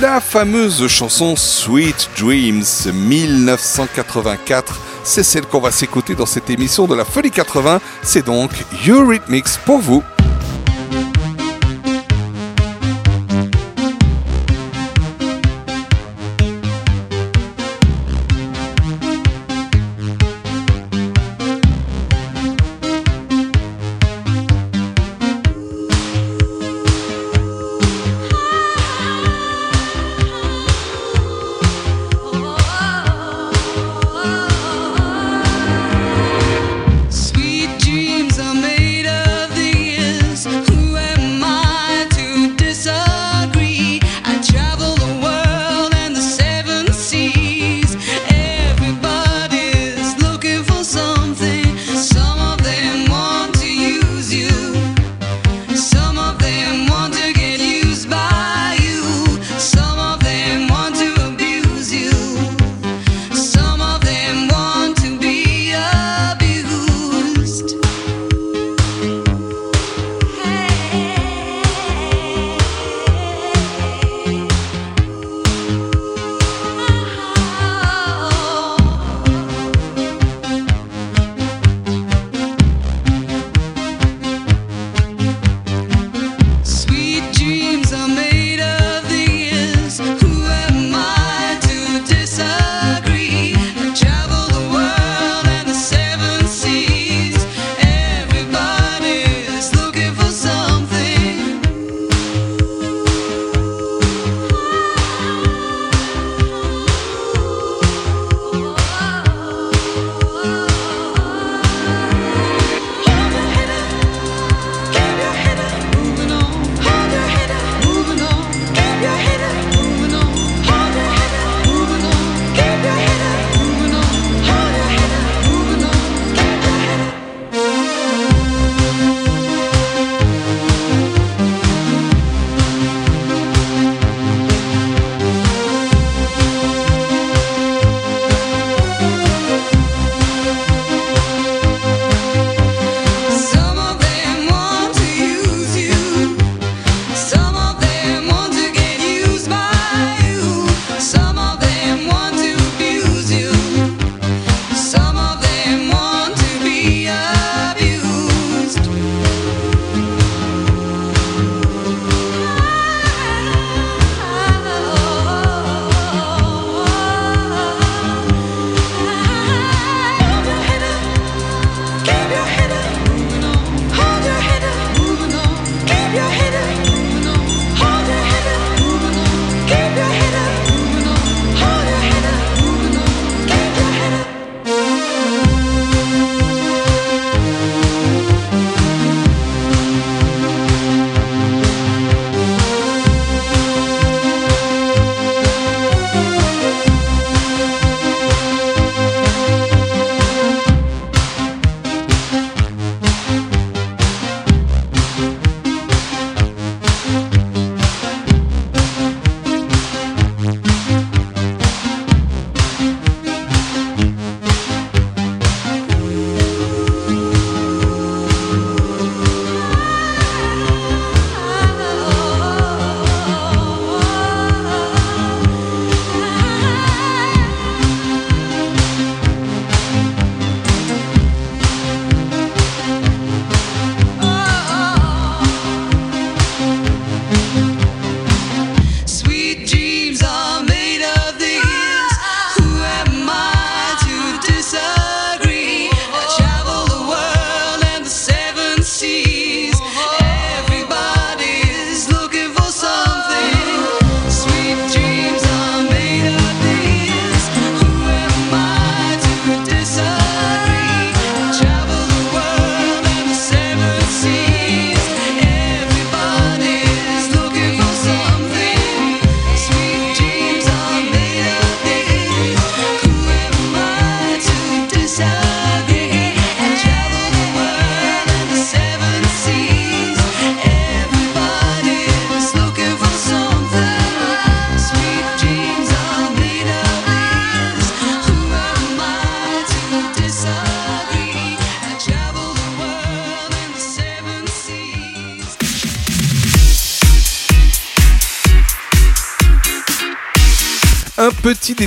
La 0.00 0.20
fameuse 0.20 0.86
chanson 0.88 1.36
Sweet 1.36 2.10
Dreams 2.18 2.64
1984, 2.94 4.80
c'est 5.04 5.22
celle 5.22 5.44
qu'on 5.44 5.60
va 5.60 5.70
s'écouter 5.70 6.14
dans 6.14 6.26
cette 6.26 6.48
émission 6.48 6.86
de 6.86 6.94
la 6.94 7.04
Folie 7.04 7.30
80. 7.30 7.80
C'est 8.02 8.24
donc 8.24 8.50
Eurythmics 8.88 9.58
pour 9.66 9.78
vous. 9.78 10.02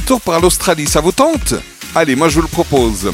Détour 0.03 0.19
par 0.19 0.41
l'Australie, 0.41 0.85
ça 0.85 0.99
vous 0.99 1.13
tente? 1.13 1.53
Allez, 1.95 2.17
moi 2.17 2.27
je 2.27 2.35
vous 2.35 2.41
le 2.41 2.47
propose. 2.49 3.09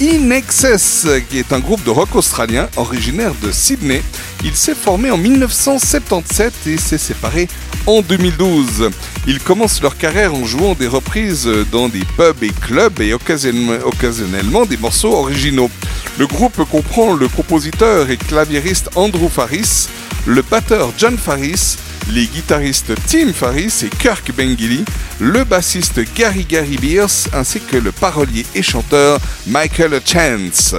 In 0.00 0.30
Excess, 0.32 1.06
qui 1.30 1.38
est 1.38 1.52
un 1.52 1.60
groupe 1.60 1.84
de 1.84 1.90
rock 1.90 2.16
australien 2.16 2.68
originaire 2.74 3.32
de 3.40 3.52
Sydney. 3.52 4.02
Il 4.42 4.56
s'est 4.56 4.74
formé 4.74 5.12
en 5.12 5.18
1977 5.18 6.52
et 6.66 6.78
s'est 6.78 6.98
séparé 6.98 7.46
en 7.86 8.02
2012. 8.02 8.90
Ils 9.28 9.38
commencent 9.38 9.80
leur 9.82 9.96
carrière 9.96 10.34
en 10.34 10.44
jouant 10.44 10.74
des 10.74 10.88
reprises 10.88 11.48
dans 11.70 11.88
des 11.88 12.02
pubs 12.16 12.42
et 12.42 12.50
clubs 12.50 13.00
et 13.00 13.14
occasionne- 13.14 13.78
occasionnellement 13.84 14.64
des 14.66 14.78
morceaux 14.78 15.14
originaux. 15.14 15.70
Le 16.18 16.26
groupe 16.26 16.64
comprend 16.68 17.12
le 17.14 17.28
compositeur 17.28 18.10
et 18.10 18.16
claviériste 18.16 18.90
Andrew 18.96 19.28
Faris, 19.28 19.86
le 20.26 20.42
batteur 20.42 20.90
John 20.98 21.16
Faris, 21.16 21.76
les 22.10 22.26
guitaristes 22.26 22.92
Tim 23.06 23.32
Faris 23.32 23.72
et 23.84 23.88
Kirk 23.88 24.32
Bengili, 24.36 24.84
le 25.20 25.44
bassiste 25.44 26.00
Gary 26.14 26.44
Gary 26.44 26.76
Beers 26.76 27.28
ainsi 27.32 27.60
que 27.60 27.76
le 27.76 27.92
parolier 27.92 28.44
et 28.54 28.62
chanteur 28.62 29.18
Michael 29.46 30.00
Chance. 30.04 30.74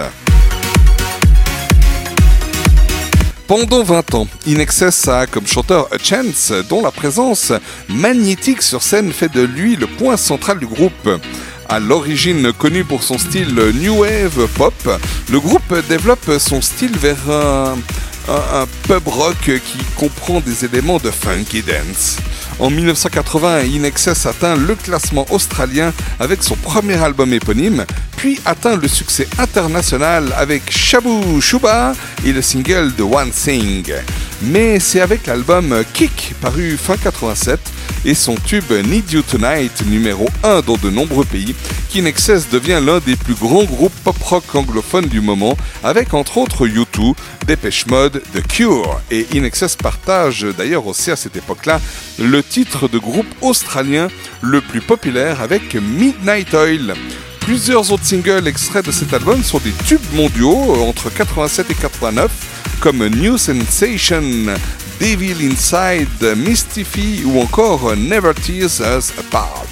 Pendant 3.47 3.83
20 3.83 4.15
ans, 4.15 4.27
In 4.47 4.59
Excess 4.59 5.07
a 5.07 5.27
comme 5.27 5.45
chanteur 5.45 5.87
A 5.91 5.97
Chance, 5.97 6.53
dont 6.69 6.81
la 6.81 6.91
présence 6.91 7.51
magnétique 7.89 8.61
sur 8.61 8.81
scène 8.81 9.11
fait 9.11 9.31
de 9.31 9.41
lui 9.41 9.75
le 9.75 9.85
point 9.85 10.17
central 10.17 10.59
du 10.59 10.65
groupe. 10.65 11.09
À 11.69 11.79
l'origine 11.79 12.51
connu 12.53 12.83
pour 12.83 13.03
son 13.03 13.17
style 13.17 13.53
new 13.75 14.01
wave 14.01 14.47
pop, 14.55 14.73
le 15.29 15.39
groupe 15.39 15.73
développe 15.89 16.31
son 16.39 16.61
style 16.61 16.97
vers 16.97 17.29
un, 17.29 17.75
pub 18.87 19.07
rock 19.07 19.35
qui 19.43 19.77
comprend 19.97 20.39
des 20.39 20.65
éléments 20.65 20.97
de 20.97 21.11
funk 21.11 21.45
et 21.53 21.61
dance. 21.61 22.17
En 22.59 22.69
1980, 22.69 23.63
In 23.75 23.83
atteint 24.25 24.55
le 24.55 24.75
classement 24.75 25.25
australien 25.31 25.91
avec 26.19 26.43
son 26.43 26.55
premier 26.55 26.95
album 26.95 27.33
éponyme, 27.33 27.85
puis 28.15 28.39
atteint 28.45 28.75
le 28.75 28.87
succès 28.87 29.27
international 29.39 30.33
avec 30.37 30.71
Shabu 30.71 31.41
Shuba 31.41 31.93
et 32.25 32.31
le 32.31 32.41
single 32.41 32.93
de 32.95 33.03
One 33.03 33.31
Thing. 33.31 33.91
Mais 34.45 34.79
c'est 34.79 34.99
avec 34.99 35.27
l'album 35.27 35.83
Kick 35.93 36.33
paru 36.41 36.75
fin 36.77 36.97
87 36.97 37.59
et 38.03 38.13
son 38.13 38.35
tube 38.35 38.71
Need 38.71 39.09
You 39.11 39.21
Tonight 39.21 39.85
numéro 39.85 40.27
1 40.43 40.61
dans 40.61 40.75
de 40.75 40.89
nombreux 40.89 41.23
pays 41.23 41.55
qu'In 41.89 42.05
Excess 42.05 42.49
devient 42.49 42.81
l'un 42.85 42.99
des 42.99 43.15
plus 43.15 43.35
grands 43.35 43.63
groupes 43.63 43.95
pop-rock 44.03 44.43
anglophones 44.53 45.05
du 45.05 45.21
moment 45.21 45.57
avec 45.83 46.13
entre 46.13 46.39
autres 46.39 46.67
U2, 46.67 47.15
Dépêche 47.47 47.85
Mode, 47.87 48.21
The 48.33 48.45
Cure 48.45 49.01
et 49.11 49.27
In 49.33 49.43
Excess 49.45 49.77
partage 49.77 50.45
d'ailleurs 50.57 50.87
aussi 50.87 51.11
à 51.11 51.15
cette 51.15 51.37
époque-là 51.37 51.79
le 52.19 52.43
titre 52.43 52.89
de 52.89 52.97
groupe 52.97 53.33
australien 53.41 54.09
le 54.41 54.59
plus 54.59 54.81
populaire 54.81 55.41
avec 55.41 55.75
Midnight 55.75 56.53
Oil. 56.53 56.95
Plusieurs 57.39 57.91
autres 57.91 58.05
singles 58.05 58.47
extraits 58.47 58.85
de 58.85 58.91
cet 58.91 59.13
album 59.13 59.43
sont 59.43 59.59
des 59.59 59.73
tubes 59.85 59.99
mondiaux 60.13 60.75
euh, 60.75 60.89
entre 60.89 61.09
87 61.09 61.71
et 61.71 61.75
89 61.75 62.31
comme 62.83 63.07
New 63.07 63.37
Sensation, 63.37 64.21
Devil 64.99 65.37
Inside, 65.41 66.35
Mystify 66.35 67.23
ou 67.23 67.39
encore 67.39 67.95
Never 67.95 68.33
Tears 68.33 68.81
Us 68.81 69.13
Apart. 69.17 69.69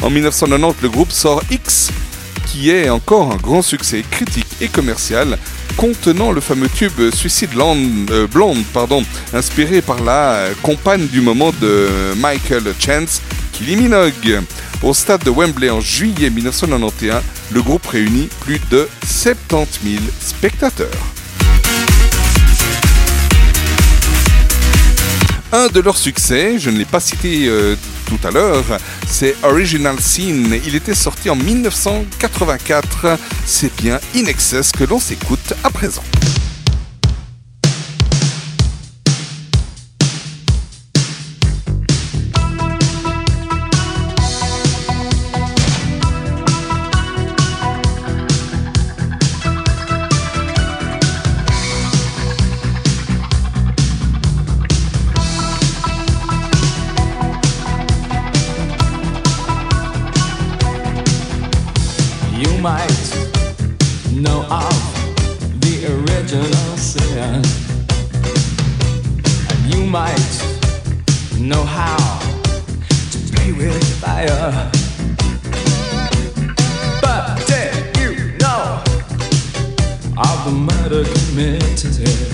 En 0.00 0.08
1990, 0.08 0.80
le 0.82 0.88
groupe 0.88 1.10
sort 1.10 1.42
X, 1.50 1.90
qui 2.46 2.70
est 2.70 2.88
encore 2.90 3.32
un 3.32 3.38
grand 3.38 3.60
succès 3.60 4.04
critique 4.08 4.46
et 4.60 4.68
commercial, 4.68 5.36
contenant 5.76 6.30
le 6.30 6.40
fameux 6.40 6.68
tube 6.68 7.10
Suicide 7.12 7.50
euh, 7.58 8.28
Blonde, 8.28 8.62
pardon, 8.72 9.02
inspiré 9.32 9.82
par 9.82 10.04
la 10.04 10.46
compagne 10.62 11.08
du 11.08 11.22
moment 11.22 11.50
de 11.60 11.88
Michael 12.18 12.72
Chance, 12.78 13.20
Kylie 13.52 13.74
Minogue. 13.74 14.42
Au 14.80 14.94
stade 14.94 15.24
de 15.24 15.30
Wembley 15.30 15.70
en 15.70 15.80
juillet 15.80 16.30
1991, 16.30 17.20
le 17.50 17.62
groupe 17.62 17.86
réunit 17.86 18.28
plus 18.42 18.60
de 18.70 18.88
70 19.04 19.80
000 19.82 20.04
spectateurs. 20.20 21.13
Un 25.54 25.68
de 25.68 25.78
leurs 25.78 25.96
succès, 25.96 26.58
je 26.58 26.68
ne 26.68 26.78
l'ai 26.78 26.84
pas 26.84 26.98
cité 26.98 27.46
euh, 27.46 27.76
tout 28.06 28.18
à 28.26 28.32
l'heure, 28.32 28.64
c'est 29.06 29.36
Original 29.44 30.00
Scene. 30.00 30.58
Il 30.66 30.74
était 30.74 30.96
sorti 30.96 31.30
en 31.30 31.36
1984. 31.36 33.16
C'est 33.46 33.72
bien 33.76 34.00
In 34.16 34.24
Excess 34.24 34.72
que 34.72 34.82
l'on 34.82 34.98
s'écoute 34.98 35.54
à 35.62 35.70
présent. 35.70 36.02
Original 66.34 66.76
sin, 66.76 67.42
and 69.50 69.74
you 69.74 69.84
might 69.84 70.18
know 71.38 71.62
how 71.62 72.18
to 73.12 73.18
play 73.32 73.52
with 73.52 74.00
fire. 74.00 74.70
But 77.00 77.46
did 77.46 77.96
you 77.98 78.36
know 78.38 78.82
of 80.16 80.44
the 80.44 80.50
murder 80.50 81.04
committed 81.04 82.33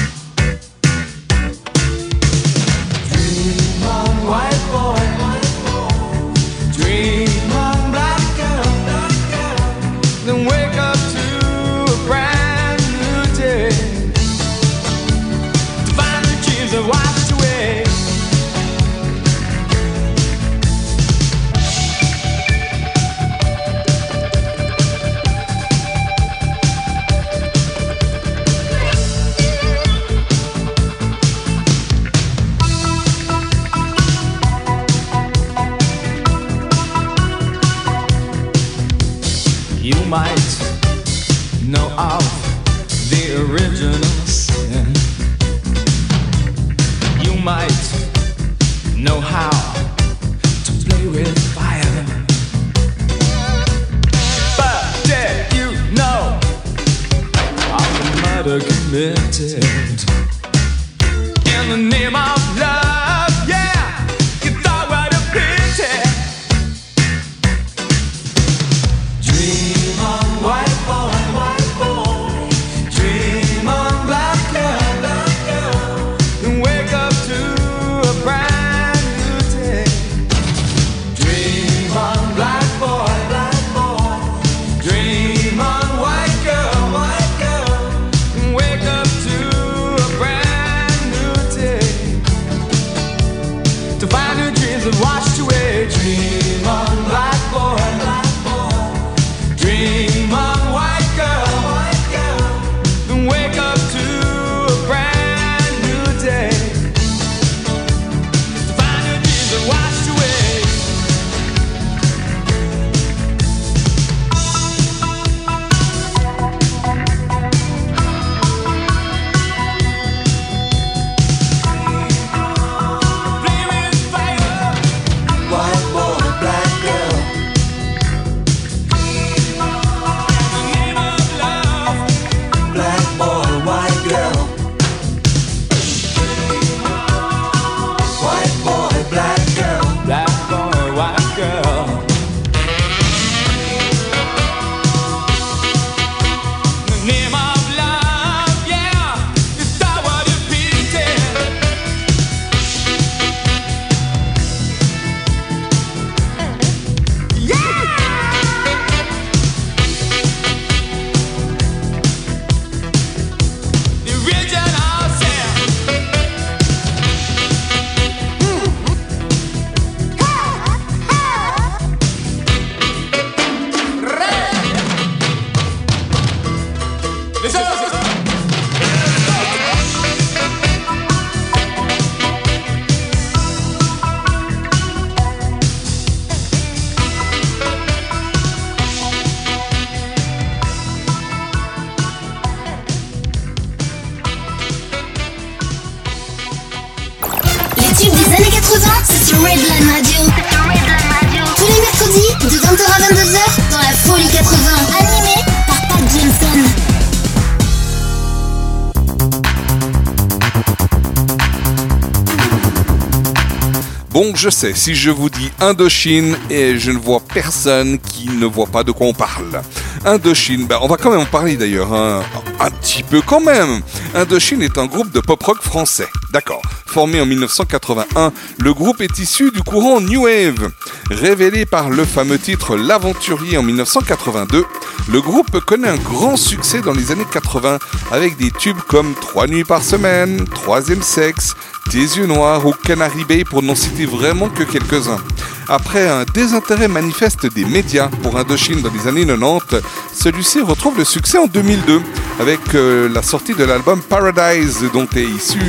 Je 214.41 214.49
sais, 214.49 214.73
si 214.73 214.95
je 214.95 215.11
vous 215.11 215.29
dis 215.29 215.51
Indochine, 215.59 216.35
et 216.49 216.79
je 216.79 216.89
ne 216.89 216.97
vois 216.97 217.19
personne 217.19 217.99
qui 217.99 218.27
ne 218.27 218.47
voit 218.47 218.65
pas 218.65 218.83
de 218.83 218.91
quoi 218.91 219.05
on 219.05 219.13
parle. 219.13 219.61
Indochine, 220.03 220.65
ben, 220.65 220.79
on 220.81 220.87
va 220.87 220.97
quand 220.97 221.11
même 221.11 221.19
en 221.19 221.25
parler 221.25 221.57
d'ailleurs, 221.57 221.93
hein. 221.93 222.23
un 222.59 222.71
petit 222.71 223.03
peu 223.03 223.21
quand 223.21 223.39
même. 223.39 223.81
Indochine 224.15 224.63
est 224.63 224.79
un 224.79 224.87
groupe 224.87 225.11
de 225.11 225.19
pop-rock 225.19 225.61
français, 225.61 226.07
d'accord. 226.33 226.63
Formé 226.87 227.21
en 227.21 227.27
1981, 227.27 228.33
le 228.57 228.73
groupe 228.73 229.01
est 229.01 229.19
issu 229.19 229.51
du 229.51 229.61
courant 229.61 230.01
New 230.01 230.23
Wave. 230.23 230.71
Révélé 231.11 231.67
par 231.67 231.91
le 231.91 232.03
fameux 232.03 232.39
titre 232.39 232.75
L'Aventurier 232.75 233.59
en 233.59 233.63
1982, 233.63 234.65
le 235.07 235.21
groupe 235.21 235.59
connaît 235.59 235.89
un 235.89 235.97
grand 235.97 236.35
succès 236.35 236.81
dans 236.81 236.93
les 236.93 237.11
années 237.11 237.27
80 237.31 237.77
avec 238.11 238.37
des 238.37 238.49
tubes 238.49 238.81
comme 238.87 239.13
Trois 239.21 239.45
nuits 239.45 239.65
par 239.65 239.83
semaine, 239.83 240.45
Troisième 240.45 241.03
sexe, 241.03 241.55
Tes 241.89 241.97
yeux 241.97 242.25
noirs 242.25 242.65
ou 242.65 242.73
Canary 242.73 243.25
Bay 243.25 243.43
pour 243.43 243.63
n'en 243.63 243.75
citer 243.75 244.05
vraiment 244.05 244.49
que 244.49 244.63
quelques-uns. 244.63 245.19
Après 245.67 246.07
un 246.07 246.25
désintérêt 246.33 246.87
manifeste 246.87 247.45
des 247.53 247.65
médias 247.65 248.09
pour 248.23 248.37
Indochine 248.37 248.81
dans 248.81 248.91
les 248.91 249.07
années 249.07 249.25
90, 249.25 249.81
celui-ci 250.13 250.61
retrouve 250.61 250.97
le 250.97 251.05
succès 251.05 251.37
en 251.37 251.47
2002 251.47 252.01
avec 252.39 252.59
euh, 252.75 253.07
la 253.07 253.21
sortie 253.21 253.53
de 253.53 253.63
l'album 253.63 254.01
Paradise 254.01 254.83
dont 254.93 255.07
est 255.15 255.23
issu 255.23 255.59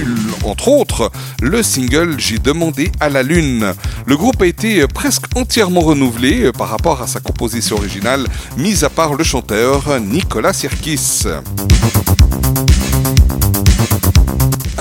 entre 0.44 0.68
autres 0.68 1.10
le 1.40 1.62
single 1.62 2.16
J'ai 2.18 2.38
demandé 2.38 2.90
à 2.98 3.08
la 3.08 3.22
lune. 3.22 3.74
Le 4.06 4.16
groupe 4.16 4.42
a 4.42 4.46
été 4.46 4.80
euh, 4.80 4.86
presque 4.86 5.24
entièrement 5.36 5.80
renouvelé 5.80 6.46
euh, 6.46 6.52
par 6.52 6.68
rapport 6.68 7.02
à 7.02 7.06
sa 7.06 7.20
composition 7.20 7.76
originale, 7.76 8.26
mis 8.56 8.84
à 8.84 8.88
part 8.88 9.14
le 9.14 9.24
chanteur 9.24 10.00
Nicolas 10.00 10.52
Sirkis. 10.52 11.24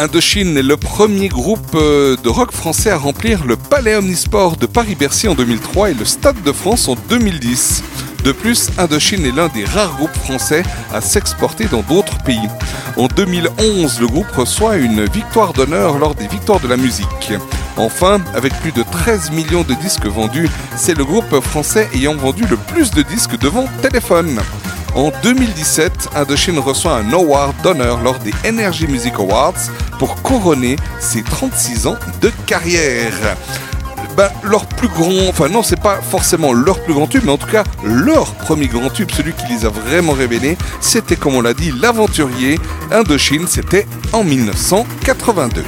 Indochine 0.01 0.57
est 0.57 0.63
le 0.63 0.77
premier 0.77 1.27
groupe 1.27 1.75
euh, 1.75 2.17
de 2.23 2.27
rock 2.27 2.51
français 2.51 2.89
à 2.89 2.97
remplir 2.97 3.45
le 3.45 3.55
Palais 3.55 3.95
Omnisport 3.95 4.57
de 4.57 4.65
Paris-Bercy 4.65 5.27
en 5.27 5.35
2003 5.35 5.91
et 5.91 5.93
le 5.93 6.05
Stade 6.05 6.41
de 6.41 6.51
France 6.51 6.87
en 6.87 6.95
2010. 7.07 7.83
De 8.23 8.31
plus, 8.31 8.71
Indochine 8.79 9.23
est 9.27 9.31
l'un 9.31 9.47
des 9.49 9.63
rares 9.63 9.95
groupes 9.97 10.15
français 10.15 10.63
à 10.91 11.01
s'exporter 11.01 11.65
dans 11.65 11.83
d'autres 11.83 12.17
pays. 12.23 12.49
En 12.97 13.05
2011, 13.09 14.01
le 14.01 14.07
groupe 14.07 14.31
reçoit 14.31 14.77
une 14.77 15.05
victoire 15.05 15.53
d'honneur 15.53 15.99
lors 15.99 16.15
des 16.15 16.27
Victoires 16.27 16.59
de 16.59 16.67
la 16.67 16.77
musique. 16.77 17.33
Enfin, 17.77 18.21
avec 18.33 18.55
plus 18.55 18.71
de 18.71 18.81
13 18.81 19.29
millions 19.29 19.61
de 19.61 19.75
disques 19.75 20.07
vendus, 20.07 20.49
c'est 20.75 20.97
le 20.97 21.05
groupe 21.05 21.39
français 21.41 21.87
ayant 21.93 22.15
vendu 22.15 22.43
le 22.49 22.57
plus 22.57 22.89
de 22.89 23.03
disques 23.03 23.37
devant 23.37 23.67
Téléphone. 23.83 24.41
En 24.93 25.11
2017, 25.23 26.09
Indochine 26.15 26.59
reçoit 26.59 26.97
un 26.97 27.13
award 27.13 27.55
d'honneur 27.63 28.01
lors 28.01 28.19
des 28.19 28.33
Energy 28.45 28.87
Music 28.87 29.13
Awards 29.15 29.53
pour 29.97 30.21
couronner 30.21 30.75
ses 30.99 31.23
36 31.23 31.87
ans 31.87 31.95
de 32.21 32.29
carrière. 32.45 33.37
Ben, 34.17 34.29
leur 34.43 34.65
plus 34.65 34.89
grand, 34.89 35.29
enfin 35.29 35.47
non, 35.47 35.63
c'est 35.63 35.79
pas 35.79 36.01
forcément 36.01 36.51
leur 36.51 36.83
plus 36.83 36.93
grand 36.93 37.07
tube, 37.07 37.23
mais 37.23 37.31
en 37.31 37.37
tout 37.37 37.47
cas 37.47 37.63
leur 37.85 38.33
premier 38.33 38.67
grand 38.67 38.89
tube, 38.89 39.09
celui 39.11 39.31
qui 39.31 39.47
les 39.53 39.65
a 39.65 39.69
vraiment 39.69 40.11
révélés, 40.11 40.57
c'était 40.81 41.15
comme 41.15 41.35
on 41.35 41.41
l'a 41.41 41.53
dit, 41.53 41.71
l'aventurier 41.71 42.59
Indochine, 42.91 43.47
c'était 43.47 43.87
en 44.11 44.25
1982. 44.25 45.63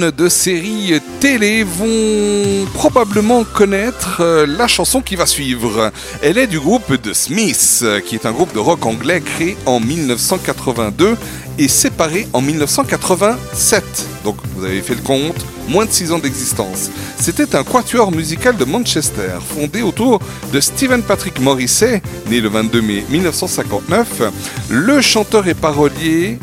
De 0.00 0.28
séries 0.28 1.00
télé 1.20 1.62
vont 1.62 2.66
probablement 2.74 3.44
connaître 3.44 4.20
euh, 4.20 4.46
la 4.46 4.66
chanson 4.66 5.00
qui 5.00 5.14
va 5.14 5.26
suivre. 5.26 5.92
Elle 6.22 6.38
est 6.38 6.46
du 6.46 6.58
groupe 6.58 7.00
The 7.00 7.12
Smiths, 7.12 7.80
euh, 7.82 8.00
qui 8.00 8.14
est 8.16 8.26
un 8.26 8.32
groupe 8.32 8.52
de 8.52 8.58
rock 8.58 8.84
anglais 8.86 9.20
créé 9.20 9.56
en 9.66 9.80
1982 9.80 11.16
et 11.58 11.68
séparé 11.68 12.26
en 12.32 12.40
1987. 12.40 13.84
Donc 14.24 14.36
vous 14.56 14.64
avez 14.64 14.80
fait 14.82 14.96
le 14.96 15.02
compte, 15.02 15.46
moins 15.68 15.86
de 15.86 15.92
6 15.92 16.12
ans 16.12 16.18
d'existence. 16.18 16.90
C'était 17.18 17.54
un 17.54 17.62
quatuor 17.62 18.10
musical 18.10 18.56
de 18.56 18.64
Manchester, 18.64 19.38
fondé 19.54 19.82
autour 19.82 20.20
de 20.52 20.60
Stephen 20.60 21.02
Patrick 21.02 21.40
Morrissey, 21.40 22.02
né 22.28 22.40
le 22.40 22.48
22 22.48 22.82
mai 22.82 23.04
1959, 23.08 24.22
le 24.70 25.00
chanteur 25.00 25.46
et 25.46 25.54
parolier 25.54 26.38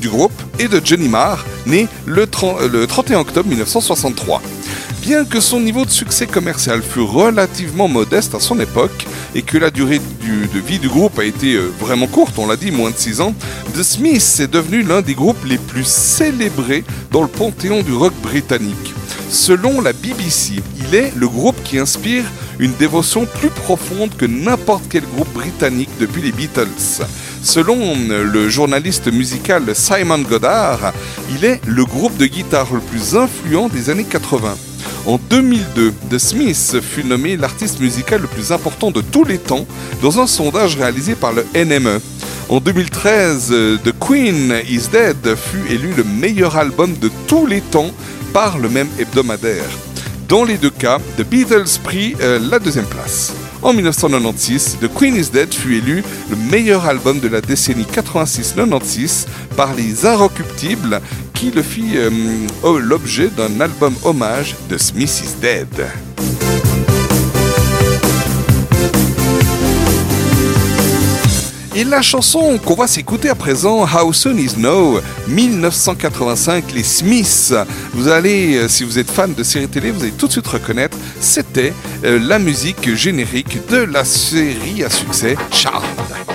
du 0.00 0.08
groupe, 0.08 0.32
et 0.58 0.68
de 0.68 0.80
Johnny 0.84 1.08
Marr, 1.08 1.44
né 1.66 1.86
le, 2.06 2.26
30 2.26 2.62
le 2.72 2.86
31 2.86 3.20
octobre 3.20 3.48
1963. 3.48 4.42
Bien 5.02 5.24
que 5.24 5.40
son 5.40 5.60
niveau 5.60 5.84
de 5.86 5.90
succès 5.90 6.26
commercial 6.26 6.82
fût 6.82 7.00
relativement 7.00 7.88
modeste 7.88 8.34
à 8.34 8.40
son 8.40 8.60
époque 8.60 9.06
et 9.34 9.40
que 9.42 9.56
la 9.56 9.70
durée 9.70 9.98
du- 10.20 10.46
de 10.52 10.58
vie 10.60 10.78
du 10.78 10.88
groupe 10.88 11.18
a 11.18 11.24
été 11.24 11.54
euh, 11.54 11.70
vraiment 11.80 12.06
courte, 12.06 12.34
on 12.38 12.46
l'a 12.46 12.56
dit, 12.56 12.70
moins 12.70 12.90
de 12.90 12.96
6 12.96 13.20
ans, 13.22 13.34
The 13.74 13.82
Smiths 13.82 14.40
est 14.40 14.50
devenu 14.52 14.82
l'un 14.82 15.00
des 15.00 15.14
groupes 15.14 15.42
les 15.46 15.56
plus 15.56 15.86
célébrés 15.86 16.84
dans 17.12 17.22
le 17.22 17.28
panthéon 17.28 17.82
du 17.82 17.92
rock 17.94 18.12
britannique. 18.22 18.94
Selon 19.30 19.80
la 19.80 19.92
BBC, 19.94 20.54
il 20.78 20.94
est 20.94 21.12
le 21.16 21.28
groupe 21.28 21.56
qui 21.64 21.78
inspire 21.78 22.24
une 22.58 22.72
dévotion 22.74 23.26
plus 23.38 23.48
profonde 23.48 24.10
que 24.18 24.26
n'importe 24.26 24.82
quel 24.90 25.04
groupe 25.04 25.32
britannique 25.32 25.88
depuis 25.98 26.20
les 26.20 26.32
Beatles. 26.32 26.66
Selon 27.42 27.96
le 28.08 28.48
journaliste 28.48 29.12
musical 29.12 29.74
Simon 29.74 30.18
Goddard, 30.18 30.92
il 31.34 31.44
est 31.44 31.60
le 31.66 31.84
groupe 31.84 32.16
de 32.16 32.26
guitare 32.26 32.68
le 32.72 32.80
plus 32.80 33.16
influent 33.16 33.68
des 33.68 33.90
années 33.90 34.04
80. 34.04 34.56
En 35.06 35.18
2002, 35.30 35.92
The 36.10 36.18
Smiths 36.18 36.80
fut 36.80 37.04
nommé 37.04 37.36
l'artiste 37.36 37.80
musical 37.80 38.20
le 38.20 38.28
plus 38.28 38.52
important 38.52 38.90
de 38.90 39.00
tous 39.00 39.24
les 39.24 39.38
temps 39.38 39.66
dans 40.02 40.20
un 40.20 40.26
sondage 40.26 40.76
réalisé 40.76 41.14
par 41.14 41.32
le 41.32 41.46
NME. 41.54 42.00
En 42.50 42.60
2013, 42.60 43.48
euh, 43.52 43.78
The 43.84 43.92
Queen 43.98 44.52
is 44.68 44.88
Dead 44.92 45.34
fut 45.36 45.72
élu 45.72 45.94
le 45.96 46.04
meilleur 46.04 46.56
album 46.56 46.94
de 47.00 47.10
tous 47.26 47.46
les 47.46 47.60
temps 47.60 47.90
par 48.32 48.58
le 48.58 48.68
même 48.68 48.88
hebdomadaire. 48.98 49.64
Dans 50.28 50.44
les 50.44 50.58
deux 50.58 50.70
cas, 50.70 50.98
The 51.16 51.22
Beatles 51.22 51.78
prit 51.82 52.14
euh, 52.20 52.38
la 52.50 52.58
deuxième 52.58 52.86
place. 52.86 53.32
En 53.62 53.74
1996, 53.74 54.78
The 54.80 54.88
Queen 54.88 55.16
is 55.16 55.30
Dead 55.30 55.52
fut 55.52 55.76
élu 55.76 56.02
le 56.30 56.36
meilleur 56.50 56.86
album 56.86 57.20
de 57.20 57.28
la 57.28 57.42
décennie 57.42 57.84
86-96 57.84 59.26
par 59.54 59.74
les 59.74 60.06
Inrecuptibles 60.06 61.00
qui 61.34 61.50
le 61.50 61.62
fit 61.62 61.96
euh, 61.96 62.10
oh, 62.62 62.78
l'objet 62.78 63.28
d'un 63.28 63.60
album 63.60 63.94
hommage 64.02 64.56
de 64.70 64.78
Smith 64.78 65.22
is 65.24 65.40
Dead. 65.42 65.68
Et 71.80 71.84
la 71.84 72.02
chanson 72.02 72.58
qu'on 72.58 72.74
va 72.74 72.86
s'écouter 72.86 73.30
à 73.30 73.34
présent, 73.34 73.86
How 73.86 74.12
Soon 74.12 74.36
Is 74.36 74.58
Now, 74.58 75.00
1985, 75.28 76.72
les 76.74 76.82
Smiths. 76.82 77.54
Vous 77.94 78.08
allez, 78.08 78.56
euh, 78.56 78.68
si 78.68 78.84
vous 78.84 78.98
êtes 78.98 79.10
fan 79.10 79.32
de 79.32 79.42
séries 79.42 79.66
télé, 79.66 79.90
vous 79.90 80.02
allez 80.02 80.12
tout 80.12 80.26
de 80.26 80.32
suite 80.32 80.46
reconnaître, 80.46 80.98
c'était 81.20 81.72
euh, 82.04 82.18
la 82.18 82.38
musique 82.38 82.94
générique 82.94 83.66
de 83.70 83.78
la 83.78 84.04
série 84.04 84.84
à 84.84 84.90
succès 84.90 85.36
Charmed. 85.50 86.29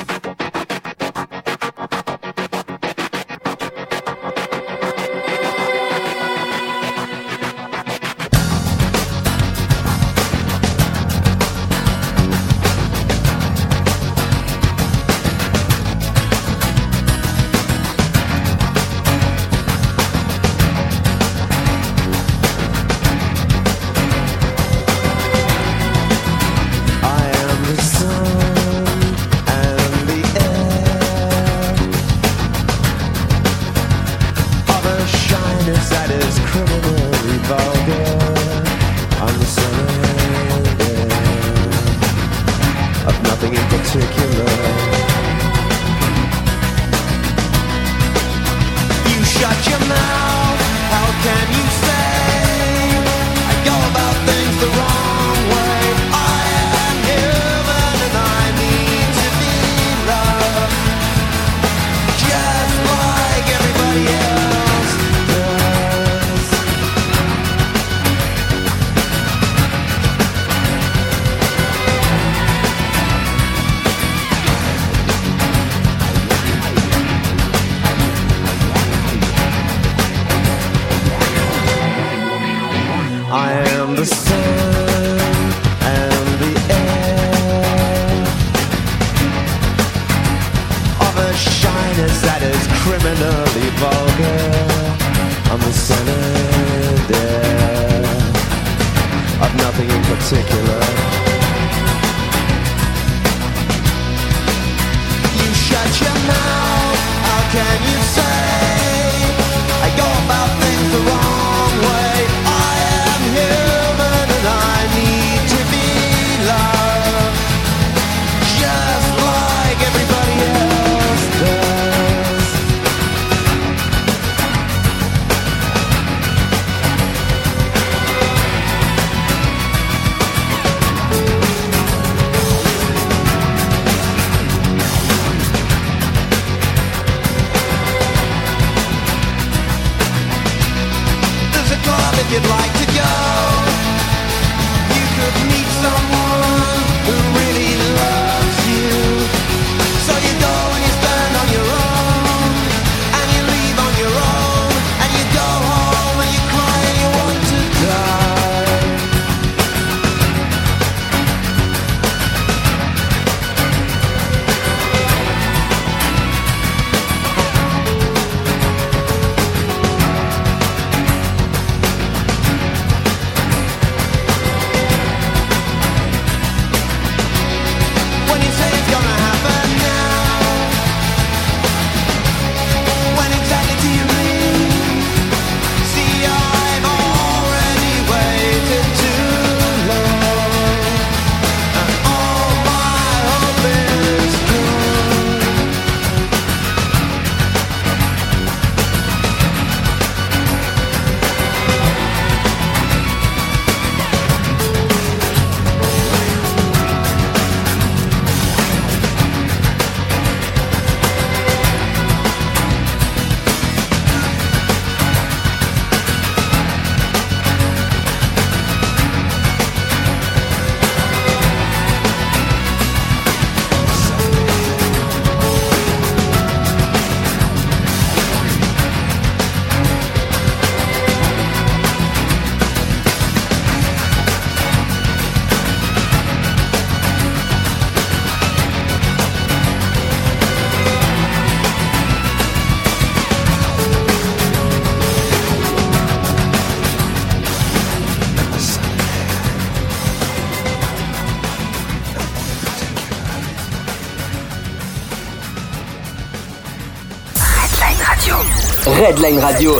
Redline 259.06 259.38
Radio. 259.38 259.80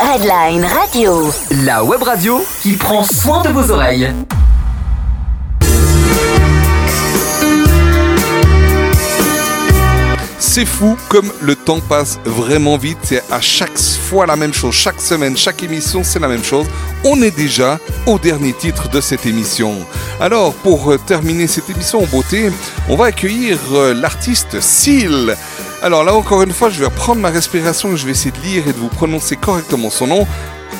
Redline 0.00 0.64
Radio. 0.64 1.32
La 1.64 1.84
web 1.84 2.02
radio 2.02 2.44
qui 2.60 2.72
prend 2.72 3.04
soin 3.04 3.44
de 3.44 3.50
vos 3.50 3.70
oreilles. 3.70 4.12
C'est 10.40 10.66
fou 10.66 10.96
comme 11.08 11.30
le 11.40 11.54
temps 11.54 11.78
passe 11.78 12.18
vraiment 12.24 12.76
vite. 12.76 12.98
C'est 13.04 13.22
à 13.30 13.40
chaque 13.40 13.78
fois 13.78 14.26
la 14.26 14.34
même 14.34 14.52
chose. 14.52 14.74
Chaque 14.74 15.00
semaine, 15.00 15.36
chaque 15.36 15.62
émission, 15.62 16.02
c'est 16.02 16.18
la 16.18 16.26
même 16.26 16.42
chose. 16.42 16.66
On 17.04 17.22
est 17.22 17.30
déjà 17.30 17.78
au 18.04 18.18
dernier 18.18 18.52
titre 18.52 18.88
de 18.88 19.00
cette 19.00 19.26
émission. 19.26 19.76
Alors, 20.18 20.54
pour 20.54 20.92
terminer 21.06 21.46
cette 21.46 21.70
émission 21.70 22.00
en 22.00 22.06
beauté, 22.06 22.50
on 22.88 22.96
va 22.96 23.06
accueillir 23.06 23.58
euh, 23.72 23.94
l'artiste 23.94 24.60
Seal. 24.60 25.36
Alors 25.82 26.04
là, 26.04 26.14
encore 26.14 26.42
une 26.42 26.52
fois, 26.52 26.68
je 26.68 26.78
vais 26.78 26.84
reprendre 26.84 27.22
ma 27.22 27.30
respiration 27.30 27.94
et 27.94 27.96
je 27.96 28.04
vais 28.04 28.12
essayer 28.12 28.32
de 28.32 28.40
lire 28.40 28.68
et 28.68 28.72
de 28.72 28.78
vous 28.78 28.88
prononcer 28.88 29.36
correctement 29.36 29.88
son 29.88 30.08
nom. 30.08 30.26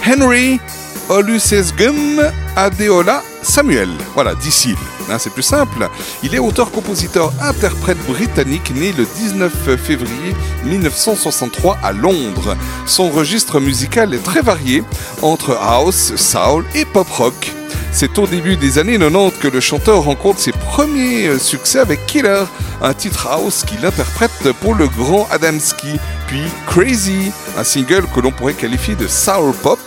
Henry 0.06 0.60
Olusegun 1.08 2.30
Adeola 2.54 3.22
Samuel. 3.42 3.88
Voilà, 4.14 4.34
Seal. 4.38 4.76
Hein, 5.10 5.16
c'est 5.18 5.32
plus 5.32 5.42
simple. 5.42 5.88
Il 6.22 6.34
est 6.34 6.38
auteur-compositeur-interprète 6.38 7.98
britannique 8.06 8.74
né 8.74 8.92
le 8.92 9.06
19 9.16 9.50
février 9.78 10.34
1963 10.64 11.78
à 11.82 11.92
Londres. 11.92 12.54
Son 12.84 13.08
registre 13.08 13.58
musical 13.58 14.12
est 14.12 14.22
très 14.22 14.42
varié 14.42 14.84
entre 15.22 15.56
house, 15.56 16.14
soul 16.16 16.66
et 16.74 16.84
pop 16.84 17.08
rock. 17.08 17.52
C'est 17.92 18.18
au 18.18 18.26
début 18.26 18.56
des 18.56 18.78
années 18.78 18.98
90 18.98 19.38
que 19.40 19.48
le 19.48 19.60
chanteur 19.60 20.02
rencontre 20.02 20.38
ses 20.38 20.52
premiers 20.70 21.26
euh, 21.26 21.38
succès 21.38 21.80
avec 21.80 22.06
Killer, 22.06 22.44
un 22.80 22.94
titre 22.94 23.26
house 23.26 23.64
qu'il 23.64 23.84
interprète 23.84 24.52
pour 24.60 24.76
le 24.76 24.86
grand 24.86 25.26
Adamski, 25.32 25.98
puis 26.28 26.44
Crazy, 26.68 27.32
un 27.58 27.64
single 27.64 28.04
que 28.14 28.20
l'on 28.20 28.30
pourrait 28.30 28.54
qualifier 28.54 28.94
de 28.94 29.08
soul 29.08 29.52
pop 29.52 29.80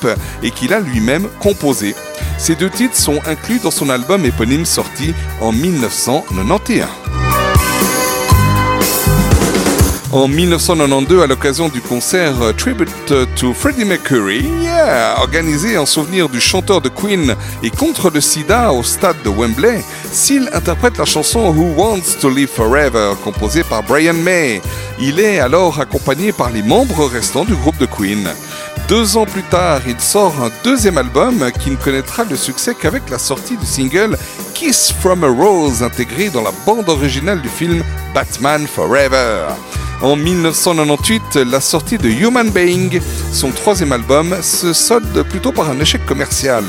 et 0.44 0.52
qu'il 0.52 0.74
a 0.74 0.82
lui-même 0.82 1.30
composé. 1.40 1.96
Ces 2.38 2.56
deux 2.56 2.70
titres 2.70 2.98
sont 2.98 3.22
inclus 3.26 3.60
dans 3.60 3.72
son 3.72 3.90
album 3.90 4.26
éponyme 4.26 4.66
sorti 4.66 5.14
en 5.40 5.54
1991. 5.54 7.03
En 10.14 10.28
1992, 10.28 11.24
à 11.24 11.26
l'occasion 11.26 11.70
du 11.70 11.82
concert 11.82 12.40
euh, 12.44 12.54
Tribute 12.54 12.88
to 13.36 13.52
Freddie 13.52 13.84
Mercury, 13.84 14.46
organisé 15.18 15.76
en 15.76 15.88
souvenir 15.88 16.30
du 16.30 16.40
chanteur 16.40 16.82
de 16.82 16.90
Queen 16.90 17.36
et 17.64 17.72
contre 17.72 18.12
le 18.12 18.22
sida 18.22 18.72
au 18.72 18.84
stade 18.84 19.16
de 19.26 19.30
Wembley, 19.30 19.84
Seal 20.12 20.52
interprète 20.54 21.00
la 21.00 21.06
chanson 21.06 21.52
Who 21.52 21.74
Wants 21.76 22.20
to 22.22 22.30
Live 22.30 22.50
Forever, 22.50 23.14
composée 23.24 23.64
par 23.64 23.82
Brian 23.82 24.14
May. 24.14 24.62
Il 25.00 25.20
est 25.20 25.40
alors 25.40 25.80
accompagné 25.80 26.32
par 26.32 26.52
les 26.52 26.62
membres 26.62 27.06
restants 27.08 27.46
du 27.46 27.56
groupe 27.56 27.80
de 27.80 27.88
Queen. 27.88 28.30
Deux 28.88 29.18
ans 29.18 29.26
plus 29.26 29.44
tard, 29.44 29.82
il 29.88 30.00
sort 30.00 30.34
un 30.42 30.52
deuxième 30.64 30.98
album 30.98 31.50
qui 31.60 31.72
ne 31.72 31.76
connaîtra 31.76 32.26
le 32.26 32.36
succès 32.36 32.76
qu'avec 32.76 33.10
la 33.10 33.18
sortie 33.18 33.58
du 33.58 33.66
single 33.66 34.18
Kiss 34.54 34.94
from 35.00 35.24
a 35.24 35.28
Rose 35.28 35.82
intégré 35.82 36.30
dans 36.30 36.44
la 36.44 36.52
bande 36.66 36.90
originale 36.90 37.42
du 37.42 37.50
film 37.50 37.84
Batman 38.14 38.68
Forever. 38.68 39.48
En 40.02 40.18
1998, 40.18 41.38
la 41.50 41.62
sortie 41.62 41.98
de 41.98 42.10
Human 42.10 42.50
Being, 42.50 43.00
son 43.32 43.52
troisième 43.52 43.94
album, 43.94 44.36
se 44.42 44.74
solde 44.74 45.24
plutôt 45.24 45.54
par 45.54 45.70
un 45.70 45.80
échec 45.80 46.06
commercial. 46.06 46.66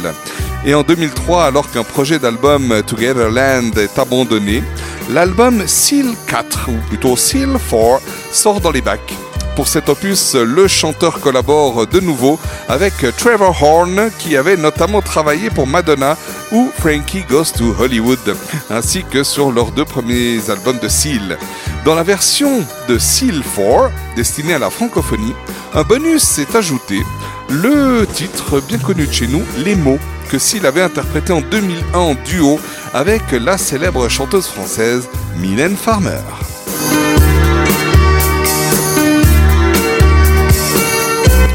Et 0.65 0.73
en 0.73 0.83
2003, 0.83 1.45
alors 1.45 1.69
qu'un 1.71 1.83
projet 1.83 2.21
d'album 2.21 2.83
Togetherland 2.87 3.77
est 3.77 3.99
abandonné, 3.99 4.63
l'album 5.11 5.67
Seal 5.67 6.15
4, 6.29 6.69
ou 6.71 6.89
plutôt 6.89 7.17
Seal 7.17 7.59
4, 7.69 8.01
sort 8.33 8.61
dans 8.61 8.71
les 8.71 8.83
bacs. 8.83 9.13
Pour 9.57 9.69
cet 9.69 9.89
opus, 9.89 10.35
le 10.35 10.67
chanteur 10.67 11.21
collabore 11.21 11.87
de 11.87 12.01
nouveau 12.01 12.41
avec 12.69 12.95
Trevor 13.17 13.57
Horn, 13.63 14.11
qui 14.19 14.37
avait 14.37 14.57
notamment 14.57 15.01
travaillé 15.01 15.49
pour 15.49 15.69
Madonna 15.69 16.17
ou 16.51 16.71
Frankie 16.77 17.23
Goes 17.31 17.53
to 17.57 17.75
Hollywood, 17.79 18.37
ainsi 18.69 19.05
que 19.05 19.23
sur 19.23 19.53
leurs 19.53 19.71
deux 19.71 19.85
premiers 19.85 20.51
albums 20.51 20.79
de 20.81 20.89
Seal. 20.89 21.39
Dans 21.85 21.95
la 21.95 22.03
version 22.03 22.65
de 22.89 22.99
Seal 22.99 23.43
4, 23.57 23.91
destinée 24.17 24.55
à 24.55 24.59
la 24.59 24.71
francophonie, 24.71 25.35
un 25.73 25.83
bonus 25.83 26.39
est 26.39 26.57
ajouté, 26.57 27.03
le 27.49 28.07
titre 28.13 28.61
bien 28.61 28.79
connu 28.79 29.07
de 29.07 29.13
chez 29.13 29.29
nous, 29.29 29.45
Les 29.59 29.77
mots, 29.77 29.99
que 30.31 30.39
Seal 30.39 30.67
avait 30.67 30.83
interprété 30.83 31.33
en 31.33 31.43
2001 31.43 31.99
en 31.99 32.15
duo 32.15 32.59
avec 32.93 33.23
la 33.31 33.57
célèbre 33.57 34.09
chanteuse 34.09 34.49
française 34.49 35.09
Mylène 35.37 35.77
Farmer. 35.77 36.23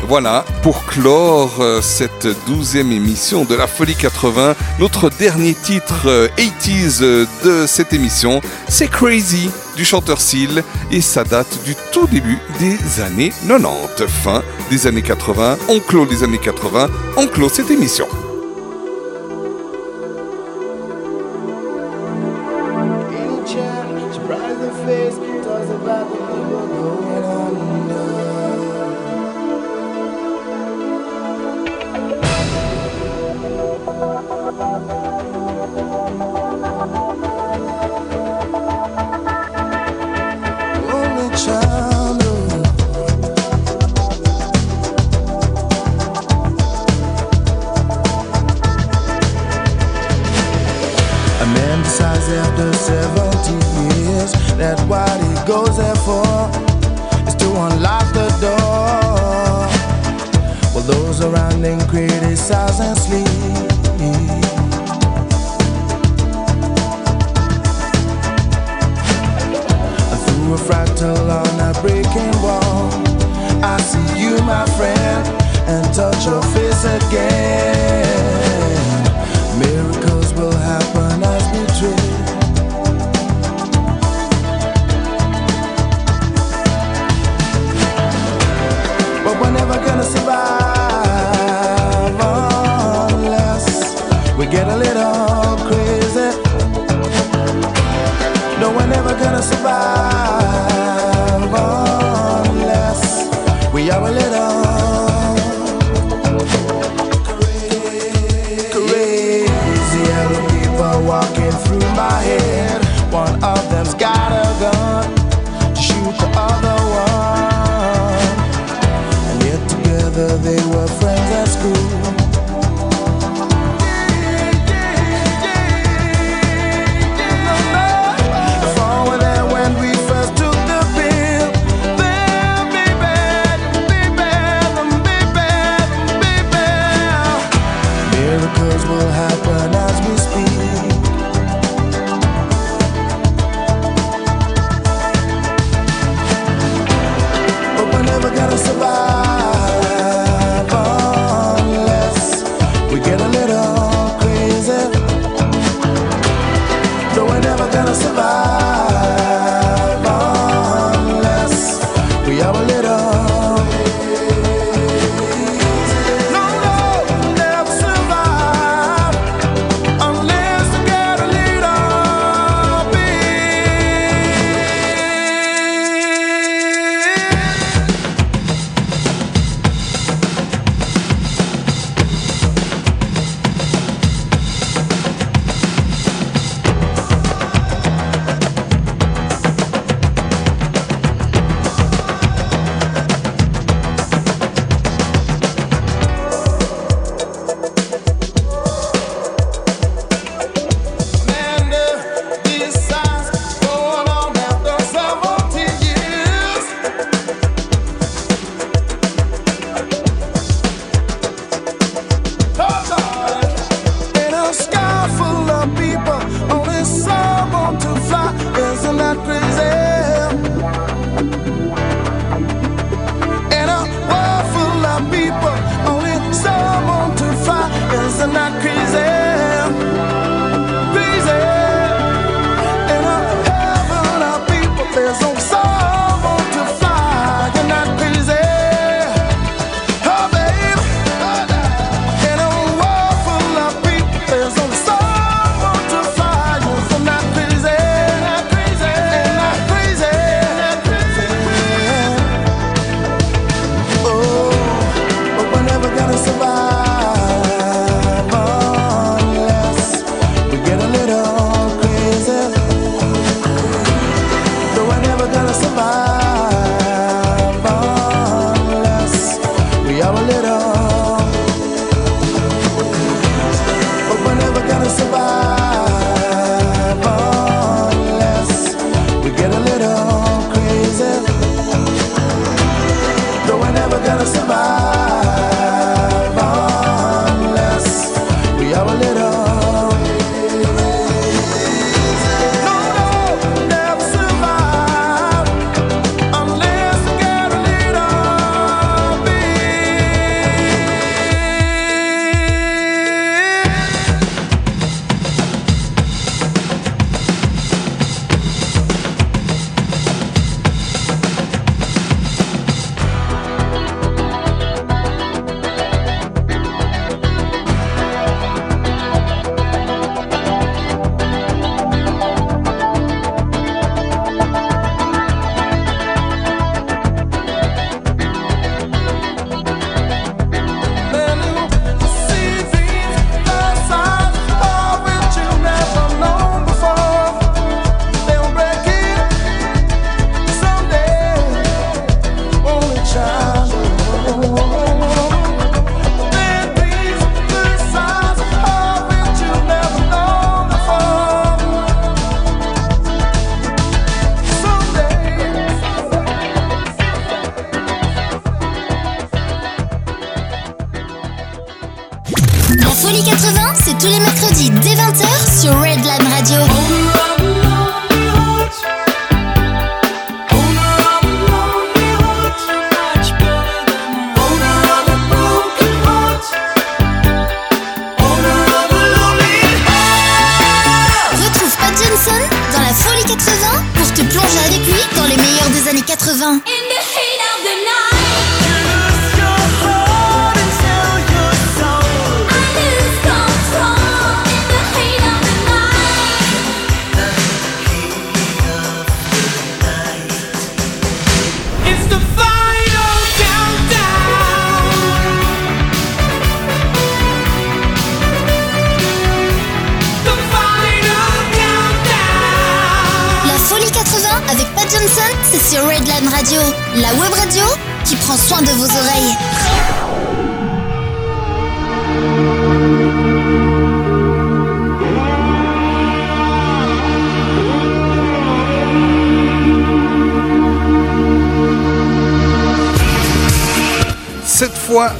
Voilà, 0.09 0.43
pour 0.63 0.85
clore 0.85 1.57
euh, 1.59 1.83
cette 1.83 2.27
douzième 2.47 2.91
émission 2.91 3.45
de 3.45 3.53
la 3.53 3.67
Folie 3.67 3.93
80, 3.93 4.55
notre 4.79 5.11
dernier 5.11 5.53
titre 5.53 6.07
euh, 6.07 6.27
80s 6.35 7.03
euh, 7.03 7.25
de 7.45 7.67
cette 7.67 7.93
émission, 7.93 8.41
c'est 8.67 8.87
Crazy 8.87 9.51
du 9.75 9.85
chanteur 9.85 10.19
Seal 10.19 10.63
et 10.89 11.01
ça 11.01 11.23
date 11.23 11.63
du 11.63 11.75
tout 11.91 12.07
début 12.07 12.39
des 12.59 13.01
années 13.01 13.31
90, 13.47 14.07
fin 14.07 14.41
des 14.71 14.87
années 14.87 15.03
80. 15.03 15.59
On 15.69 15.79
clôt 15.79 16.07
les 16.09 16.23
années 16.23 16.39
80, 16.39 16.89
on 17.15 17.27
clôt 17.27 17.47
cette 17.47 17.69
émission. 17.69 18.07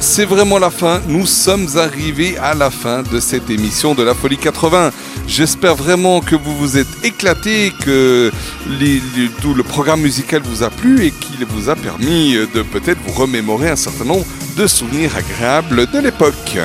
c'est 0.00 0.24
vraiment 0.24 0.58
la 0.58 0.70
fin. 0.70 1.00
Nous 1.06 1.26
sommes 1.26 1.68
arrivés 1.76 2.36
à 2.38 2.54
la 2.54 2.70
fin 2.70 3.02
de 3.02 3.20
cette 3.20 3.50
émission 3.50 3.94
de 3.94 4.02
la 4.02 4.14
Folie 4.14 4.36
80. 4.36 4.90
J'espère 5.26 5.76
vraiment 5.76 6.20
que 6.20 6.34
vous 6.34 6.56
vous 6.56 6.76
êtes 6.76 7.04
éclatés, 7.04 7.72
que 7.84 8.32
tout 9.40 9.54
le 9.54 9.62
programme 9.62 10.00
musical 10.00 10.42
vous 10.44 10.62
a 10.62 10.70
plu 10.70 11.04
et 11.04 11.10
qu'il 11.12 11.44
vous 11.46 11.68
a 11.68 11.76
permis 11.76 12.34
de 12.34 12.62
peut-être 12.62 12.98
vous 13.06 13.12
remémorer 13.12 13.70
un 13.70 13.76
certain 13.76 14.04
nombre 14.04 14.26
de 14.56 14.66
souvenirs 14.66 15.12
agréables 15.16 15.90
de 15.90 15.98
l'époque. 15.98 16.58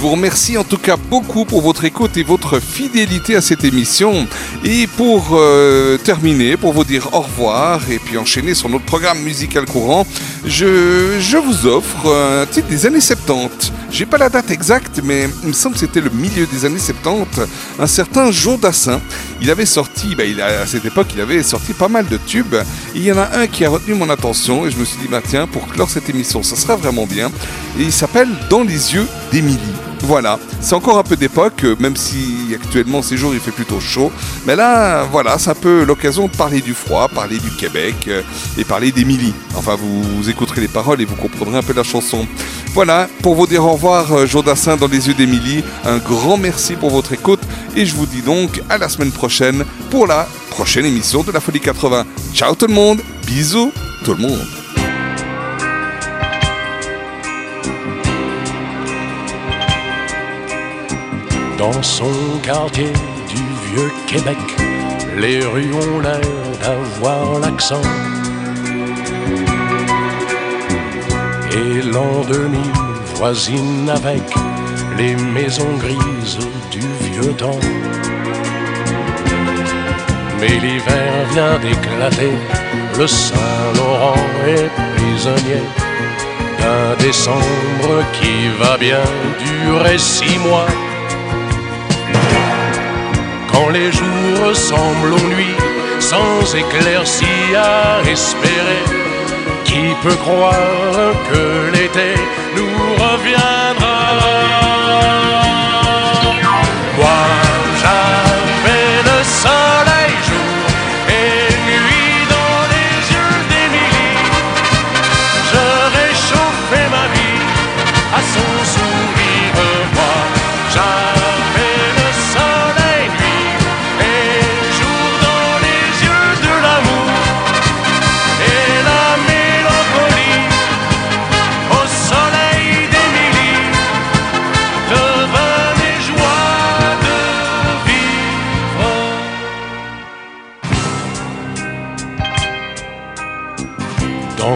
Je 0.00 0.06
vous 0.06 0.12
remercie 0.12 0.56
en 0.56 0.64
tout 0.64 0.78
cas 0.78 0.96
beaucoup 0.96 1.44
pour 1.44 1.60
votre 1.60 1.84
écoute 1.84 2.16
et 2.16 2.22
votre 2.22 2.58
fidélité 2.58 3.36
à 3.36 3.42
cette 3.42 3.64
émission. 3.64 4.26
Et 4.64 4.86
pour 4.86 5.32
euh, 5.32 5.98
terminer, 5.98 6.56
pour 6.56 6.72
vous 6.72 6.84
dire 6.84 7.12
au 7.12 7.20
revoir 7.20 7.82
et 7.90 7.98
puis 7.98 8.16
enchaîner 8.16 8.54
sur 8.54 8.70
notre 8.70 8.86
programme 8.86 9.20
musical 9.20 9.66
courant, 9.66 10.06
je, 10.46 11.18
je 11.20 11.36
vous 11.36 11.66
offre 11.66 12.06
un 12.08 12.46
titre 12.46 12.68
des 12.68 12.86
années 12.86 13.02
70. 13.02 13.72
J'ai 13.90 14.06
pas 14.06 14.16
la 14.16 14.30
date 14.30 14.50
exacte, 14.50 15.02
mais 15.04 15.28
il 15.42 15.48
me 15.48 15.52
semble 15.52 15.74
que 15.74 15.80
c'était 15.80 16.00
le 16.00 16.08
milieu 16.08 16.46
des 16.46 16.64
années 16.64 16.78
70. 16.78 17.42
Un 17.78 17.86
certain 17.86 18.30
Joe 18.30 18.58
Dassin, 18.58 19.02
il 19.42 19.50
avait 19.50 19.66
sorti, 19.66 20.14
bah, 20.14 20.24
à 20.62 20.66
cette 20.66 20.86
époque, 20.86 21.08
il 21.14 21.20
avait 21.20 21.42
sorti 21.42 21.74
pas 21.74 21.88
mal 21.88 22.08
de 22.08 22.16
tubes. 22.16 22.56
Il 22.94 23.02
y 23.02 23.12
en 23.12 23.18
a 23.18 23.36
un 23.36 23.46
qui 23.46 23.66
a 23.66 23.68
retenu 23.68 23.92
mon 23.92 24.08
attention 24.08 24.64
et 24.64 24.70
je 24.70 24.78
me 24.78 24.86
suis 24.86 24.96
dit, 24.98 25.08
bah 25.08 25.20
tiens, 25.22 25.46
pour 25.46 25.68
clore 25.68 25.90
cette 25.90 26.08
émission, 26.08 26.42
ça 26.42 26.56
sera 26.56 26.74
vraiment 26.74 27.04
bien. 27.04 27.30
Et 27.78 27.82
il 27.82 27.92
s'appelle 27.92 28.30
Dans 28.48 28.62
les 28.62 28.94
yeux 28.94 29.06
d'Émilie. 29.30 29.89
Voilà, 30.02 30.38
c'est 30.60 30.74
encore 30.74 30.98
un 30.98 31.02
peu 31.02 31.16
d'époque, 31.16 31.62
euh, 31.64 31.76
même 31.78 31.94
si 31.94 32.54
actuellement 32.54 33.02
ces 33.02 33.16
jours 33.16 33.34
il 33.34 33.40
fait 33.40 33.50
plutôt 33.50 33.80
chaud. 33.80 34.10
Mais 34.46 34.56
là, 34.56 35.04
voilà, 35.04 35.38
c'est 35.38 35.50
un 35.50 35.54
peu 35.54 35.84
l'occasion 35.84 36.26
de 36.26 36.36
parler 36.36 36.62
du 36.62 36.72
froid, 36.72 37.08
parler 37.08 37.38
du 37.38 37.50
Québec 37.50 37.94
euh, 38.08 38.22
et 38.56 38.64
parler 38.64 38.92
d'Émilie. 38.92 39.34
Enfin, 39.56 39.76
vous, 39.76 40.28
écouterez 40.28 40.62
les 40.62 40.68
paroles 40.68 41.00
et 41.00 41.04
vous 41.04 41.16
comprendrez 41.16 41.58
un 41.58 41.62
peu 41.62 41.74
la 41.74 41.82
chanson. 41.82 42.26
Voilà, 42.72 43.08
pour 43.22 43.34
vous 43.34 43.46
dire 43.46 43.64
au 43.64 43.72
revoir, 43.72 44.12
euh, 44.12 44.26
Jodassin 44.26 44.76
dans 44.76 44.88
les 44.88 45.08
yeux 45.08 45.14
d'Émilie, 45.14 45.62
un 45.84 45.98
grand 45.98 46.38
merci 46.38 46.74
pour 46.76 46.90
votre 46.90 47.12
écoute 47.12 47.40
et 47.76 47.84
je 47.84 47.94
vous 47.94 48.06
dis 48.06 48.22
donc 48.22 48.62
à 48.70 48.78
la 48.78 48.88
semaine 48.88 49.12
prochaine 49.12 49.64
pour 49.90 50.06
la 50.06 50.26
prochaine 50.50 50.86
émission 50.86 51.22
de 51.22 51.32
la 51.32 51.40
Folie 51.40 51.60
80. 51.60 52.06
Ciao 52.32 52.54
tout 52.54 52.66
le 52.66 52.74
monde, 52.74 53.02
bisous 53.26 53.72
tout 54.04 54.14
le 54.14 54.22
monde. 54.22 54.59
Dans 61.60 61.82
son 61.82 62.10
quartier 62.42 62.90
du 63.28 63.42
vieux 63.68 63.92
Québec, 64.06 64.38
les 65.18 65.44
rues 65.44 65.74
ont 65.74 66.00
l'air 66.00 66.18
d'avoir 66.58 67.38
l'accent. 67.38 67.82
Et 71.52 71.82
l'an 71.82 72.22
2000 72.26 72.60
voisine 73.16 73.90
avec 73.90 74.22
les 74.96 75.14
maisons 75.16 75.76
grises 75.76 76.38
du 76.70 76.80
vieux 76.80 77.34
temps. 77.34 77.60
Mais 80.40 80.58
l'hiver 80.64 81.12
vient 81.32 81.58
d'éclater, 81.58 82.38
le 82.98 83.06
Saint-Laurent 83.06 84.24
est 84.48 84.70
prisonnier 84.96 85.62
d'un 86.58 86.96
décembre 87.04 88.02
qui 88.14 88.48
va 88.58 88.78
bien 88.78 89.04
durer 89.44 89.98
six 89.98 90.38
mois. 90.38 90.66
Quand 93.52 93.68
les 93.70 93.90
jours 93.92 94.48
ressemblent 94.48 95.14
aux 95.14 95.28
nuits, 95.34 95.56
sans 95.98 96.54
éclaircie 96.54 97.54
à 97.56 98.00
espérer, 98.08 98.84
qui 99.64 99.94
peut 100.02 100.16
croire 100.16 101.12
que 101.30 101.70
l'été 101.72 102.14
nous 102.56 102.94
reviendra? 103.04 104.59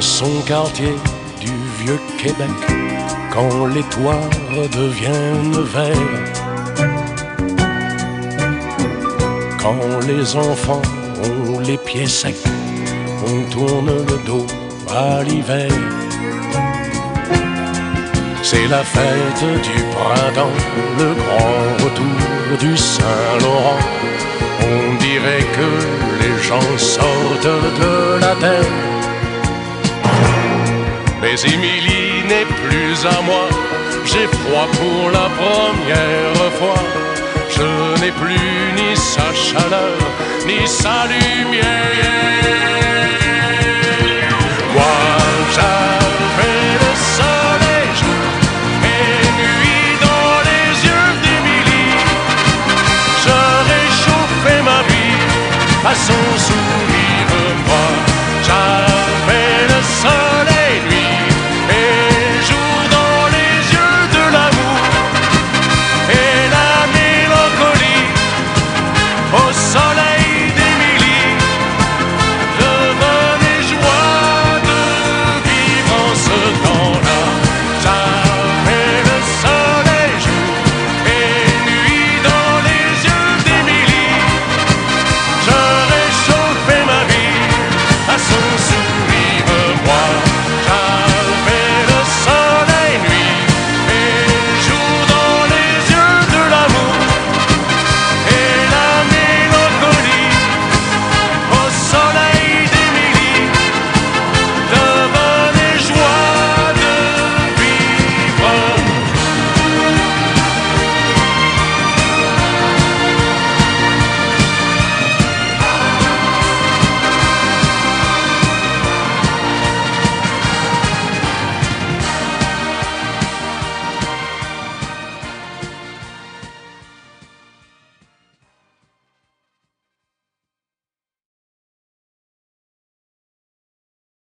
Son 0.04 0.40
quartier 0.46 0.94
du 1.40 1.52
vieux 1.80 1.98
Québec, 2.18 2.50
quand 3.32 3.66
les 3.66 3.82
toits 3.84 4.28
deviennent 4.70 5.60
verts, 5.76 6.20
quand 9.62 10.06
les 10.06 10.36
enfants 10.36 10.82
ont 11.24 11.58
les 11.60 11.78
pieds 11.78 12.06
secs, 12.06 12.44
on 13.26 13.50
tourne 13.50 13.92
le 14.10 14.18
dos 14.26 14.46
à 14.90 15.22
l'hiver. 15.22 15.70
C'est 18.42 18.68
la 18.68 18.84
fête 18.84 19.44
du 19.68 19.78
printemps, 19.94 20.58
le 20.98 21.14
grand 21.20 21.84
retour 21.84 22.58
du 22.60 22.76
Saint-Laurent. 22.76 23.82
On 24.60 24.94
dirait 25.02 25.46
que 25.58 25.68
les 26.22 26.42
gens 26.42 26.78
sortent 26.78 27.54
de 27.82 28.20
la 28.20 28.34
terre. 28.36 28.93
Mais 31.34 31.52
Émilie 31.52 32.22
n'est 32.28 32.44
plus 32.44 33.04
à 33.04 33.20
moi, 33.22 33.48
j'ai 34.04 34.28
froid 34.28 34.68
pour 34.78 35.10
la 35.10 35.28
première 35.40 36.52
fois. 36.60 36.80
Je 37.50 38.00
n'ai 38.00 38.12
plus 38.12 38.72
ni 38.76 38.94
sa 38.94 39.34
chaleur, 39.34 39.98
ni 40.46 40.64
sa 40.64 41.08
lumière. 41.08 41.64
Moi, 44.74 44.96
j'avais 45.56 46.68
le 46.84 46.92
soleil 47.16 47.88
jour 48.00 48.26
et 48.84 49.26
nuit 49.40 49.90
dans 50.06 50.36
les 50.50 50.86
yeux 50.86 51.10
d'Émilie. 51.24 51.96
Je 53.24 53.38
réchauffais 53.72 54.62
ma 54.62 54.82
vie 54.88 55.18
à 55.84 55.94
son 55.96 56.38
sourire. 56.38 56.83